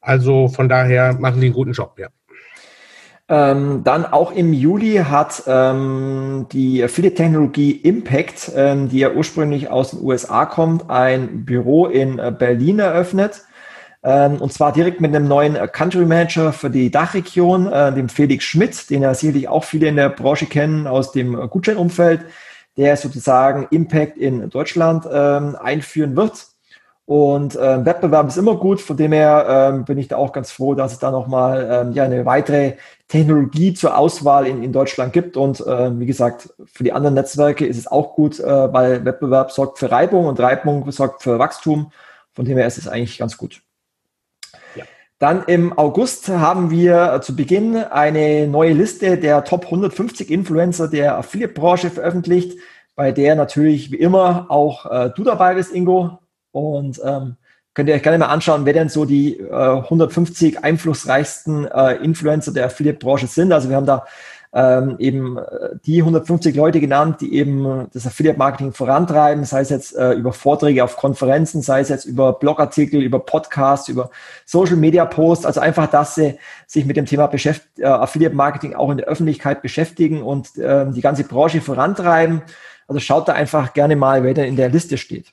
[0.00, 2.08] Also von daher machen die einen guten Job, ja.
[3.28, 9.92] Ähm, dann auch im Juli hat ähm, die Affiliate-Technologie Impact, ähm, die ja ursprünglich aus
[9.92, 13.42] den USA kommt, ein Büro in äh, Berlin eröffnet.
[14.04, 18.44] Ähm, und zwar direkt mit einem neuen Country Manager für die Dachregion, äh, dem Felix
[18.44, 22.24] Schmidt, den ja sicherlich auch viele in der Branche kennen aus dem Gutscheinumfeld,
[22.76, 26.46] der sozusagen Impact in Deutschland ähm, einführen wird.
[27.04, 30.52] Und äh, Wettbewerb ist immer gut, von dem her ähm, bin ich da auch ganz
[30.52, 32.74] froh, dass es da nochmal ähm, eine weitere
[33.08, 35.36] Technologie zur Auswahl in, Deutschland gibt.
[35.36, 39.50] Und äh, wie gesagt, für die anderen Netzwerke ist es auch gut, äh, weil Wettbewerb
[39.50, 41.92] sorgt für Reibung und Reibung sorgt für Wachstum.
[42.34, 43.62] Von dem her ist es eigentlich ganz gut.
[45.22, 51.16] Dann im August haben wir zu Beginn eine neue Liste der Top 150 Influencer der
[51.16, 52.58] Affiliate-Branche veröffentlicht,
[52.96, 56.18] bei der natürlich wie immer auch äh, du dabei bist, Ingo.
[56.50, 57.36] Und ähm,
[57.72, 62.52] könnt ihr euch gerne mal anschauen, wer denn so die äh, 150 einflussreichsten äh, Influencer
[62.52, 63.52] der Affiliate-Branche sind.
[63.52, 64.04] Also wir haben da
[64.54, 69.96] ähm, eben äh, die 150 Leute genannt, die eben das Affiliate-Marketing vorantreiben, sei es jetzt
[69.96, 74.10] äh, über Vorträge auf Konferenzen, sei es jetzt über Blogartikel, über Podcasts, über
[74.44, 75.46] Social-Media-Posts.
[75.46, 79.62] Also einfach, dass sie sich mit dem Thema Beschäft äh, Affiliate-Marketing auch in der Öffentlichkeit
[79.62, 82.42] beschäftigen und äh, die ganze Branche vorantreiben.
[82.86, 85.32] Also schaut da einfach gerne mal, wer denn in der Liste steht.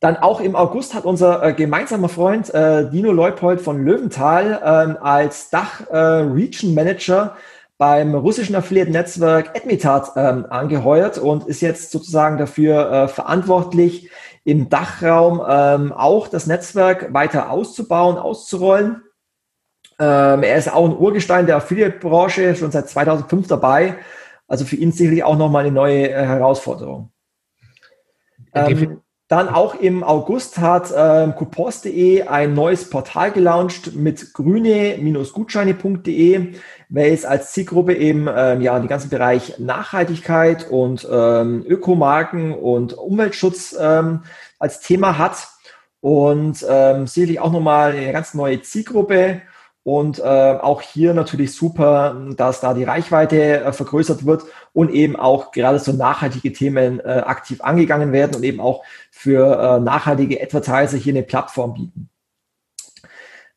[0.00, 4.96] Dann auch im August hat unser äh, gemeinsamer Freund äh, Dino Leupold von Löwenthal ähm,
[5.00, 7.36] als Dach-Region äh, Manager
[7.78, 14.10] beim russischen Affiliate-Netzwerk Admitat ähm, angeheuert und ist jetzt sozusagen dafür äh, verantwortlich,
[14.44, 19.02] im Dachraum ähm, auch das Netzwerk weiter auszubauen, auszurollen.
[19.98, 23.96] Ähm, er ist auch ein Urgestein der Affiliate-Branche, schon seit 2005 dabei.
[24.46, 27.10] Also für ihn sicherlich auch nochmal eine neue äh, Herausforderung.
[28.54, 36.52] Ähm, dann auch im August hat ähm, coupons.de ein neues Portal gelauncht mit grüne-gutscheine.de,
[36.88, 43.76] welches als Zielgruppe eben ähm, ja den ganzen Bereich Nachhaltigkeit und ähm, Ökomarken und Umweltschutz
[43.78, 44.22] ähm,
[44.58, 45.48] als Thema hat
[46.00, 49.42] und ähm, sicherlich auch nochmal eine ganz neue Zielgruppe
[49.86, 54.42] und äh, auch hier natürlich super, dass da die Reichweite äh, vergrößert wird
[54.72, 58.82] und eben auch gerade so nachhaltige Themen äh, aktiv angegangen werden und eben auch
[59.12, 62.10] für äh, nachhaltige Advertiser hier eine Plattform bieten.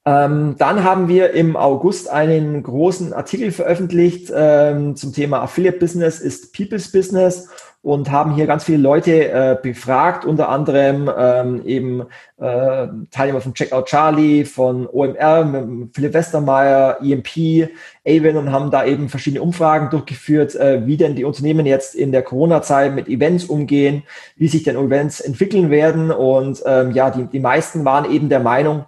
[0.09, 6.19] Ähm, dann haben wir im August einen großen Artikel veröffentlicht ähm, zum Thema Affiliate Business
[6.19, 7.47] ist People's Business
[7.83, 12.01] und haben hier ganz viele Leute äh, befragt, unter anderem ähm, eben
[12.37, 17.69] äh, Teilnehmer von Checkout Charlie, von OMR, Philipp Westermeier, EMP,
[18.03, 22.11] Avon und haben da eben verschiedene Umfragen durchgeführt, äh, wie denn die Unternehmen jetzt in
[22.11, 24.01] der Corona-Zeit mit Events umgehen,
[24.37, 28.39] wie sich denn Events entwickeln werden und ähm, ja, die, die meisten waren eben der
[28.39, 28.85] Meinung,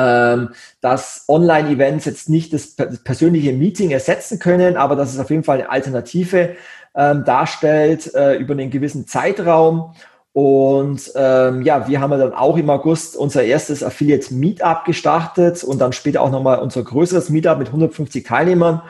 [0.00, 0.50] ähm,
[0.80, 2.74] dass Online-Events jetzt nicht das
[3.04, 6.56] persönliche Meeting ersetzen können, aber dass es auf jeden Fall eine Alternative
[6.94, 9.94] ähm, darstellt äh, über einen gewissen Zeitraum.
[10.32, 15.80] Und ähm, ja, wir haben dann auch im August unser erstes Affiliate Meetup gestartet und
[15.80, 18.82] dann später auch nochmal unser größeres Meetup mit 150 Teilnehmern.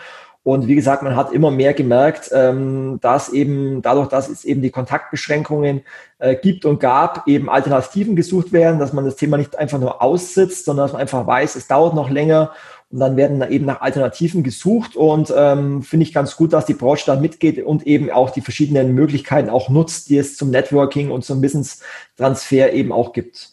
[0.43, 4.63] Und wie gesagt, man hat immer mehr gemerkt, ähm, dass eben dadurch, dass es eben
[4.63, 5.83] die Kontaktbeschränkungen
[6.19, 10.01] äh, gibt und gab, eben Alternativen gesucht werden, dass man das Thema nicht einfach nur
[10.01, 12.53] aussitzt, sondern dass man einfach weiß, es dauert noch länger
[12.91, 16.75] und dann werden eben nach Alternativen gesucht und ähm, finde ich ganz gut, dass die
[16.75, 21.11] Branche da mitgeht und eben auch die verschiedenen Möglichkeiten auch nutzt, die es zum Networking
[21.11, 23.50] und zum Wissenstransfer eben auch gibt.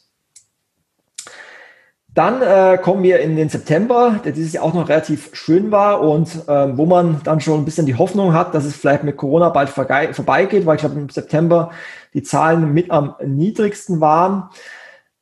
[2.17, 6.01] Dann äh, kommen wir in den September, der dieses Jahr auch noch relativ schön war
[6.01, 9.17] und äh, wo man dann schon ein bisschen die Hoffnung hat, dass es vielleicht mit
[9.17, 11.69] Corona bald vorbeigeht, weil ich glaube im September
[12.15, 14.49] die Zahlen mit am niedrigsten waren.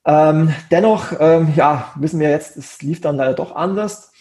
[0.06, 4.14] Ähm, dennoch, ähm, ja, wissen wir jetzt, es lief dann leider doch anders.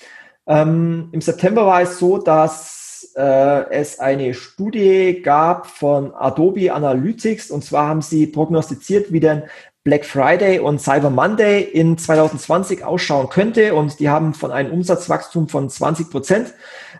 [0.47, 6.73] Ähm, Im September war es so, dass dass äh, es eine Studie gab von Adobe
[6.73, 9.45] Analytics und zwar haben sie prognostiziert, wie denn
[9.85, 15.49] Black Friday und Cyber Monday in 2020 ausschauen könnte und die haben von einem Umsatzwachstum
[15.49, 16.55] von 20 Prozent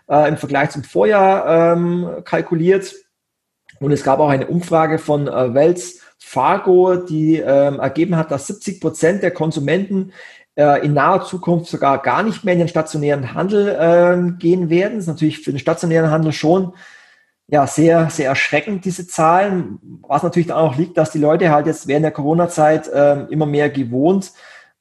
[0.07, 2.93] äh, im Vergleich zum Vorjahr ähm, kalkuliert.
[3.79, 8.47] Und es gab auch eine Umfrage von äh, Wells Fargo, die ähm, ergeben hat, dass
[8.47, 10.13] 70 Prozent der Konsumenten
[10.55, 14.95] äh, in naher Zukunft sogar gar nicht mehr in den stationären Handel äh, gehen werden.
[14.95, 16.73] Das ist natürlich für den stationären Handel schon
[17.47, 19.79] ja, sehr, sehr erschreckend, diese Zahlen.
[20.07, 23.69] Was natürlich auch liegt, dass die Leute halt jetzt während der Corona-Zeit äh, immer mehr
[23.69, 24.31] gewohnt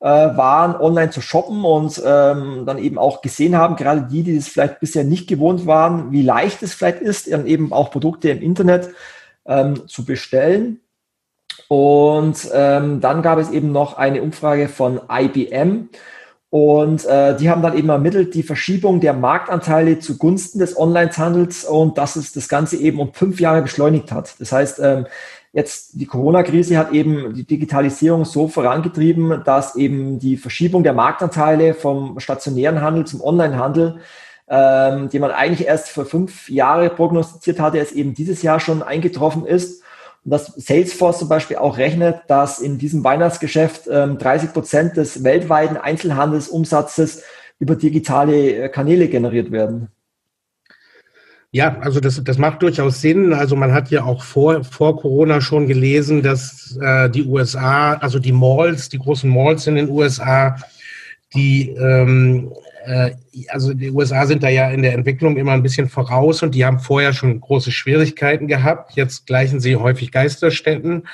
[0.00, 4.36] äh, waren, online zu shoppen und ähm, dann eben auch gesehen haben, gerade die, die
[4.36, 8.30] das vielleicht bisher nicht gewohnt waren, wie leicht es vielleicht ist, dann eben auch Produkte
[8.30, 8.90] im Internet
[9.46, 10.80] ähm, zu bestellen.
[11.68, 15.88] Und ähm, dann gab es eben noch eine Umfrage von IBM.
[16.54, 21.98] Und äh, die haben dann eben ermittelt die Verschiebung der Marktanteile zugunsten des Onlinehandels und
[21.98, 24.36] dass es das Ganze eben um fünf Jahre beschleunigt hat.
[24.38, 25.06] Das heißt, ähm,
[25.52, 31.74] jetzt die Corona-Krise hat eben die Digitalisierung so vorangetrieben, dass eben die Verschiebung der Marktanteile
[31.74, 33.96] vom stationären Handel zum Onlinehandel,
[34.48, 38.84] ähm, die man eigentlich erst für fünf Jahre prognostiziert hatte, es eben dieses Jahr schon
[38.84, 39.82] eingetroffen ist
[40.24, 45.76] dass Salesforce zum Beispiel auch rechnet, dass in diesem Weihnachtsgeschäft ähm, 30 Prozent des weltweiten
[45.76, 47.22] Einzelhandelsumsatzes
[47.58, 49.88] über digitale äh, Kanäle generiert werden.
[51.50, 53.32] Ja, also das, das macht durchaus Sinn.
[53.32, 58.18] Also man hat ja auch vor, vor Corona schon gelesen, dass äh, die USA, also
[58.18, 60.56] die Malls, die großen Malls in den USA,
[61.32, 62.63] die ähm, äh,
[63.48, 66.64] also die USA sind da ja in der Entwicklung immer ein bisschen voraus und die
[66.64, 68.96] haben vorher schon große Schwierigkeiten gehabt.
[68.96, 71.06] Jetzt gleichen sie häufig Geisterstätten.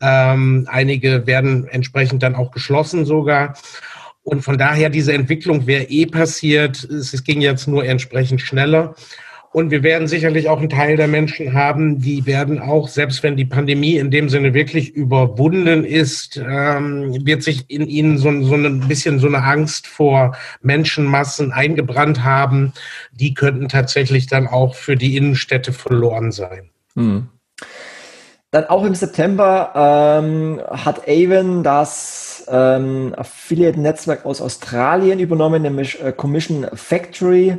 [0.00, 3.54] Ähm, einige werden entsprechend dann auch geschlossen sogar.
[4.22, 6.84] Und von daher, diese Entwicklung wäre eh passiert.
[6.84, 8.94] Es ging jetzt nur entsprechend schneller.
[9.58, 13.36] Und wir werden sicherlich auch einen Teil der Menschen haben, die werden auch, selbst wenn
[13.36, 18.54] die Pandemie in dem Sinne wirklich überwunden ist, ähm, wird sich in ihnen so, so
[18.54, 22.72] ein bisschen so eine Angst vor Menschenmassen eingebrannt haben.
[23.10, 26.70] Die könnten tatsächlich dann auch für die Innenstädte verloren sein.
[26.94, 27.26] Hm.
[28.52, 29.72] Dann auch im September
[30.22, 37.58] ähm, hat Avon das ähm, Affiliate-Netzwerk aus Australien übernommen, nämlich äh, Commission Factory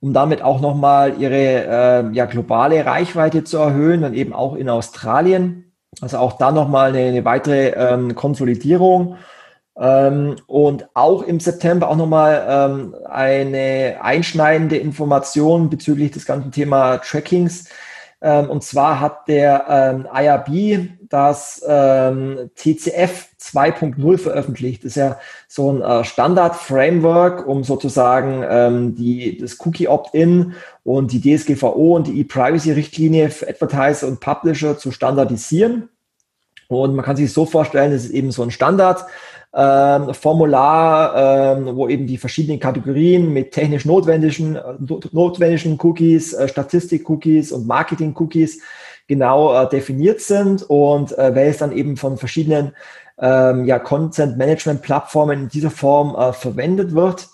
[0.00, 4.68] um damit auch nochmal ihre äh, ja, globale Reichweite zu erhöhen und eben auch in
[4.68, 5.72] Australien.
[6.00, 9.16] Also auch da nochmal eine, eine weitere ähm, Konsolidierung.
[9.78, 16.98] Ähm, und auch im September auch nochmal ähm, eine einschneidende Information bezüglich des ganzen Thema
[16.98, 17.68] Trackings.
[18.22, 24.84] Ähm, und zwar hat der ähm, IRB das ähm, TCF 2.0 veröffentlicht.
[24.84, 25.18] Das ist ja
[25.48, 32.20] so ein äh, Standard-Framework, um sozusagen ähm, die, das Cookie-Opt-in und die DSGVO und die
[32.20, 35.90] E-Privacy-Richtlinie für Advertiser und Publisher zu standardisieren.
[36.68, 39.04] Und man kann sich so vorstellen, das ist eben so ein Standard,
[39.54, 44.58] ähm, Formular, ähm, wo eben die verschiedenen Kategorien mit technisch notwendigen,
[45.12, 48.60] notwendigen Cookies, äh, Statistik-Cookies und Marketing-Cookies
[49.06, 52.72] genau äh, definiert sind und äh, welches dann eben von verschiedenen
[53.18, 57.28] ähm, ja, Content-Management-Plattformen in dieser Form äh, verwendet wird.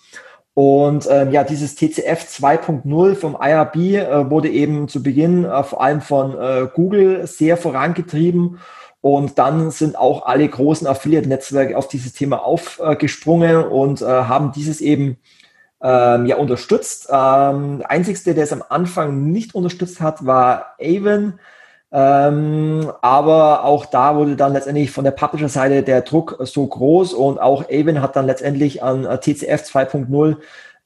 [0.54, 5.82] Und ähm, ja, dieses TCF 2.0 vom IRB äh, wurde eben zu Beginn äh, vor
[5.82, 8.58] allem von äh, Google sehr vorangetrieben.
[9.02, 14.80] Und dann sind auch alle großen Affiliate-Netzwerke auf dieses Thema aufgesprungen und äh, haben dieses
[14.80, 15.18] eben
[15.82, 17.08] ähm, ja unterstützt.
[17.10, 21.34] Ähm, der einzigste, der es am Anfang nicht unterstützt hat, war Avon.
[21.90, 27.40] Ähm, aber auch da wurde dann letztendlich von der Publisher-Seite der Druck so groß und
[27.40, 30.36] auch Avon hat dann letztendlich an äh, TCF 2.0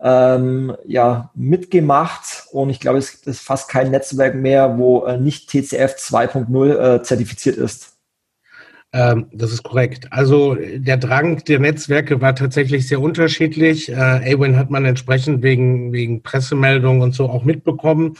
[0.00, 5.48] ähm, ja, mitgemacht und ich glaube, es ist fast kein Netzwerk mehr, wo äh, nicht
[5.48, 7.95] TCF 2.0 äh, zertifiziert ist.
[8.92, 10.06] Ähm, das ist korrekt.
[10.10, 13.90] Also der Drang der Netzwerke war tatsächlich sehr unterschiedlich.
[13.90, 13.94] Äh,
[14.34, 18.16] Awin hat man entsprechend wegen, wegen Pressemeldungen und so auch mitbekommen.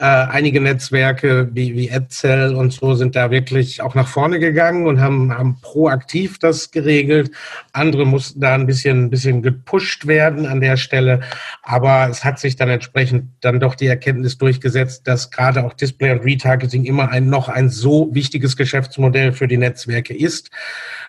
[0.00, 4.86] Äh, einige Netzwerke wie, wie AdCell und so sind da wirklich auch nach vorne gegangen
[4.86, 7.30] und haben, haben proaktiv das geregelt.
[7.72, 11.20] Andere mussten da ein bisschen, ein bisschen gepusht werden an der Stelle.
[11.62, 16.12] Aber es hat sich dann entsprechend dann doch die Erkenntnis durchgesetzt, dass gerade auch Display
[16.12, 20.50] und Retargeting immer ein, noch ein so wichtiges Geschäftsmodell für die Netzwerke ist,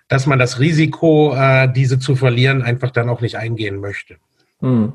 [0.07, 4.17] dass man das Risiko, äh, diese zu verlieren, einfach dann auch nicht eingehen möchte.
[4.59, 4.93] Hm.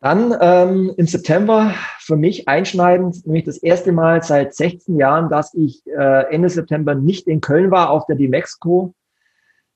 [0.00, 5.54] Dann ähm, im September für mich einschneidend, nämlich das erste Mal seit 16 Jahren, dass
[5.54, 8.94] ich äh, Ende September nicht in Köln war auf der Dimexco.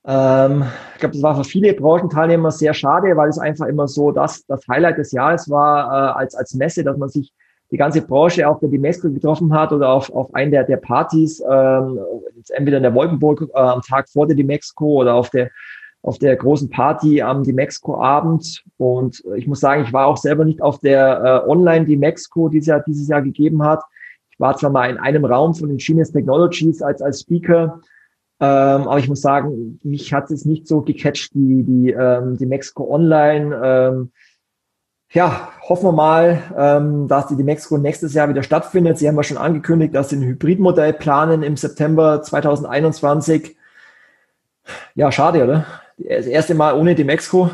[0.05, 4.12] Ähm, ich glaube, das war für viele Branchenteilnehmer sehr schade, weil es einfach immer so
[4.12, 7.32] das, das Highlight des Jahres war äh, als, als Messe, dass man sich
[7.71, 11.41] die ganze Branche auf der Dimexco getroffen hat oder auf, auf einen der, der Partys,
[11.41, 12.01] ähm,
[12.51, 15.51] entweder in der Wolkenburg äh, am Tag vor der Dimexco oder auf der,
[16.03, 18.65] auf der großen Party am Dimexco-Abend.
[18.77, 22.67] Und ich muss sagen, ich war auch selber nicht auf der äh, Online-Dimexco, die es
[22.67, 23.83] ja dieses Jahr gegeben hat.
[24.31, 27.81] Ich war zwar mal in einem Raum von den Genius Technologies als, als Speaker,
[28.43, 32.49] ähm, aber ich muss sagen, mich hat es nicht so gecatcht, die, die, ähm, die
[32.77, 33.61] Online.
[33.63, 34.13] Ähm,
[35.12, 38.99] ja, hoffen wir mal, ähm, dass die, Mexico nächstes Jahr wieder stattfindet.
[38.99, 43.57] Sie haben ja schon angekündigt, dass sie ein Hybridmodell planen im September 2021.
[44.95, 45.66] Ja, schade, oder?
[45.99, 47.51] Das erste Mal ohne die Mexico.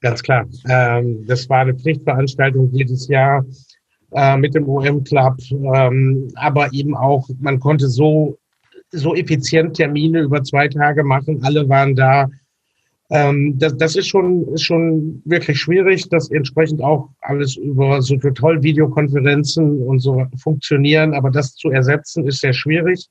[0.00, 0.44] Ganz klar.
[0.68, 3.44] Ähm, das war eine Pflichtveranstaltung jedes Jahr
[4.12, 8.38] äh, mit dem OM Club, ähm, aber eben auch, man konnte so
[8.90, 11.40] so effizient Termine über zwei Tage machen.
[11.42, 12.28] Alle waren da.
[13.10, 18.16] Ähm, das, das ist schon, ist schon wirklich schwierig, dass entsprechend auch alles über so
[18.16, 21.14] toll Videokonferenzen und so funktionieren.
[21.14, 23.08] Aber das zu ersetzen ist sehr schwierig.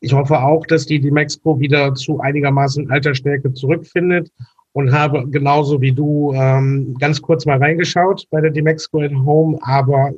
[0.00, 4.30] Ich hoffe auch, dass die, Mexiko wieder zu einigermaßen alter Stärke zurückfindet
[4.72, 9.56] und habe genauso wie du ähm, ganz kurz mal reingeschaut bei der Dimexco at Home,
[9.62, 10.12] aber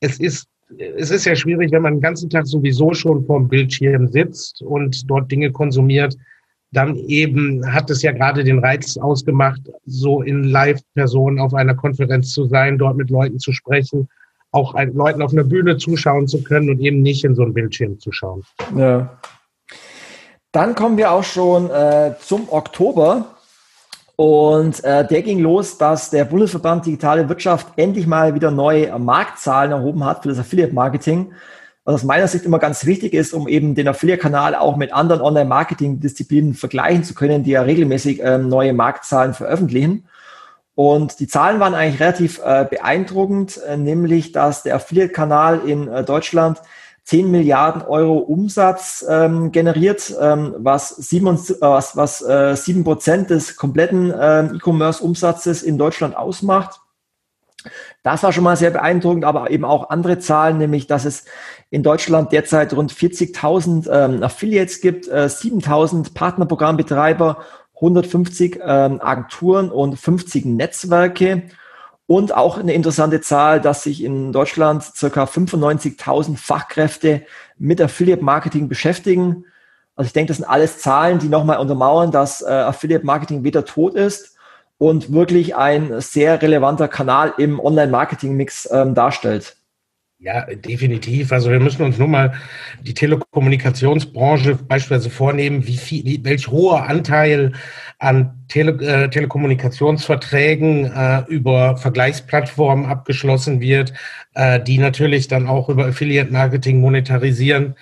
[0.00, 0.46] es ist
[0.78, 5.08] es ist ja schwierig, wenn man den ganzen Tag sowieso schon vorm Bildschirm sitzt und
[5.08, 6.16] dort Dinge konsumiert,
[6.76, 12.32] dann eben hat es ja gerade den Reiz ausgemacht, so in Live-Person auf einer Konferenz
[12.32, 14.08] zu sein, dort mit Leuten zu sprechen,
[14.50, 17.98] auch Leuten auf einer Bühne zuschauen zu können und eben nicht in so einen Bildschirm
[17.98, 18.44] zu schauen.
[18.76, 19.18] Ja.
[20.52, 23.30] Dann kommen wir auch schon äh, zum Oktober.
[24.16, 29.72] Und äh, der ging los, dass der Bundesverband Digitale Wirtschaft endlich mal wieder neue Marktzahlen
[29.72, 31.32] erhoben hat für das Affiliate-Marketing.
[31.84, 35.20] Was aus meiner Sicht immer ganz wichtig ist, um eben den Affiliate-Kanal auch mit anderen
[35.20, 40.06] Online-Marketing-Disziplinen vergleichen zu können, die ja regelmäßig ähm, neue Marktzahlen veröffentlichen.
[40.74, 46.04] Und die Zahlen waren eigentlich relativ äh, beeindruckend, äh, nämlich dass der Affiliate-Kanal in äh,
[46.04, 46.62] Deutschland
[47.04, 53.28] 10 Milliarden Euro Umsatz ähm, generiert, ähm, was, sieben, äh, was, was äh, 7 Prozent
[53.28, 56.80] des kompletten äh, E-Commerce-Umsatzes in Deutschland ausmacht.
[58.02, 61.24] Das war schon mal sehr beeindruckend, aber eben auch andere Zahlen, nämlich dass es
[61.74, 67.38] in Deutschland derzeit rund 40.000 ähm, Affiliates gibt, äh, 7.000 Partnerprogrammbetreiber,
[67.74, 71.42] 150 ähm, Agenturen und 50 Netzwerke.
[72.06, 77.22] Und auch eine interessante Zahl, dass sich in Deutschland circa 95.000 Fachkräfte
[77.58, 79.44] mit Affiliate Marketing beschäftigen.
[79.96, 83.64] Also ich denke, das sind alles Zahlen, die nochmal untermauern, dass äh, Affiliate Marketing weder
[83.64, 84.36] tot ist
[84.78, 89.56] und wirklich ein sehr relevanter Kanal im Online-Marketing-Mix ähm, darstellt.
[90.24, 91.32] Ja, definitiv.
[91.32, 92.32] Also wir müssen uns nur mal
[92.80, 97.52] die Telekommunikationsbranche beispielsweise vornehmen, wie viel, welch hoher Anteil
[97.98, 103.92] an Tele, äh, Telekommunikationsverträgen äh, über Vergleichsplattformen abgeschlossen wird,
[104.32, 107.74] äh, die natürlich dann auch über Affiliate Marketing monetarisieren.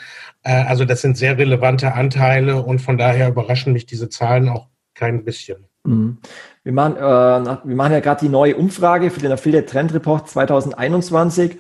[0.42, 4.66] Äh, also das sind sehr relevante Anteile und von daher überraschen mich diese Zahlen auch
[4.94, 5.64] kein bisschen.
[5.84, 6.18] Mhm.
[6.64, 10.28] Wir machen, äh, wir machen ja gerade die neue Umfrage für den Affiliate Trend Report
[10.28, 11.56] 2021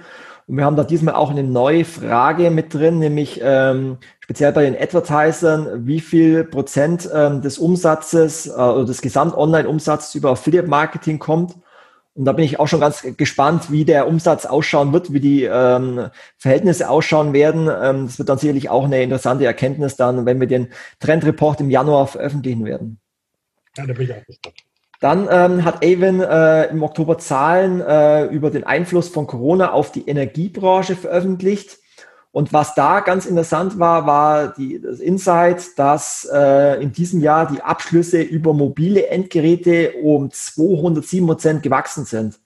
[0.46, 4.64] und wir haben da diesmal auch eine neue Frage mit drin, nämlich ähm, speziell bei
[4.64, 11.56] den Advertisern, wie viel Prozent ähm, des Umsatzes äh, oder des Gesamt-Online-Umsatzes über Affiliate-Marketing kommt.
[12.14, 15.44] Und da bin ich auch schon ganz gespannt, wie der Umsatz ausschauen wird, wie die
[15.44, 17.68] ähm, Verhältnisse ausschauen werden.
[17.68, 20.68] Ähm, das wird dann sicherlich auch eine interessante Erkenntnis dann, wenn wir den
[21.00, 23.00] Trendreport im Januar veröffentlichen werden.
[23.76, 24.56] Ja, da bin ich auch gespannt.
[25.02, 29.90] Dann ähm, hat Avon äh, im Oktober Zahlen äh, über den Einfluss von Corona auf
[29.90, 31.78] die Energiebranche veröffentlicht.
[32.30, 37.48] Und was da ganz interessant war, war die, das Insight, dass äh, in diesem Jahr
[37.48, 42.38] die Abschlüsse über mobile Endgeräte um 207 Prozent gewachsen sind.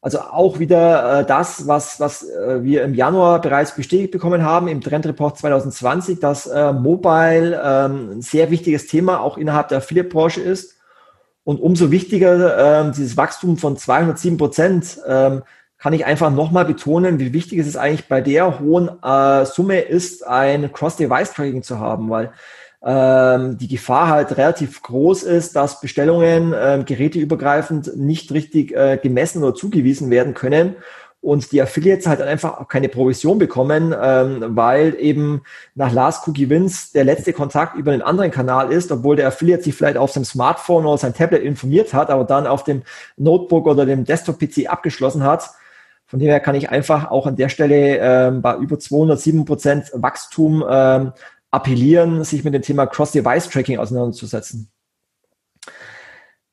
[0.00, 4.66] Also auch wieder äh, das, was, was äh, wir im Januar bereits bestätigt bekommen haben
[4.66, 10.40] im Trendreport 2020, dass äh, Mobile äh, ein sehr wichtiges Thema auch innerhalb der Affiliate-Branche
[10.40, 10.81] ist
[11.44, 15.42] und umso wichtiger, ähm, dieses Wachstum von 207 Prozent, ähm,
[15.78, 19.80] kann ich einfach nochmal betonen, wie wichtig es ist eigentlich bei der hohen äh, Summe
[19.80, 22.30] ist, ein Cross-Device-Tracking zu haben, weil
[22.84, 29.42] ähm, die Gefahr halt relativ groß ist, dass Bestellungen äh, geräteübergreifend nicht richtig äh, gemessen
[29.42, 30.76] oder zugewiesen werden können
[31.22, 35.42] und die Affiliates halt einfach auch keine Provision bekommen, ähm, weil eben
[35.76, 39.62] nach Last Cookie Wins der letzte Kontakt über einen anderen Kanal ist, obwohl der Affiliate
[39.62, 42.82] sich vielleicht auf seinem Smartphone oder sein Tablet informiert hat, aber dann auf dem
[43.16, 45.48] Notebook oder dem Desktop-PC abgeschlossen hat.
[46.06, 49.92] Von dem her kann ich einfach auch an der Stelle ähm, bei über 207 Prozent
[49.94, 51.12] Wachstum ähm,
[51.52, 54.71] appellieren, sich mit dem Thema Cross-Device-Tracking auseinanderzusetzen.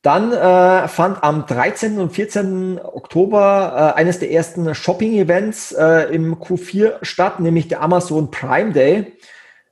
[0.02, 2.00] Dann äh, fand am 13.
[2.00, 2.80] und 14.
[2.82, 9.14] Oktober äh, eines der ersten Shopping-Events äh, im Q4 statt, nämlich der Amazon Prime Day,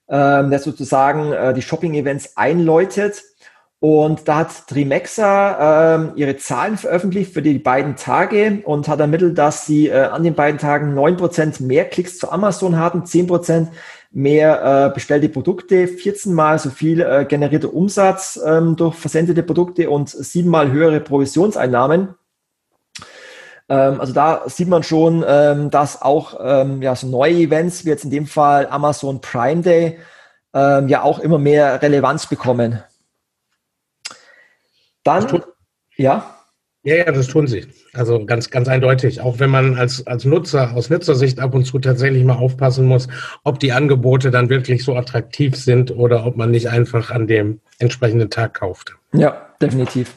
[0.07, 3.23] äh, der sozusagen äh, die Shopping-Events einläutet.
[3.79, 9.37] Und da hat Trimexa äh, ihre Zahlen veröffentlicht für die beiden Tage und hat ermittelt,
[9.37, 13.27] dass sie äh, an den beiden Tagen neun Prozent mehr Klicks zu Amazon hatten, zehn
[13.27, 13.69] Prozent
[14.11, 19.89] mehr äh, bestellte Produkte, 14 mal so viel äh, generierte Umsatz ähm, durch versendete Produkte
[19.89, 22.15] und siebenmal höhere Provisionseinnahmen.
[23.69, 27.89] Ähm, also da sieht man schon, ähm, dass auch ähm, ja, so neue Events wie
[27.89, 29.99] jetzt in dem Fall Amazon Prime Day
[30.53, 32.81] ähm, ja auch immer mehr Relevanz bekommen.
[35.03, 35.43] Dann,
[35.95, 36.33] ja.
[36.83, 37.67] Ja, ja, das tun sie.
[37.97, 39.21] Also ganz, ganz eindeutig.
[39.21, 43.07] Auch wenn man als, als Nutzer aus Nutzersicht ab und zu tatsächlich mal aufpassen muss,
[43.43, 47.59] ob die Angebote dann wirklich so attraktiv sind oder ob man nicht einfach an dem
[47.79, 48.95] entsprechenden Tag kauft.
[49.13, 50.15] Ja, definitiv.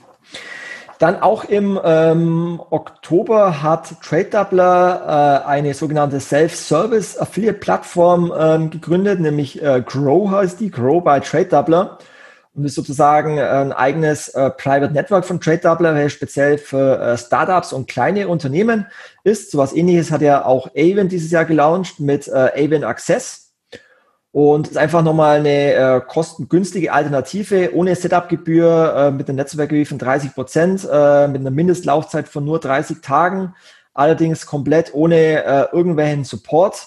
[0.98, 9.62] Dann auch im ähm, Oktober hat TradeDoubler äh, eine sogenannte Self-Service Affiliate-Plattform ähm, gegründet, nämlich
[9.62, 11.96] äh, Grow heißt die, Grow by TradeDoubler
[12.68, 17.72] sozusagen äh, ein eigenes äh, Private Network von Trade Doubler, welches speziell für äh, Startups
[17.72, 18.86] und kleine Unternehmen
[19.24, 19.50] ist.
[19.50, 23.48] So was ähnliches hat ja auch Avon dieses Jahr gelauncht mit äh, Avon Access.
[24.32, 29.98] Und ist einfach nochmal eine äh, kostengünstige Alternative ohne Setup-Gebühr äh, mit einem Netzwerkgebühr von
[29.98, 33.54] 30 Prozent, äh, mit einer Mindestlaufzeit von nur 30 Tagen,
[33.92, 36.86] allerdings komplett ohne äh, irgendwelchen Support.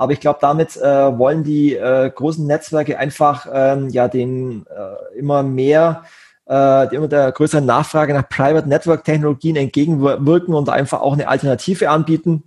[0.00, 5.18] Aber ich glaube, damit äh, wollen die äh, großen Netzwerke einfach ähm, ja den äh,
[5.18, 6.04] immer mehr
[6.48, 11.90] äh, immer der größeren Nachfrage nach Private Network Technologien entgegenwirken und einfach auch eine Alternative
[11.90, 12.44] anbieten.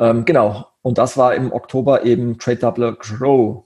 [0.00, 0.66] Ähm, genau.
[0.82, 3.62] Und das war im Oktober eben Trade Doubler Grow.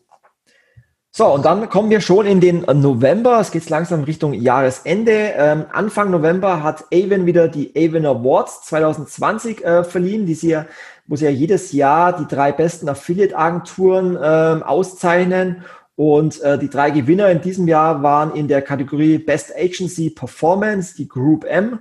[1.16, 3.39] So, und dann kommen wir schon in den November.
[3.41, 5.33] Es geht langsam Richtung Jahresende.
[5.37, 10.66] Ähm, Anfang November hat Avon wieder die Avon Awards 2020 äh, verliehen, die sie ja
[11.07, 15.65] muss ja jedes Jahr die drei besten Affiliate-Agenturen äh, auszeichnen.
[15.97, 20.95] Und äh, die drei Gewinner in diesem Jahr waren in der Kategorie Best Agency Performance,
[20.97, 21.81] die Group M.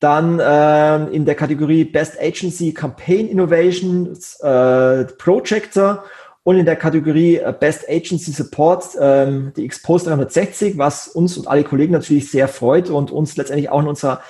[0.00, 6.04] Dann äh, in der Kategorie Best Agency Campaign Innovations, äh, Projector.
[6.42, 11.46] Und in der Kategorie äh, Best Agency Support ähm, die Expose 360, was uns und
[11.46, 14.20] alle Kollegen natürlich sehr freut und uns letztendlich auch in unserer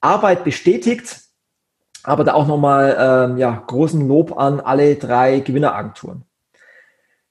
[0.00, 1.19] Arbeit bestätigt.
[2.02, 6.22] Aber da auch nochmal ähm, ja, großen Lob an alle drei Gewinneragenturen.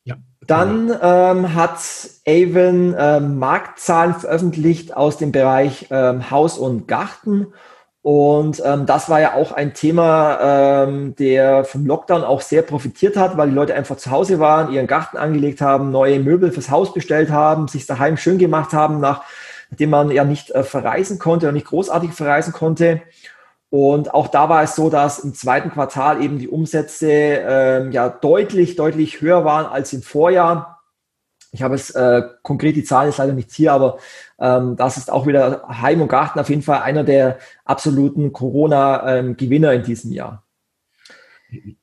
[0.04, 0.16] Ja.
[0.46, 1.80] Dann ähm, hat
[2.28, 7.48] Avon ähm, Marktzahlen veröffentlicht aus dem Bereich ähm, Haus und Garten.
[8.02, 13.18] Und ähm, das war ja auch ein Thema, ähm, der vom Lockdown auch sehr profitiert
[13.18, 16.70] hat, weil die Leute einfach zu Hause waren, ihren Garten angelegt haben, neue Möbel fürs
[16.70, 21.48] Haus bestellt haben, sich daheim schön gemacht haben, nachdem man ja nicht äh, verreisen konnte
[21.48, 23.02] oder nicht großartig verreisen konnte.
[23.70, 28.10] Und auch da war es so, dass im zweiten Quartal eben die Umsätze ähm, ja
[28.10, 30.80] deutlich, deutlich höher waren als im Vorjahr.
[31.52, 33.98] Ich habe es äh, konkret die Zahlen ist leider nicht hier, aber
[34.40, 39.74] ähm, das ist auch wieder Heim und Garten auf jeden Fall einer der absoluten Corona-Gewinner
[39.74, 40.44] ähm, in diesem Jahr.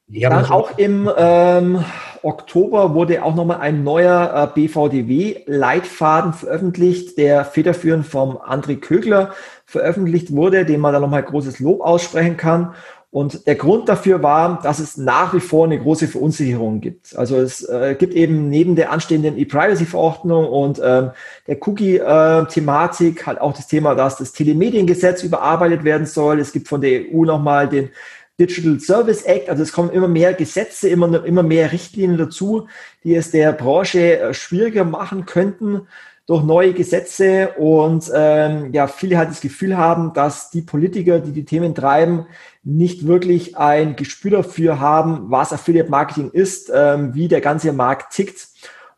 [0.06, 1.84] Ja, Dann auch im ähm,
[2.27, 9.31] Oktober wurde auch nochmal ein neuer äh, BVDW-Leitfaden veröffentlicht, der federführend vom André Kögler
[9.65, 12.74] veröffentlicht wurde, dem man da nochmal großes Lob aussprechen kann.
[13.11, 17.16] Und der Grund dafür war, dass es nach wie vor eine große Verunsicherung gibt.
[17.16, 21.12] Also es äh, gibt eben neben der anstehenden E-Privacy-Verordnung und ähm,
[21.47, 26.40] der Cookie-Thematik äh, halt auch das Thema, dass das Telemediengesetz überarbeitet werden soll.
[26.40, 27.90] Es gibt von der EU nochmal den
[28.38, 32.68] Digital Service Act, also es kommen immer mehr Gesetze, immer, immer mehr Richtlinien dazu,
[33.02, 35.86] die es der Branche äh, schwieriger machen könnten,
[36.26, 37.54] durch neue Gesetze.
[37.56, 42.26] Und ähm, ja, viele halt das Gefühl haben, dass die Politiker, die die Themen treiben,
[42.62, 48.12] nicht wirklich ein Gespür dafür haben, was Affiliate Marketing ist, ähm, wie der ganze Markt
[48.12, 48.48] tickt.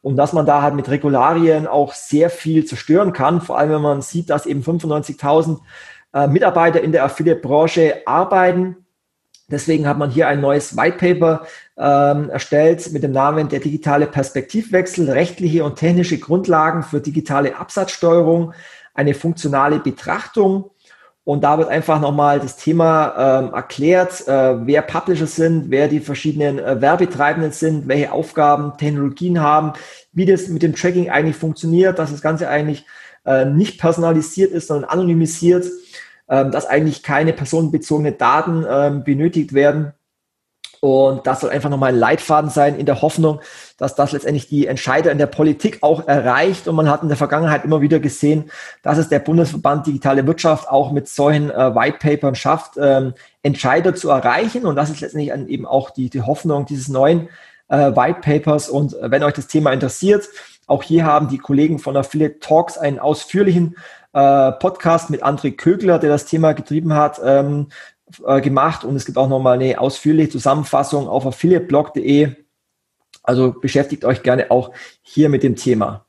[0.01, 3.83] Und dass man da halt mit Regularien auch sehr viel zerstören kann, vor allem wenn
[3.83, 5.59] man sieht, dass eben 95.000
[6.15, 8.77] äh, Mitarbeiter in der Affiliate-Branche arbeiten
[9.51, 11.47] Deswegen hat man hier ein neues White Paper
[11.79, 18.53] ähm, erstellt mit dem Namen Der digitale Perspektivwechsel, rechtliche und technische Grundlagen für digitale Absatzsteuerung,
[18.93, 20.71] eine funktionale Betrachtung.
[21.25, 26.01] Und da wird einfach nochmal das Thema ähm, erklärt, äh, wer Publisher sind, wer die
[26.01, 29.73] verschiedenen äh, Werbetreibenden sind, welche Aufgaben, Technologien haben,
[30.13, 32.85] wie das mit dem Tracking eigentlich funktioniert, dass das Ganze eigentlich
[33.25, 35.67] äh, nicht personalisiert ist, sondern anonymisiert
[36.29, 39.93] dass eigentlich keine personenbezogenen Daten ähm, benötigt werden.
[40.81, 43.41] Und das soll einfach nochmal ein Leitfaden sein in der Hoffnung,
[43.79, 46.69] dass das letztendlich die Entscheider in der Politik auch erreicht.
[46.69, 48.51] Und man hat in der Vergangenheit immer wieder gesehen,
[48.83, 53.95] dass es der Bundesverband Digitale Wirtschaft auch mit solchen äh, White Papern schafft, ähm, Entscheider
[53.95, 54.67] zu erreichen.
[54.67, 57.29] Und das ist letztendlich eben auch die, die Hoffnung dieses neuen
[57.69, 58.69] äh, White Papers.
[58.69, 60.29] Und wenn euch das Thema interessiert,
[60.69, 63.77] auch hier haben die Kollegen von Affiliate Talks einen ausführlichen
[64.13, 67.69] äh, Podcast mit André Kögler, der das Thema getrieben hat, ähm,
[68.25, 68.85] äh, gemacht.
[68.85, 72.35] Und es gibt auch nochmal eine ausführliche Zusammenfassung auf affiliateblog.de.
[73.23, 74.73] Also beschäftigt euch gerne auch
[75.03, 76.07] hier mit dem Thema.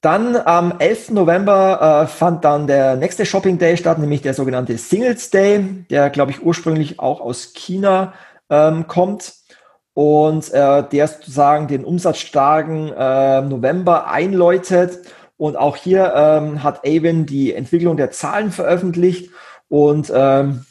[0.00, 1.10] Dann am 11.
[1.10, 6.08] November äh, fand dann der nächste Shopping Day statt, nämlich der sogenannte Singles Day, der,
[6.08, 8.14] glaube ich, ursprünglich auch aus China
[8.48, 9.34] ähm, kommt
[9.92, 15.00] und äh, der sozusagen den umsatzstarken äh, November einläutet.
[15.40, 19.30] Und auch hier ähm, hat Avon die Entwicklung der Zahlen veröffentlicht
[19.70, 20.66] und ähm,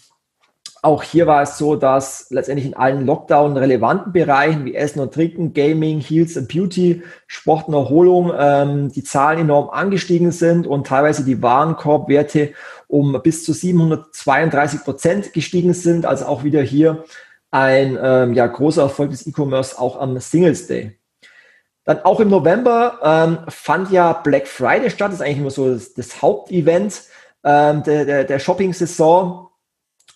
[0.83, 5.11] auch hier war es so, dass letztendlich in allen Lockdown relevanten Bereichen wie Essen und
[5.11, 10.85] Trinken, Gaming, Heals and Beauty, Sport und Erholung ähm, die Zahlen enorm angestiegen sind und
[10.85, 12.53] teilweise die Warenkorbwerte
[12.87, 16.05] um bis zu 732 Prozent gestiegen sind.
[16.05, 17.05] Also auch wieder hier
[17.49, 20.98] ein ähm, ja, großer Erfolg des E-Commerce auch am Singles Day.
[21.90, 25.07] Dann auch im November ähm, fand ja Black Friday statt.
[25.07, 27.02] Das ist eigentlich immer so das, das Hauptevent
[27.44, 29.48] ähm, der, der, der Shopping-Saison.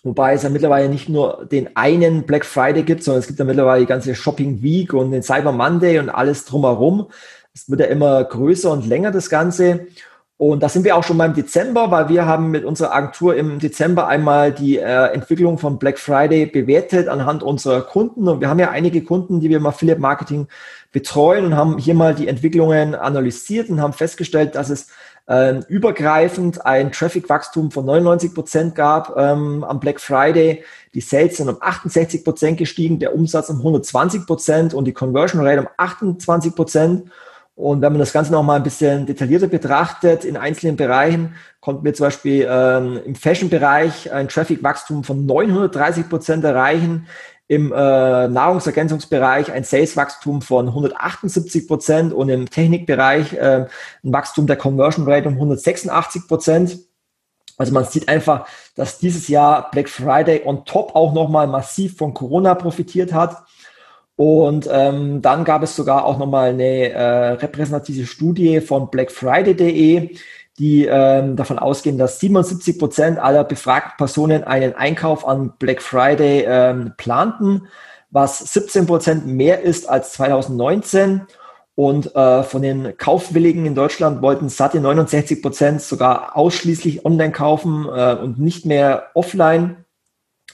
[0.04, 3.44] Wobei es ja mittlerweile nicht nur den einen Black Friday gibt, sondern es gibt ja
[3.44, 7.08] mittlerweile die ganze Shopping Week und den Cyber Monday und alles drumherum.
[7.52, 9.88] Es wird ja immer größer und länger, das Ganze.
[10.36, 13.58] Und da sind wir auch schon beim Dezember, weil wir haben mit unserer Agentur im
[13.58, 18.28] Dezember einmal die äh, Entwicklung von Black Friday bewertet anhand unserer Kunden.
[18.28, 20.46] Und wir haben ja einige Kunden, die wir im Affiliate Marketing
[20.94, 24.86] betreuen und haben hier mal die Entwicklungen analysiert und haben festgestellt, dass es
[25.26, 30.62] äh, übergreifend ein Traffic-Wachstum von 99 Prozent gab ähm, am Black Friday.
[30.94, 35.44] Die Sales sind um 68 Prozent gestiegen, der Umsatz um 120 Prozent und die Conversion
[35.44, 37.10] Rate um 28 Prozent.
[37.56, 41.84] Und wenn man das Ganze noch mal ein bisschen detaillierter betrachtet, in einzelnen Bereichen, konnten
[41.84, 47.06] wir zum Beispiel ähm, im Fashion-Bereich ein Traffic-Wachstum von 930 Prozent erreichen
[47.46, 53.66] im äh, Nahrungsergänzungsbereich ein Sales-Wachstum von 178 Prozent und im Technikbereich äh,
[54.02, 56.78] ein Wachstum der Conversion Rate um 186 Prozent.
[57.56, 62.14] Also man sieht einfach, dass dieses Jahr Black Friday on top auch nochmal massiv von
[62.14, 63.44] Corona profitiert hat.
[64.16, 70.16] Und ähm, dann gab es sogar auch nochmal eine äh, repräsentative Studie von blackfriday.de,
[70.58, 76.44] die ähm, davon ausgehen, dass 77 Prozent aller befragten Personen einen Einkauf an Black Friday
[76.46, 77.68] ähm, planten,
[78.10, 81.22] was 17 Prozent mehr ist als 2019.
[81.76, 87.88] Und äh, von den Kaufwilligen in Deutschland wollten satte 69 Prozent sogar ausschließlich online kaufen
[87.92, 89.83] äh, und nicht mehr offline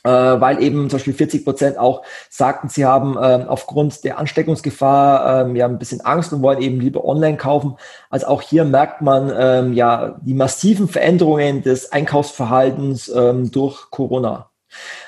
[0.04, 5.42] äh, weil eben zum Beispiel 40 Prozent auch sagten, sie haben äh, aufgrund der Ansteckungsgefahr
[5.42, 7.76] ähm, ja ein bisschen Angst und wollen eben lieber online kaufen.
[8.08, 14.50] Also auch hier merkt man ähm, ja die massiven Veränderungen des Einkaufsverhaltens ähm, durch Corona.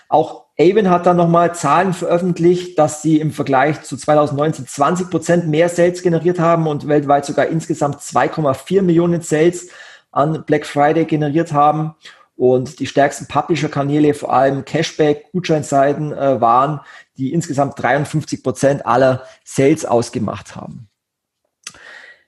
[0.08, 5.48] Auch Avon hat dann nochmal Zahlen veröffentlicht, dass sie im Vergleich zu 2019 20 Prozent
[5.48, 9.68] mehr Sales generiert haben und weltweit sogar insgesamt 2,4 Millionen Sales
[10.10, 11.94] an Black Friday generiert haben.
[12.42, 16.80] Und die stärksten Publisher-Kanäle, vor allem Cashback, Gutscheinseiten äh, waren,
[17.16, 20.88] die insgesamt 53 Prozent aller Sales ausgemacht haben.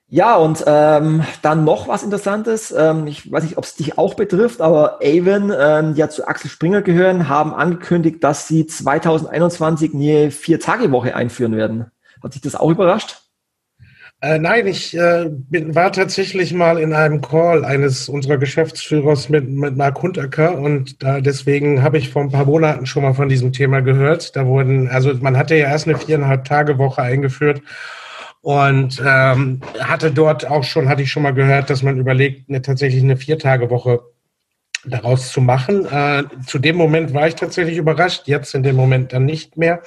[0.07, 2.71] Ja, und ähm, dann noch was Interessantes.
[2.71, 6.29] Ähm, ich weiß nicht, ob es dich auch betrifft, aber Avon, ähm, die ja zu
[6.29, 11.91] Axel Springer gehören, haben angekündigt, dass sie 2021 eine Vier-Tage-Woche einführen werden.
[12.23, 13.24] Hat dich das auch überrascht?
[14.25, 19.47] Äh, nein, ich äh, bin, war tatsächlich mal in einem Call eines unserer Geschäftsführers mit,
[19.51, 23.29] mit Mark Hunterker und da deswegen habe ich vor ein paar Monaten schon mal von
[23.29, 24.35] diesem Thema gehört.
[24.35, 27.61] Da wurden, also man hatte ja erst eine viereinhalb Tage Woche eingeführt
[28.41, 32.63] und ähm, hatte dort auch schon, hatte ich schon mal gehört, dass man überlegt, eine,
[32.63, 34.01] tatsächlich eine Vier-Tage-Woche
[34.87, 35.85] daraus zu machen.
[35.85, 39.83] Äh, zu dem Moment war ich tatsächlich überrascht, jetzt in dem Moment dann nicht mehr.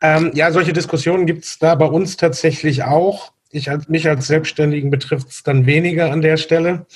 [0.00, 4.26] Ähm, ja, solche Diskussionen gibt es da bei uns tatsächlich auch ich als, mich als
[4.26, 6.86] Selbstständigen betrifft es dann weniger an der Stelle,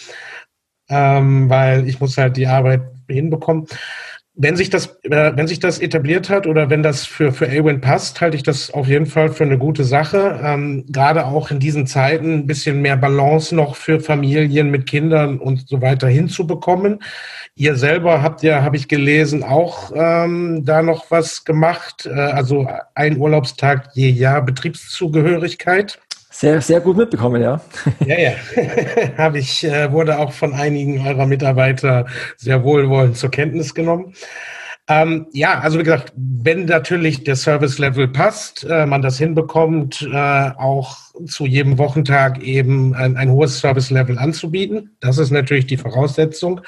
[0.89, 3.67] ähm, weil ich muss halt die Arbeit hinbekommen.
[4.43, 7.81] Wenn sich das, äh, wenn sich das etabliert hat oder wenn das für, für Awin
[7.81, 10.41] passt, halte ich das auf jeden Fall für eine gute Sache.
[10.43, 15.39] Ähm, gerade auch in diesen Zeiten ein bisschen mehr Balance noch für Familien mit Kindern
[15.39, 17.01] und so weiter hinzubekommen.
[17.55, 22.07] Ihr selber habt ja, habe ich gelesen, auch ähm, da noch was gemacht.
[22.07, 25.99] Äh, also ein Urlaubstag je Jahr Betriebszugehörigkeit.
[26.41, 27.61] Sehr, sehr gut mitbekommen, ja.
[28.07, 28.33] Ja, ja.
[29.19, 32.07] Habe ich, äh, wurde auch von einigen eurer Mitarbeiter
[32.39, 34.15] sehr wohlwollend zur Kenntnis genommen.
[34.89, 40.17] Ähm, ja, also wie gesagt, wenn natürlich der Service-Level passt, äh, man das hinbekommt, äh,
[40.17, 40.97] auch
[41.27, 46.63] zu jedem Wochentag eben ein, ein hohes Service-Level anzubieten, das ist natürlich die Voraussetzung,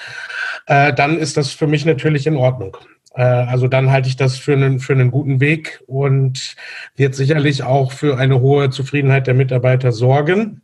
[0.67, 2.77] äh, dann ist das für mich natürlich in Ordnung.
[3.15, 6.57] Äh, also dann halte ich das für einen, für einen guten Weg und
[6.97, 10.63] wird sicherlich auch für eine hohe Zufriedenheit der Mitarbeiter sorgen.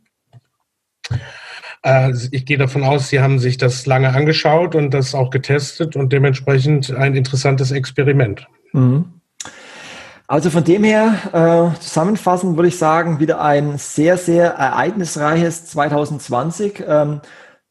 [1.83, 5.95] Äh, ich gehe davon aus, Sie haben sich das lange angeschaut und das auch getestet
[5.95, 8.47] und dementsprechend ein interessantes Experiment.
[8.73, 9.05] Mhm.
[10.27, 16.83] Also von dem her, äh, zusammenfassend würde ich sagen, wieder ein sehr, sehr ereignisreiches 2020,
[16.87, 17.21] ähm,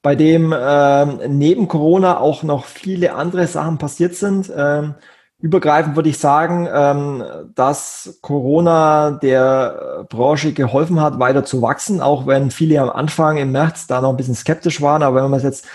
[0.02, 4.52] bei dem ähm, neben Corona auch noch viele andere Sachen passiert sind.
[4.54, 4.94] Ähm,
[5.40, 7.22] Übergreifend würde ich sagen, ähm,
[7.54, 13.52] dass Corona der Branche geholfen hat, weiter zu wachsen, auch wenn viele am Anfang im
[13.52, 15.04] März da noch ein bisschen skeptisch waren.
[15.04, 15.66] Aber wenn man es jetzt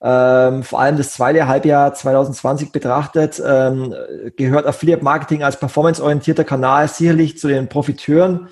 [0.00, 3.94] ähm, vor allem das zweite Halbjahr 2020 betrachtet, ähm,
[4.38, 8.48] gehört Affiliate Marketing als performanceorientierter Kanal sicherlich zu den Profiteuren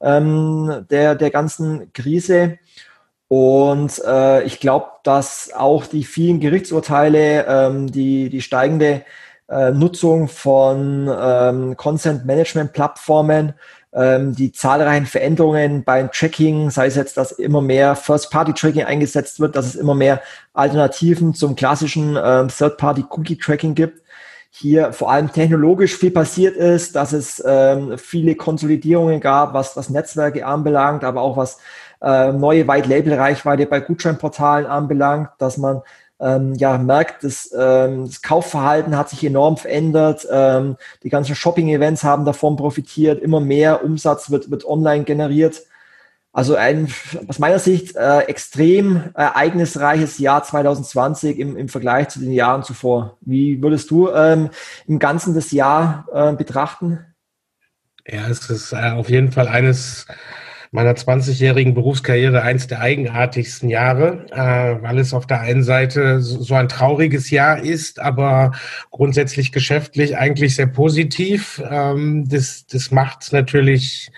[0.00, 2.58] ähm, der, der ganzen Krise.
[3.36, 9.02] Und äh, ich glaube, dass auch die vielen Gerichtsurteile, ähm, die, die steigende
[9.48, 13.54] äh, Nutzung von ähm, Consent-Management-Plattformen,
[13.92, 19.56] ähm, die zahlreichen Veränderungen beim Tracking, sei es jetzt, dass immer mehr First-Party-Tracking eingesetzt wird,
[19.56, 24.00] dass es immer mehr Alternativen zum klassischen ähm, Third-Party-Cookie-Tracking gibt.
[24.50, 29.90] Hier vor allem technologisch viel passiert ist, dass es ähm, viele Konsolidierungen gab, was, was
[29.90, 31.58] Netzwerke anbelangt, aber auch was
[32.04, 35.82] äh, neue White-Label-Reichweite bei Gutscheinportalen anbelangt, dass man
[36.20, 40.26] ähm, ja, merkt, dass, ähm, das Kaufverhalten hat sich enorm verändert.
[40.30, 43.20] Ähm, die ganzen Shopping-Events haben davon profitiert.
[43.20, 45.62] Immer mehr Umsatz wird, wird online generiert.
[46.32, 46.88] Also ein
[47.28, 53.18] aus meiner Sicht äh, extrem ereignisreiches Jahr 2020 im, im Vergleich zu den Jahren zuvor.
[53.20, 54.50] Wie würdest du ähm,
[54.88, 57.06] im Ganzen das Jahr äh, betrachten?
[58.06, 60.06] Ja, es ist äh, auf jeden Fall eines
[60.74, 66.52] meiner 20-jährigen Berufskarriere eins der eigenartigsten Jahre, äh, weil es auf der einen Seite so
[66.54, 68.50] ein trauriges Jahr ist, aber
[68.90, 71.62] grundsätzlich geschäftlich eigentlich sehr positiv.
[71.70, 74.10] Ähm, das das macht natürlich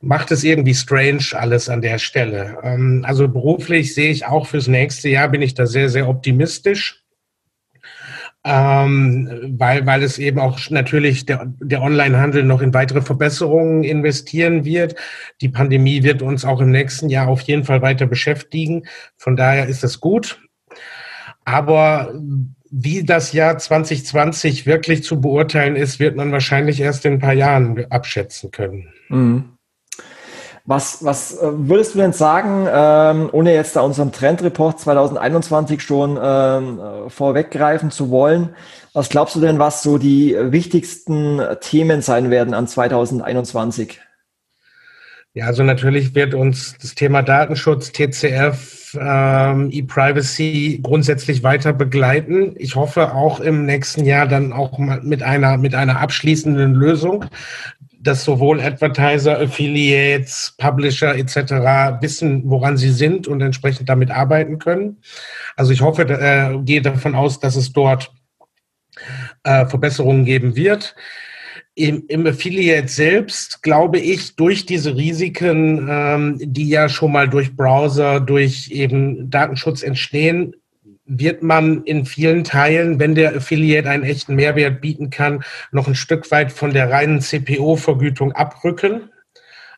[0.00, 2.58] macht es irgendwie strange alles an der Stelle.
[2.64, 7.05] Ähm, also beruflich sehe ich auch fürs nächste Jahr bin ich da sehr sehr optimistisch
[8.48, 14.64] ähm, weil, weil es eben auch natürlich der, der Onlinehandel noch in weitere Verbesserungen investieren
[14.64, 14.94] wird.
[15.40, 18.84] Die Pandemie wird uns auch im nächsten Jahr auf jeden Fall weiter beschäftigen.
[19.16, 20.40] Von daher ist das gut.
[21.44, 22.14] Aber
[22.70, 27.32] wie das Jahr 2020 wirklich zu beurteilen ist, wird man wahrscheinlich erst in ein paar
[27.32, 28.92] Jahren abschätzen können.
[29.08, 29.55] Mhm.
[30.68, 36.18] Was, was äh, würdest du denn sagen, ähm, ohne jetzt da unseren Trendreport 2021 schon
[36.20, 38.50] ähm, äh, vorweggreifen zu wollen,
[38.92, 44.00] was glaubst du denn, was so die wichtigsten Themen sein werden an 2021?
[45.34, 52.54] Ja, also natürlich wird uns das Thema Datenschutz, TCF, ähm, E-Privacy grundsätzlich weiter begleiten.
[52.56, 57.26] Ich hoffe auch im nächsten Jahr dann auch mal mit einer, mit einer abschließenden Lösung,
[58.06, 62.00] dass sowohl Advertiser, Affiliates, Publisher etc.
[62.00, 64.98] wissen, woran sie sind und entsprechend damit arbeiten können.
[65.56, 68.12] Also ich hoffe, äh, gehe davon aus, dass es dort
[69.44, 70.94] äh, Verbesserungen geben wird.
[71.74, 77.54] Im, Im Affiliate selbst glaube ich, durch diese Risiken, ähm, die ja schon mal durch
[77.54, 80.54] Browser, durch eben Datenschutz entstehen,
[81.06, 85.94] wird man in vielen Teilen, wenn der Affiliate einen echten Mehrwert bieten kann, noch ein
[85.94, 89.10] Stück weit von der reinen CPO-Vergütung abrücken.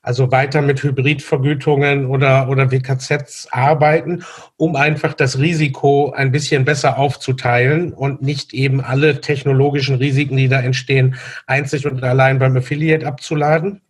[0.01, 4.25] Also weiter mit Hybridvergütungen oder, oder WKZs arbeiten,
[4.57, 10.49] um einfach das Risiko ein bisschen besser aufzuteilen und nicht eben alle technologischen Risiken, die
[10.49, 13.83] da entstehen, einzig und allein beim Affiliate abzuladen.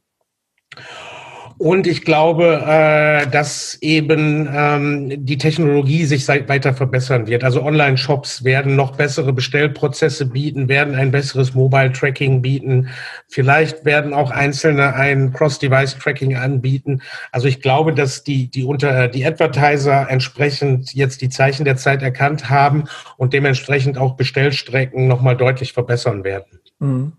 [1.59, 7.43] Und ich glaube, äh, dass eben ähm, die Technologie sich weiter verbessern wird.
[7.43, 12.90] Also Online-Shops werden noch bessere Bestellprozesse bieten, werden ein besseres Mobile-Tracking bieten.
[13.26, 17.02] Vielleicht werden auch Einzelne ein Cross-Device-Tracking anbieten.
[17.32, 22.02] Also ich glaube, dass die, die, unter, die Advertiser entsprechend jetzt die Zeichen der Zeit
[22.02, 22.85] erkannt haben
[23.16, 26.60] und dementsprechend auch Bestellstrecken nochmal deutlich verbessern werden.
[26.78, 27.12] Mhm.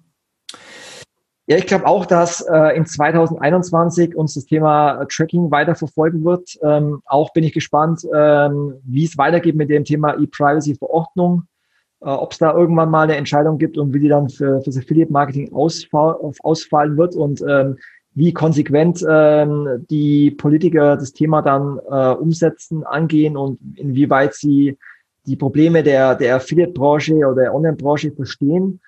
[1.50, 6.60] Ja, ich glaube auch, dass äh, in 2021 uns das Thema Tracking weiter verfolgen wird.
[6.62, 11.46] Ähm, auch bin ich gespannt, ähm, wie es weitergeht mit dem Thema E-Privacy-Verordnung,
[12.02, 14.66] äh, ob es da irgendwann mal eine Entscheidung gibt und wie die dann für, für
[14.70, 17.78] das Affiliate-Marketing ausfall, ausfallen wird und ähm,
[18.14, 24.78] wie konsequent ähm, die Politiker das Thema dann äh, umsetzen, angehen und inwieweit sie
[25.26, 28.82] die Probleme der, der Affiliate-Branche oder der Online-Branche verstehen.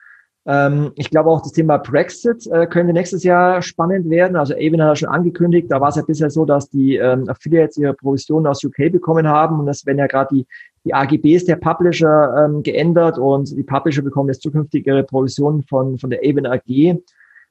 [0.46, 4.36] Ähm, ich glaube auch das Thema Brexit äh, könnte nächstes Jahr spannend werden.
[4.36, 7.30] Also Avon hat ja schon angekündigt, da war es ja bisher so, dass die ähm,
[7.30, 10.48] Affiliates ihre Provisionen aus UK bekommen haben und das werden ja gerade die,
[10.84, 16.00] die AGBs der Publisher ähm, geändert und die Publisher bekommen jetzt zukünftig ihre Provisionen von,
[16.00, 16.98] von der Avon AG.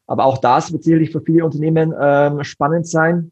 [0.08, 3.30] Aber auch das wird sicherlich für viele Unternehmen ähm, spannend sein.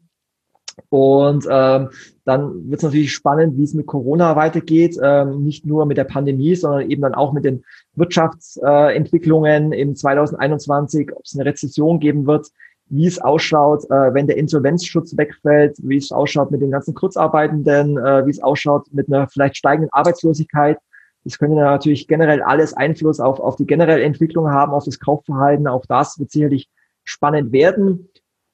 [0.89, 1.89] Und ähm,
[2.25, 6.03] dann wird es natürlich spannend, wie es mit Corona weitergeht, ähm, nicht nur mit der
[6.03, 7.63] Pandemie, sondern eben dann auch mit den
[7.95, 12.47] Wirtschaftsentwicklungen äh, im 2021, ob es eine Rezession geben wird,
[12.87, 17.97] wie es ausschaut, äh, wenn der Insolvenzschutz wegfällt, wie es ausschaut mit den ganzen Kurzarbeitenden,
[17.97, 20.77] äh, wie es ausschaut mit einer vielleicht steigenden Arbeitslosigkeit.
[21.23, 25.67] Das könnte natürlich generell alles Einfluss auf, auf die generelle Entwicklung haben, auf das Kaufverhalten.
[25.67, 26.69] Auch das wird sicherlich
[27.03, 28.09] spannend werden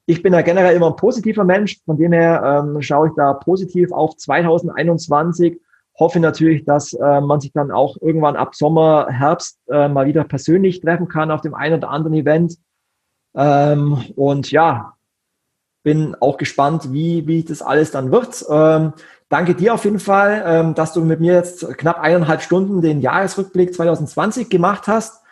[0.06, 3.34] ich bin ja generell immer ein positiver Mensch, von dem her ähm, schaue ich da
[3.34, 5.60] positiv auf 2021.
[5.98, 10.24] Hoffe natürlich, dass äh, man sich dann auch irgendwann ab Sommer, Herbst äh, mal wieder
[10.24, 12.56] persönlich treffen kann auf dem einen oder anderen Event.
[13.34, 14.94] Ähm, und ja,
[15.82, 18.44] bin auch gespannt, wie, wie das alles dann wird.
[18.48, 18.92] Ähm,
[19.28, 23.00] danke dir auf jeden Fall, ähm, dass du mit mir jetzt knapp eineinhalb Stunden den
[23.00, 25.22] Jahresrückblick 2020 gemacht hast.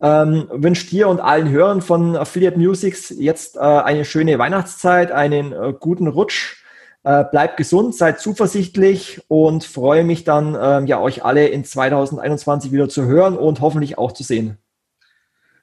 [0.00, 5.52] Ähm, wünsche dir und allen Hörern von Affiliate Musics jetzt äh, eine schöne Weihnachtszeit, einen
[5.52, 6.62] äh, guten Rutsch.
[7.04, 12.70] Äh, bleibt gesund, seid zuversichtlich und freue mich dann, ähm, ja, euch alle in 2021
[12.72, 14.58] wieder zu hören und hoffentlich auch zu sehen.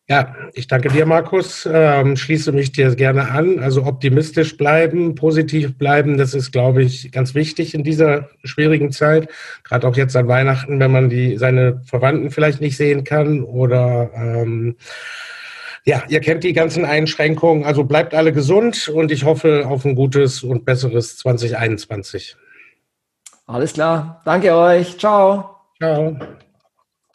[0.08, 1.68] Ja, ich danke dir, Markus.
[1.72, 3.58] Ähm, schließe mich dir gerne an.
[3.58, 9.30] Also optimistisch bleiben, positiv bleiben, das ist, glaube ich, ganz wichtig in dieser schwierigen Zeit.
[9.64, 14.12] Gerade auch jetzt an Weihnachten, wenn man die seine Verwandten vielleicht nicht sehen kann oder
[14.16, 14.76] ähm,
[15.86, 17.64] ja, ihr kennt die ganzen Einschränkungen.
[17.64, 22.38] Also bleibt alle gesund und ich hoffe auf ein gutes und besseres 2021.
[23.48, 24.22] Alles klar.
[24.26, 24.98] Danke euch.
[25.00, 25.62] Ciao.
[25.80, 26.16] Ciao.